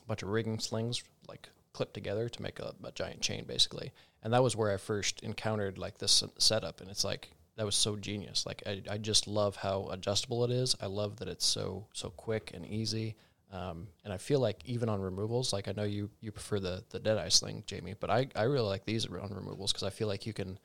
[0.07, 3.91] bunch of rigging slings like clipped together to make a, a giant chain basically.
[4.24, 7.76] And that was where I first encountered like this setup, and it's like that was
[7.76, 8.45] so genius.
[8.45, 10.76] Like I, I just love how adjustable it is.
[10.82, 13.16] I love that it's so so quick and easy.
[13.52, 16.84] Um, and I feel like even on removals, like I know you you prefer the
[16.90, 19.90] the dead eye sling, Jamie, but I, I really like these on removals because I
[19.90, 20.60] feel like you can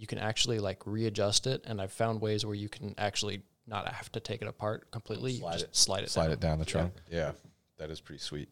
[0.00, 3.86] you can actually like readjust it, and I've found ways where you can actually not
[3.86, 5.32] have to take it apart completely.
[5.32, 5.76] You Slide just it.
[5.76, 6.32] slide it, Slide down.
[6.32, 6.94] it down the trunk.
[7.10, 7.32] Yeah,
[7.76, 8.48] that is pretty sweet.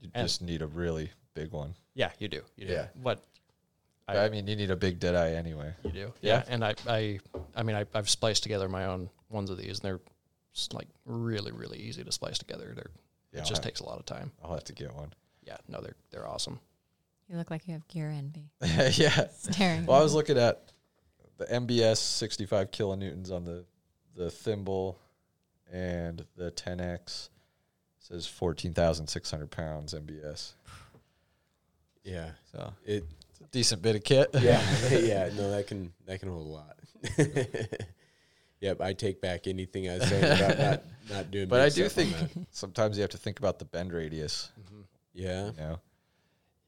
[0.00, 1.74] You And- just need a really big one.
[1.94, 2.40] Yeah, you do.
[2.56, 2.72] You do.
[2.72, 2.86] Yeah.
[3.02, 3.22] But
[4.08, 5.74] I, I mean, you need a big dead eye anyway.
[5.84, 6.38] You do, Yeah.
[6.38, 6.44] yeah.
[6.48, 7.18] And I, I,
[7.54, 10.00] I mean, I, I've spliced together my own ones of these, and they're
[10.54, 12.72] s- like really, really easy to splice together.
[12.74, 12.90] They're
[13.32, 14.32] Yeah, it I'll just have- takes a lot of time.
[14.42, 15.12] I'll have to get one.
[15.42, 16.58] Yeah, no, they're they're awesome.
[17.28, 18.50] You look like you have gear envy.
[19.00, 19.26] yeah.
[19.36, 19.84] Staring.
[19.86, 20.72] Well, I was looking at
[21.38, 23.64] the MBS 65 kilonewtons on the
[24.14, 24.98] the thimble
[25.70, 27.28] and the Tenex
[27.98, 30.52] says 14,600 pounds MBS.
[32.04, 32.30] Yeah.
[32.52, 34.30] So It it's a decent bit of kit.
[34.40, 36.76] yeah, yeah, no, that can that can hold a lot.
[38.60, 40.82] yep, I take back anything I said about not
[41.16, 41.48] not doing.
[41.48, 42.14] but I do think
[42.50, 44.50] sometimes you have to think about the bend radius.
[45.12, 45.78] yeah, You know,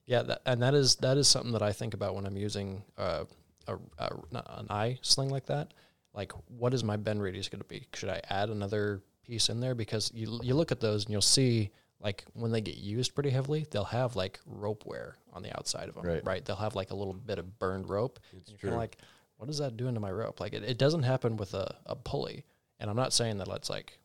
[0.07, 2.83] Yeah, that, and that is that is something that I think about when I'm using
[2.99, 3.25] uh,
[3.69, 4.11] a, a
[4.59, 5.75] an eye sling like that.
[6.15, 7.87] Like, what is my bend radius going to be?
[7.95, 9.75] Should I add another piece in there?
[9.75, 11.71] Because you you look at those and you'll see
[12.01, 15.89] like when they get used pretty heavily, they'll have like rope wear on the outside
[15.89, 16.25] of them, Right.
[16.25, 16.45] right?
[16.45, 18.19] They'll have like a little bit of burned rope.
[18.33, 18.71] It's and you're kind true.
[18.73, 18.99] of like,
[19.37, 20.41] what is that doing to my rope?
[20.41, 22.45] Like, it, it doesn't happen with a, a pulley.
[22.81, 23.99] And I'm not saying that let's like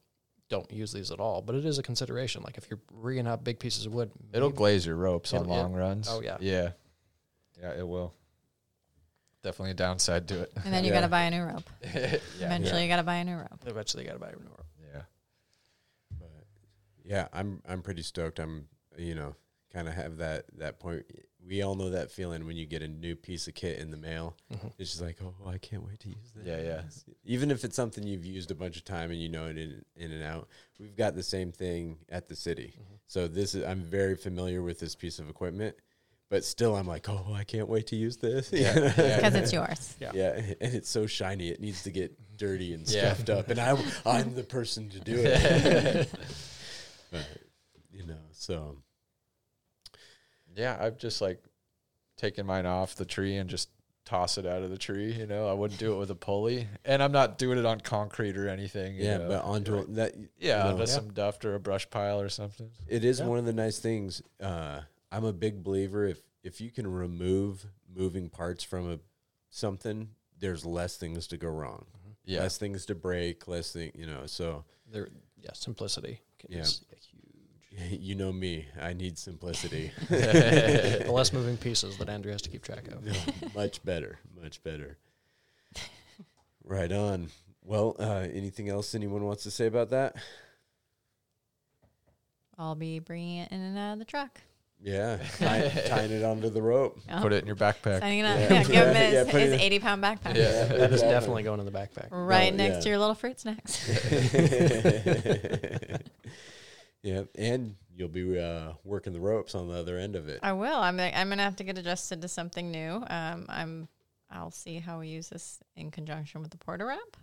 [0.50, 2.42] don't use these at all, but it is a consideration.
[2.44, 5.46] Like if you're rigging out big pieces of wood, it'll maybe- glaze your ropes on
[5.48, 6.08] long runs.
[6.10, 6.38] Oh, yeah.
[6.42, 6.72] yeah,
[7.62, 7.72] yeah.
[7.78, 8.14] It will.
[9.44, 10.52] Definitely a downside to it.
[10.64, 11.02] And then you Yeah.
[11.02, 11.70] got to buy a new rope.
[11.94, 13.60] yeah, Eventually, you got to buy a new rope.
[13.66, 14.66] Eventually, you got to buy a new rope.
[14.94, 15.02] yeah.
[16.20, 16.30] but
[17.04, 18.40] yeah, I'm I'm pretty stoked.
[18.40, 18.68] I'm
[18.98, 19.36] you know
[19.74, 21.06] kind of have that that point.
[21.46, 23.98] We all know that feeling when you get a new piece of kit in the
[23.98, 24.38] mail.
[24.54, 24.72] Mhm.
[24.80, 26.46] It's just like, oh, I can't wait to use this.
[26.46, 26.82] Yeah, yeah.
[27.26, 29.84] Even if it's something you've used a bunch of time and you know it in,
[29.98, 30.48] in and out,
[30.80, 32.76] we've got the same thing at the city.
[33.08, 35.76] So this is I'm very familiar with this piece of equipment,
[36.30, 38.50] but still I'm like, oh, I can't wait to use this.
[38.52, 39.16] Yeah, yeah.
[39.18, 39.96] Because it's yours.
[40.00, 40.12] Yeah.
[40.14, 40.30] Yeah,
[40.62, 41.50] and it's so shiny.
[41.50, 43.14] It needs to get dirty and Yeah.
[43.14, 46.10] scuffed up, and I I'm the person to do it.
[47.12, 47.26] but
[47.92, 48.78] you know, so
[50.56, 51.44] Yeah, I've just like
[52.18, 53.70] taken mine off the tree and just
[54.06, 55.14] toss it out of the tree.
[55.14, 57.80] You know, I wouldn't do it with a pulley, and I'm not doing it on
[57.82, 58.96] concrete or anything.
[58.96, 59.28] you yeah, know.
[59.30, 59.96] but onto Right.
[59.96, 60.16] that.
[60.40, 62.70] yeah, you onto know, some duff or a brush pile or something.
[62.88, 63.28] It is Yeah.
[63.28, 64.22] one of the nice things.
[64.42, 64.82] Uh,
[65.14, 67.66] I'm a big believer if if you can remove
[67.96, 69.00] moving parts from a
[69.50, 70.10] something,
[70.40, 71.86] there's less things to go wrong,
[72.26, 73.92] Yeah, less things to break, less thing.
[73.96, 76.20] You know, so There, yeah, simplicity.
[76.50, 76.62] Yeah.
[76.62, 77.92] is huge.
[78.02, 78.66] you know me.
[78.82, 79.92] I need simplicity.
[80.10, 83.06] the less moving pieces that Andrew has to keep track of.
[83.06, 83.14] No,
[83.56, 84.98] much better, much better.
[86.66, 87.30] Right on.
[87.64, 90.16] Well, uh, anything else anyone wants to say about that?
[92.58, 94.42] I'll be bringing it in and out of the truck.
[94.86, 97.00] Yeah, tie, tying it onto the rope.
[97.10, 98.02] Oh, put it in your backpack.
[98.02, 98.38] Signing it up.
[98.38, 98.50] Yeah.
[98.54, 100.36] Yeah, give him Yeah, his, his 80 pound backpack.
[100.36, 100.66] Yeah.
[100.66, 101.10] That is Exactly.
[101.10, 102.10] definitely going in the backpack.
[102.12, 102.80] Right No, next yeah.
[102.82, 103.88] to your little fruit snacks.
[107.02, 110.40] yeah, and you'll be uh, working the ropes on the other end of it.
[110.44, 110.76] I will.
[110.78, 113.04] I'm I'm gonna have to get adjusted to something new.
[113.08, 113.88] Um, I'm
[114.32, 117.18] I'll see how we use this in conjunction with the Port-a-Wrap.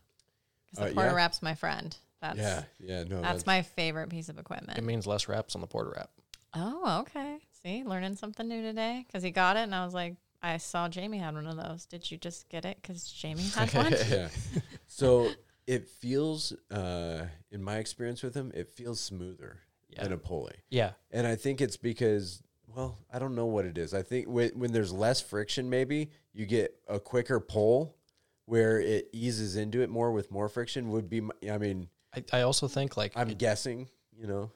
[0.71, 1.17] Because the Uh, porter yeah.
[1.17, 1.97] wrap's my friend.
[2.21, 4.79] That's yeah, yeah, no, that's my favorite piece of equipment.
[4.79, 6.11] It means less wraps on the Port-a-Wrap.
[6.55, 7.39] Oh, okay.
[7.65, 9.05] See, learning something new today.
[9.07, 11.85] Because he got it, and I was like, I saw Jamie had one of those.
[11.87, 13.95] Did you just get it because Jamie had one?
[14.09, 14.29] yeah.
[14.93, 15.31] So
[15.69, 20.03] it feels, uh, in my experience with him, it feels smoother Yeah.
[20.03, 20.57] than a pulley.
[20.69, 20.93] Yeah.
[21.13, 23.95] And I think it's because, well, I don't know what it is.
[23.95, 27.95] I think when, when there's less friction, maybe you get a quicker pull
[28.47, 30.91] where it eases into it more with more friction.
[30.91, 34.51] Would be, my, I mean, I, I also think like I'm it- guessing, you know.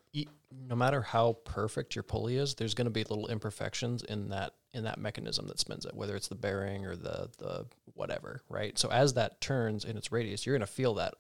[0.68, 4.54] no matter how perfect your pulley is, there's going to be little imperfections in that
[4.72, 8.78] in that mechanism that spins it, whether it's the bearing or the the whatever, right?
[8.78, 11.14] So as that turns in its radius, you're going to feel that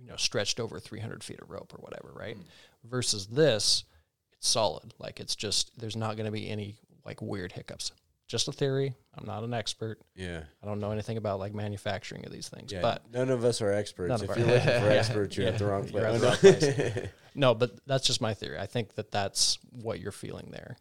[0.00, 2.36] you know stretched over 300 feet of rope or whatever, right?
[2.36, 2.42] Hmm.
[2.84, 3.84] Versus this,
[4.32, 4.94] it's solid.
[4.98, 7.92] Like it's just there's not going to be any like weird hiccups.
[8.32, 8.94] Just a theory.
[9.14, 9.98] I'm not an expert.
[10.16, 10.44] Yeah.
[10.62, 13.60] I don't know anything about like manufacturing of these things, Yeah, but none of us
[13.60, 14.08] are experts.
[14.08, 14.94] None of if our- you're looking for Yeah.
[14.94, 16.18] experts, you're at the wrong place.
[16.40, 18.58] the wrong no, but that's just my theory.
[18.58, 20.78] I think that that's what you're feeling there,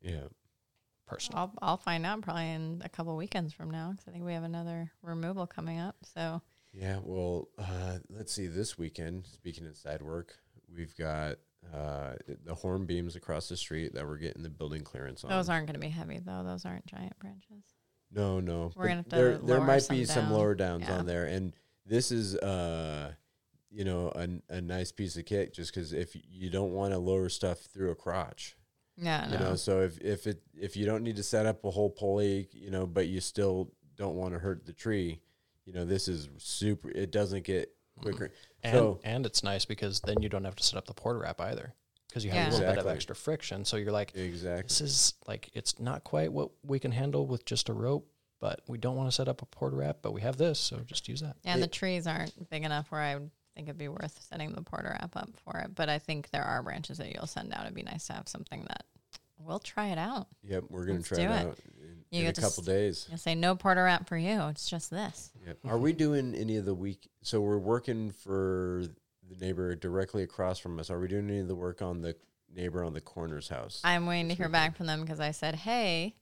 [0.00, 0.22] yeah.
[1.06, 1.38] personally.
[1.38, 4.32] I'll I'll find out probably in a couple weekends from now because I think we
[4.32, 5.96] have another removal coming up.
[6.14, 6.40] So
[6.72, 8.46] Yeah, well, uh, let's see.
[8.46, 10.38] This weekend, speaking of side work,
[10.74, 11.36] we've got
[11.74, 12.14] uh,
[12.44, 15.30] the horn beams across the street that we're getting the building clearance on.
[15.30, 16.42] those aren't going to be heavy though.
[16.44, 17.64] Those aren't giant branches.
[18.12, 18.72] no, no.
[18.76, 20.98] We're gonna have to there, there might be some lower downs Yeah.
[20.98, 21.52] on there, and
[21.84, 23.12] this is, uh,
[23.70, 25.52] you know, a, a nice piece of kit.
[25.54, 28.56] Just because if you don't want to lower stuff through a crotch,
[28.96, 29.50] Yeah, you no.
[29.50, 32.48] know, so if if it if you don't need to set up a whole pulley,
[32.52, 35.20] you know, but you still don't want to hurt the tree,
[35.64, 36.90] you know, this is super.
[36.90, 37.70] It doesn't get
[38.00, 38.30] quicker.
[38.62, 41.40] And So- and it's nice because then you don't have to set up the Port-a-Wrap
[41.40, 41.74] either
[42.08, 42.50] because you have Yeah.
[42.50, 43.64] a little bit of extra friction.
[43.64, 44.62] So you're like, Exactly.
[44.64, 48.10] this is like it's not quite what we can handle with just a rope,
[48.40, 51.08] but we don't want to set up a Port-a-Wrap, but we have this, so just
[51.08, 51.36] use that.
[51.42, 54.52] Yeah, and the trees aren't big enough where I would think it'd be worth setting
[54.52, 55.74] the porter wrap up for it.
[55.74, 57.62] But I think there are branches that you'll send out.
[57.62, 58.84] It'd be nice to have something that
[59.38, 60.26] we'll try it out.
[60.42, 61.30] Yep, we're gonna Let's try it it.
[61.30, 61.58] out.
[62.10, 63.06] You in a couple s- days.
[63.08, 64.42] You'll say no Port-a-Wrap for you.
[64.48, 65.30] It's just this.
[65.46, 65.58] Yep.
[65.66, 67.08] Are we doing any of the week?
[67.22, 68.84] So we're working for
[69.28, 70.90] the neighbor directly across from us.
[70.90, 72.14] Are we doing any of the work on the
[72.54, 73.80] neighbor on the corner's house?
[73.84, 76.14] I'm waiting to hear back from them because I said, hey,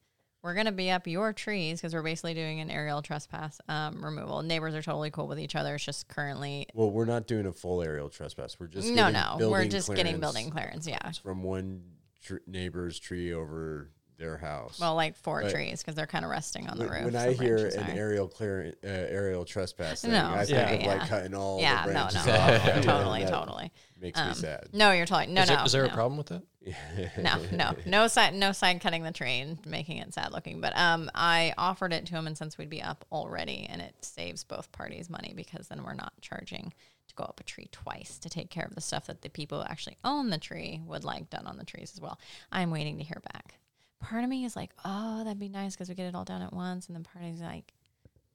[0.42, 4.04] we're going to be up your trees because we're basically doing an aerial trespass um,
[4.04, 4.42] removal.
[4.42, 5.74] Neighbors are totally cool with each other.
[5.74, 8.58] It's just currently, well, we're not doing a full aerial trespass.
[8.60, 9.36] We're just no, no.
[9.40, 10.86] We're just getting building clearance.
[10.86, 11.12] Yeah.
[11.22, 11.82] from one
[12.22, 14.78] tr- neighbor's tree over their house.
[14.78, 17.04] Well, like four But- trees because they're kind of resting on the when, roof.
[17.12, 17.94] when I hear branches an are.
[18.00, 21.86] aerial clear uh, aerial trespass, thing, No, I think sorry, of like cutting all yeah,
[21.86, 22.64] the no, branches no, off.
[22.68, 23.72] and totally, that totally.
[24.00, 24.68] Makes me Um, sad.
[24.72, 25.56] No, you're totally no, is, no.
[25.56, 25.88] there, is there no.
[25.90, 26.42] a problem with that?
[27.22, 30.60] no, no, no side, no side cutting the tree and making it sad looking.
[30.60, 33.94] But um, I offered it to him, and since we'd be up already, and it
[34.02, 36.72] saves both parties money because then we're not charging
[37.08, 39.60] to go up a tree twice to take care of the stuff that the people
[39.60, 42.18] who actually own the tree would like done on the trees as well.
[42.50, 43.58] I'm waiting to hear back.
[44.00, 46.42] Part of me is like, oh, that'd be nice because we get it all done
[46.42, 47.72] at once, and then part of me is like.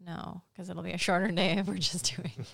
[0.06, 2.32] No, because it'll be a shorter day if we're just doing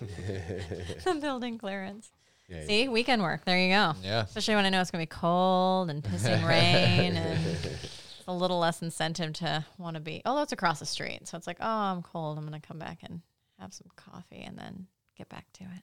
[1.04, 2.10] the building clearance.
[2.48, 3.44] Yeah, See, weekend work.
[3.44, 3.94] There you go.
[4.02, 4.22] Yeah.
[4.22, 8.34] Especially when I know it's going to be cold and pissing rain and it's a
[8.34, 10.22] little less incentive to want to be.
[10.24, 11.26] Although it's across the street.
[11.28, 12.36] So it's like, oh, I'm cold.
[12.36, 13.20] I'm going to come back and
[13.58, 15.82] have some coffee and then get back to it.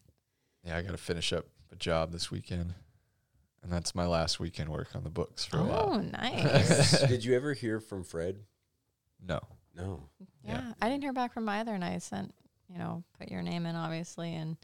[0.66, 2.74] Yeah, I got to finish up a job this weekend,
[3.64, 5.90] and that's my last weekend work on the books for a while.
[5.94, 7.02] Oh, nice.
[7.07, 8.40] Did you ever hear from Fred?
[9.26, 9.40] No,
[9.76, 10.10] No.
[10.44, 10.52] yeah.
[10.61, 10.73] Yeah.
[10.81, 11.73] I didn't hear back from either.
[11.73, 12.34] And I sent,
[12.68, 14.35] you know, put your name in, obviously.
[14.35, 14.57] And,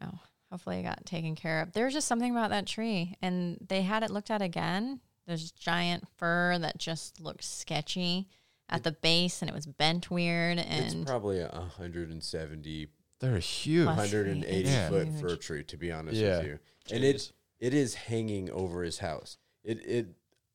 [0.00, 0.18] you know,
[0.50, 1.72] hopefully it got taken care of.
[1.72, 3.14] There was just something about that tree.
[3.20, 5.00] And they had it looked at again.
[5.26, 8.26] There's giant fir that just looked sketchy
[8.70, 10.58] at the base and it was bent weird.
[10.58, 12.88] And It's And probably a 170,
[13.20, 13.84] they're a huge.
[13.84, 14.88] Plus- 180 Yeah.
[14.88, 15.20] foot Huge.
[15.20, 16.38] fir tree, to be honest Yeah.
[16.38, 16.58] with you.
[16.90, 17.32] And it Jeez.
[17.62, 19.38] It is hanging over his house.
[19.62, 20.06] It it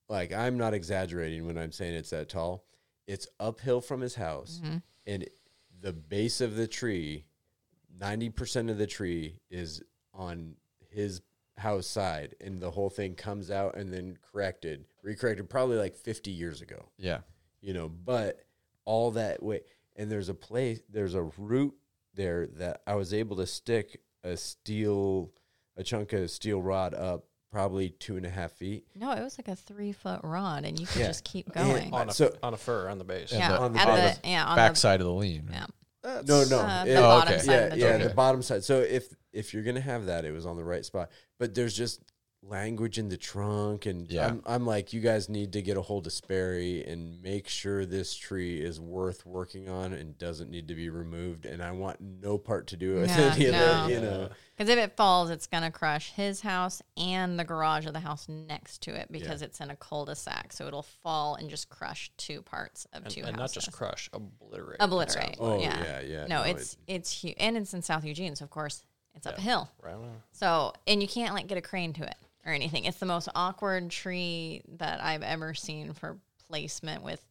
[0.09, 2.65] like I'm not exaggerating when I'm saying it's that tall.
[3.07, 4.83] It's uphill from his house, Mhm.
[5.05, 5.29] and
[5.79, 7.25] the base of the tree,
[7.89, 9.81] ninety percent of the tree is
[10.13, 10.57] on
[10.89, 11.21] his
[11.57, 16.31] house side, and the whole thing comes out and then corrected, recorrected, probably like fifty
[16.31, 17.21] years ago Yeah,
[17.61, 18.45] you know, but
[18.85, 19.61] all that way,
[19.95, 21.73] and there's a place, there's a root
[22.13, 25.31] there that I was able to stick a steel,
[25.77, 28.85] a chunk of steel rod up probably two and a half feet.
[28.95, 31.07] no, it was like a three foot rod and you could Yeah.
[31.07, 31.93] just keep going.
[31.93, 33.31] on a, So- on a fir on the base.
[33.31, 33.39] Yeah.
[33.39, 33.49] yeah.
[33.51, 35.45] the- on the at bottom- the, yeah, on backside of the lean.
[35.47, 35.65] the, yeah.
[36.25, 37.41] No, no, Uh, it- the Oh, bottom okay.
[37.43, 38.07] side yeah, of the yeah, tree.
[38.07, 38.63] the bottom side.
[38.63, 41.09] So if if you're gonna have that, it was on the right spot.
[41.39, 42.01] But there's just
[42.49, 44.27] language in the trunk, and Yeah.
[44.27, 47.85] I'm, I'm like, you guys need to get a hold of Sperry and make sure
[47.85, 51.45] this tree is worth working on and doesn't need to be removed.
[51.45, 53.59] And I want no part to do with Yeah, any of no.
[53.59, 54.29] that, you know.
[54.55, 57.99] Because if it falls, it's going to crush his house and the garage of the
[57.99, 60.51] house next to it because it's in a cul-de-sac.
[60.53, 64.09] So it'll fall and just crush two parts of And, two and not just crush,
[64.13, 64.77] obliterate.
[64.79, 65.37] Obliterate.
[65.39, 65.83] Oh yeah.
[65.83, 66.27] yeah, yeah.
[66.27, 68.83] no, no, it's it's huge, and it's in South Eugene, so of course
[69.13, 69.33] it's Yeah.
[69.33, 69.69] uphill.
[69.83, 69.95] like.
[69.95, 70.09] Right.
[70.31, 72.15] So, and you can't like get a crane to it
[72.47, 72.85] or anything.
[72.85, 76.17] It's the most awkward tree that I've ever seen for
[76.47, 77.23] placement with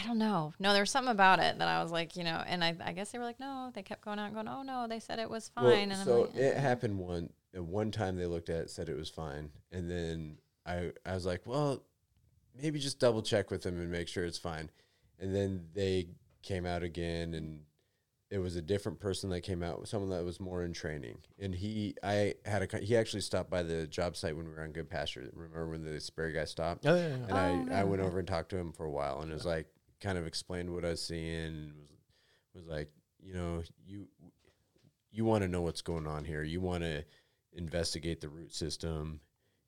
[0.00, 0.52] I don't know.
[0.60, 2.92] No, there was something about it that I was like, you know, and I, I
[2.92, 5.18] guess they were like, no, they kept going out and going, oh no, they said
[5.18, 5.64] it was fine.
[5.64, 8.70] Well, and I'm so like, it "Eh." happened one one time they looked at it
[8.70, 11.82] said it was fine and then I I was like well
[12.60, 14.70] maybe just double check with them and make sure it's fine
[15.18, 16.10] and then they
[16.42, 17.62] came out again and
[18.30, 21.54] it was a different person that came out someone that was more in training and
[21.54, 24.72] he I had a he actually stopped by the job site when we were on
[24.72, 27.14] Goodpasture remember when the Sperry guy stopped Oh, yeah, yeah.
[27.14, 28.08] and Oh, I, yeah, I went okay.
[28.08, 29.66] over and talked to him for a while and it was like
[30.00, 31.72] kind of explained what I was seeing and
[32.54, 32.90] was was like,
[33.20, 34.06] you know, you
[35.12, 36.42] you want to know what's going on here.
[36.42, 37.04] You want to
[37.52, 39.20] investigate the root system.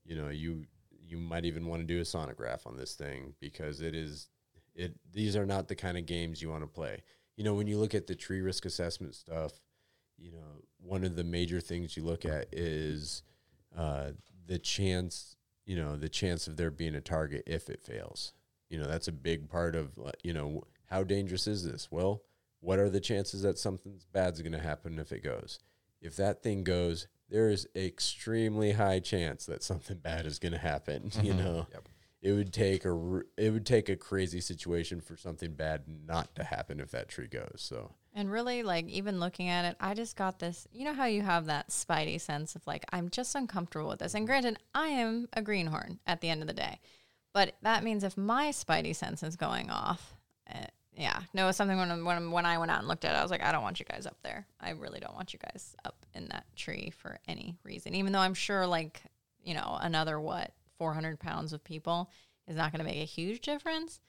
[0.05, 0.65] You know, you
[1.05, 4.29] you might even want to do a sonograph on this thing because it is
[4.75, 7.03] it these are not the kind of games you want to play.
[7.37, 9.53] You know, when you look at the tree risk assessment stuff,
[10.19, 13.23] you know, one of the major things you look at is
[13.77, 14.11] uh,
[14.47, 18.33] the chance, you know, the chance of there being a target if it fails.
[18.69, 21.89] You know, that's a big part of, you know, how dangerous is this?
[21.91, 22.23] Well,
[22.61, 25.59] what are the chances that something bad's going to happen if it goes?
[26.01, 30.59] If that thing goes, there is extremely high chance that something bad is going to
[30.59, 31.11] happen.
[31.23, 31.39] You Mhm.
[31.39, 31.89] know, Yep.
[32.23, 36.45] It would take a it would take a crazy situation for something bad not to
[36.45, 37.57] happen if that tree goes.
[37.57, 40.67] So And really, like, even looking at it, I just got this.
[40.71, 44.15] You know how you have that spidey sense of, like, I'm just uncomfortable with this.
[44.15, 46.79] And granted, I am a greenhorn at the end of the day.
[47.33, 50.15] But that means if my spidey sense is going off,
[50.53, 51.21] uh, yeah.
[51.33, 53.31] No, it's something when, when, when I went out and looked at it, I was
[53.31, 54.47] like, I don't want you guys up there.
[54.61, 57.95] I really don't want you guys up in that tree for any reason.
[57.95, 59.01] Even though I'm sure, like,
[59.43, 62.11] you know, another, what, 400 pounds of people
[62.49, 64.01] is not going to make a huge difference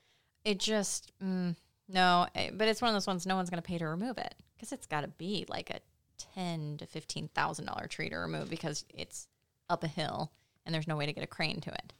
[0.43, 1.55] it just mm,
[1.87, 2.25] no.
[2.33, 4.33] eh, But it's one of those ones no one's going to pay to remove it
[4.55, 5.79] because it's got to be like a
[6.17, 9.27] ten to fifteen thousand dollar tree to remove because it's
[9.69, 10.31] up a hill
[10.65, 11.93] and there's no way to get a crane to it.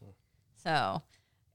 [0.64, 1.02] So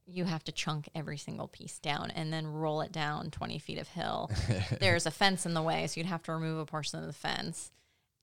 [0.07, 3.77] you have to chunk every single piece down and then roll it down 20 feet
[3.77, 4.31] of hill.
[4.79, 7.13] There's a fence in the way, so you'd have to remove a portion of the
[7.13, 7.71] fence.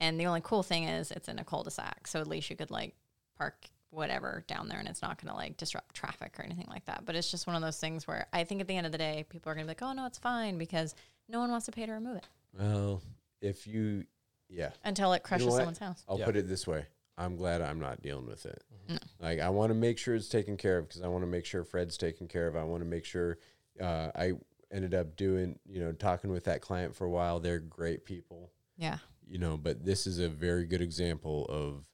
[0.00, 2.72] And the only cool thing is it's in a cul-de-sac, so at least you could
[2.72, 2.94] like
[3.38, 6.84] park whatever down there and it's not going to like disrupt traffic or anything like
[6.86, 7.04] that.
[7.04, 8.98] But it's just one of those things where I think at the end of the
[8.98, 10.94] day, people are going to be like, oh, no, it's fine because
[11.28, 12.26] no one wants to pay to remove it
[12.58, 13.02] Well,
[13.40, 14.04] if you,
[14.48, 15.56] yeah, until it crushes what?
[15.56, 16.04] someone's house.
[16.08, 16.24] I'll Yeah.
[16.24, 16.86] put it this way.
[17.18, 18.62] I'm glad I'm not dealing with it.
[18.88, 18.98] No.
[19.20, 21.46] Like I want to make sure it's taken care of because I want to make
[21.46, 22.56] sure Fred's taken care of.
[22.56, 23.38] I want to make sure
[23.80, 24.32] uh, I
[24.70, 27.40] ended up doing, you know, talking with that client for a while.
[27.40, 28.98] They're great people, Yeah.
[29.26, 31.86] you know, but this is a very good example of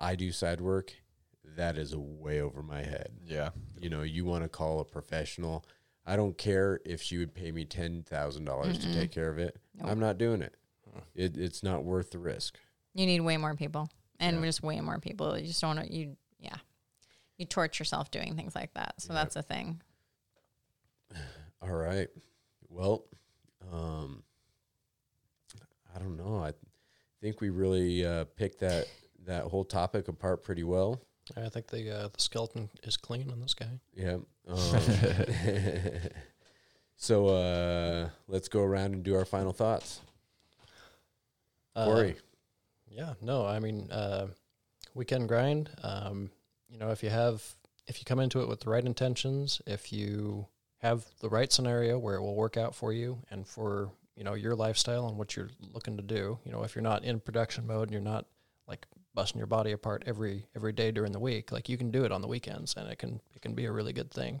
[0.00, 0.92] I do side work.
[1.56, 3.10] That is way over my head.
[3.26, 3.50] Yeah.
[3.78, 5.64] You know, you want to call a professional.
[6.06, 9.38] I don't care if she would pay me ten thousand dollars to take care of
[9.38, 9.56] it.
[9.76, 9.88] Nope.
[9.90, 10.54] I'm not doing it.
[11.14, 11.36] it.
[11.36, 12.58] It's not worth the risk.
[12.94, 14.42] You need way more people and Yeah.
[14.46, 15.36] just way more people.
[15.38, 16.56] You just don't want to, you, yeah.
[17.36, 18.94] You torture yourself doing things like that.
[18.98, 19.22] So Yep.
[19.22, 19.82] that's a thing.
[21.62, 22.08] All right.
[22.68, 23.04] Well,
[23.72, 24.22] um,
[25.94, 26.42] I don't know.
[26.42, 26.52] I
[27.20, 28.86] think we really uh, picked that
[29.30, 31.00] that whole topic apart pretty well.
[31.36, 33.80] I think the uh, the skeleton is clean on this guy.
[33.94, 34.18] Yeah.
[34.48, 34.56] Um,
[36.96, 40.00] so uh, let's go around and do our final thoughts.
[41.76, 42.16] Uh, Corey.
[42.88, 44.26] Yeah, no, I mean, uh,
[44.94, 45.70] weekend grind.
[45.82, 46.30] Um,
[46.68, 47.44] you know, if you have,
[47.86, 50.46] if you come into it with the right intentions, if you
[50.78, 54.34] have the right scenario where it will work out for you and for you know
[54.34, 56.38] your lifestyle and what you're looking to do.
[56.44, 58.26] You know, if you're not in production mode and you're not
[58.66, 62.04] like busting your body apart every every day during the week, like you can do
[62.04, 64.40] it on the weekends, and it can it can be a really good thing.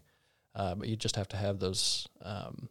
[0.54, 2.68] Uh, but you just have to have those um,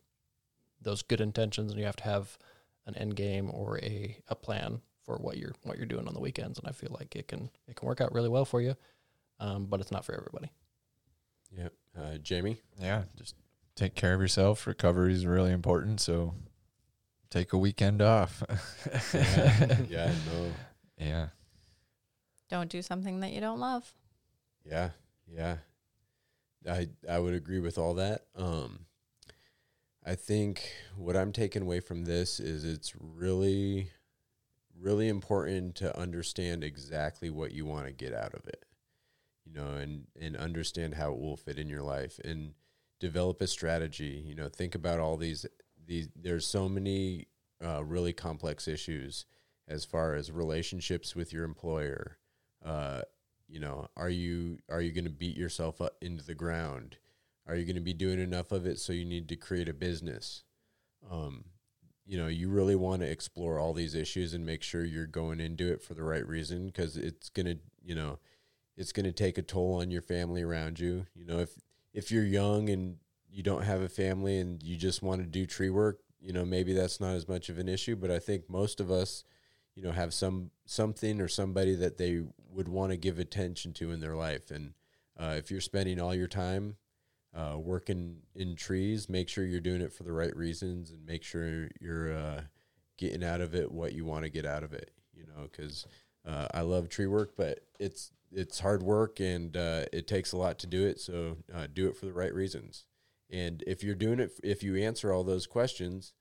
[0.82, 2.38] those good intentions, and you have to have
[2.86, 6.20] an end game or a, a plan for what you're what you're doing on the
[6.20, 6.60] weekends.
[6.60, 8.76] And I feel like it can it can work out really well for you,
[9.40, 10.52] um, but it's not for everybody.
[11.56, 11.70] Yeah.
[11.98, 12.62] Uh, Jamie.
[12.80, 13.04] Yeah.
[13.16, 13.36] Just
[13.76, 14.68] take care of yourself.
[14.68, 16.00] Recovery is really important.
[16.00, 16.34] So
[17.30, 18.44] take a weekend off.
[19.14, 19.78] Yeah.
[19.90, 20.12] yeah.
[20.28, 20.52] No.
[20.98, 21.28] yeah.
[22.50, 23.94] Don't do something that you don't love.
[24.66, 24.90] Yeah,
[25.28, 25.58] yeah.
[26.68, 28.26] I I would agree with all that.
[28.36, 28.86] Um
[30.06, 33.92] I think what I'm taking away from this is it's really
[34.80, 38.66] really important to understand exactly what you want to get out of it.
[39.46, 42.54] You know, and and understand how it will fit in your life and
[43.00, 44.24] develop a strategy.
[44.26, 45.46] You know, think about all these
[45.86, 47.28] these there's so many
[47.64, 49.26] uh, really complex issues
[49.68, 52.18] as far as relationships with your employer,
[52.66, 53.02] uh,
[53.48, 56.98] you know are you are you going to beat yourself up into the ground?
[57.48, 59.74] Are you going to be doing enough of it so you need to create a
[59.74, 60.44] business?
[61.10, 61.46] Um,
[62.06, 65.40] you know you really want to explore all these issues and make sure you're going
[65.40, 68.20] into it for the right reason because it's going to you know
[68.78, 71.06] it's going to take a toll on your family around you.
[71.16, 71.52] You know if
[71.94, 72.98] if you're young and
[73.32, 76.46] you don't have a family and you just want to do tree work you know
[76.46, 79.24] maybe that's not as much of an issue but i think most of us
[79.76, 83.92] you know have some something or somebody that they would want to give attention to
[83.92, 84.52] in their life.
[84.52, 84.74] And
[85.20, 86.78] uh, if you're spending all your time
[87.36, 91.24] uh, working in trees make sure you're doing it for the right reasons and make
[91.24, 92.42] sure you're uh,
[92.98, 95.86] getting out of it what you want to get out of it you know because
[96.28, 100.38] uh, i love tree work but it's it's hard work and uh, it takes a
[100.38, 101.00] lot to do it.
[101.00, 102.86] So uh, do it for the right reasons.
[103.32, 106.14] And if you're doing it if you answer all those questions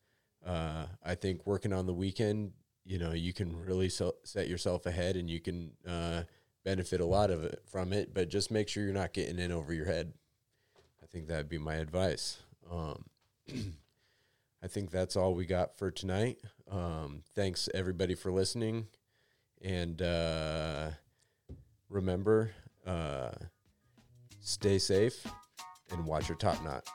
[0.47, 2.53] i think working on the weekend
[2.89, 6.23] you know you can really so, set yourself ahead and you can uh,
[6.65, 9.53] benefit a lot of it from it but just make sure you're not getting in
[9.53, 10.15] over your head.
[11.03, 12.39] I think that'd be my advice.
[12.71, 13.05] Um,
[14.63, 16.39] i think that's all we got for tonight.
[16.71, 18.89] Um, thanks everybody for listening.
[19.63, 20.91] And uh,
[21.91, 22.53] remember
[22.87, 23.33] uh,
[24.41, 25.27] stay safe
[25.91, 26.89] and watch your top knot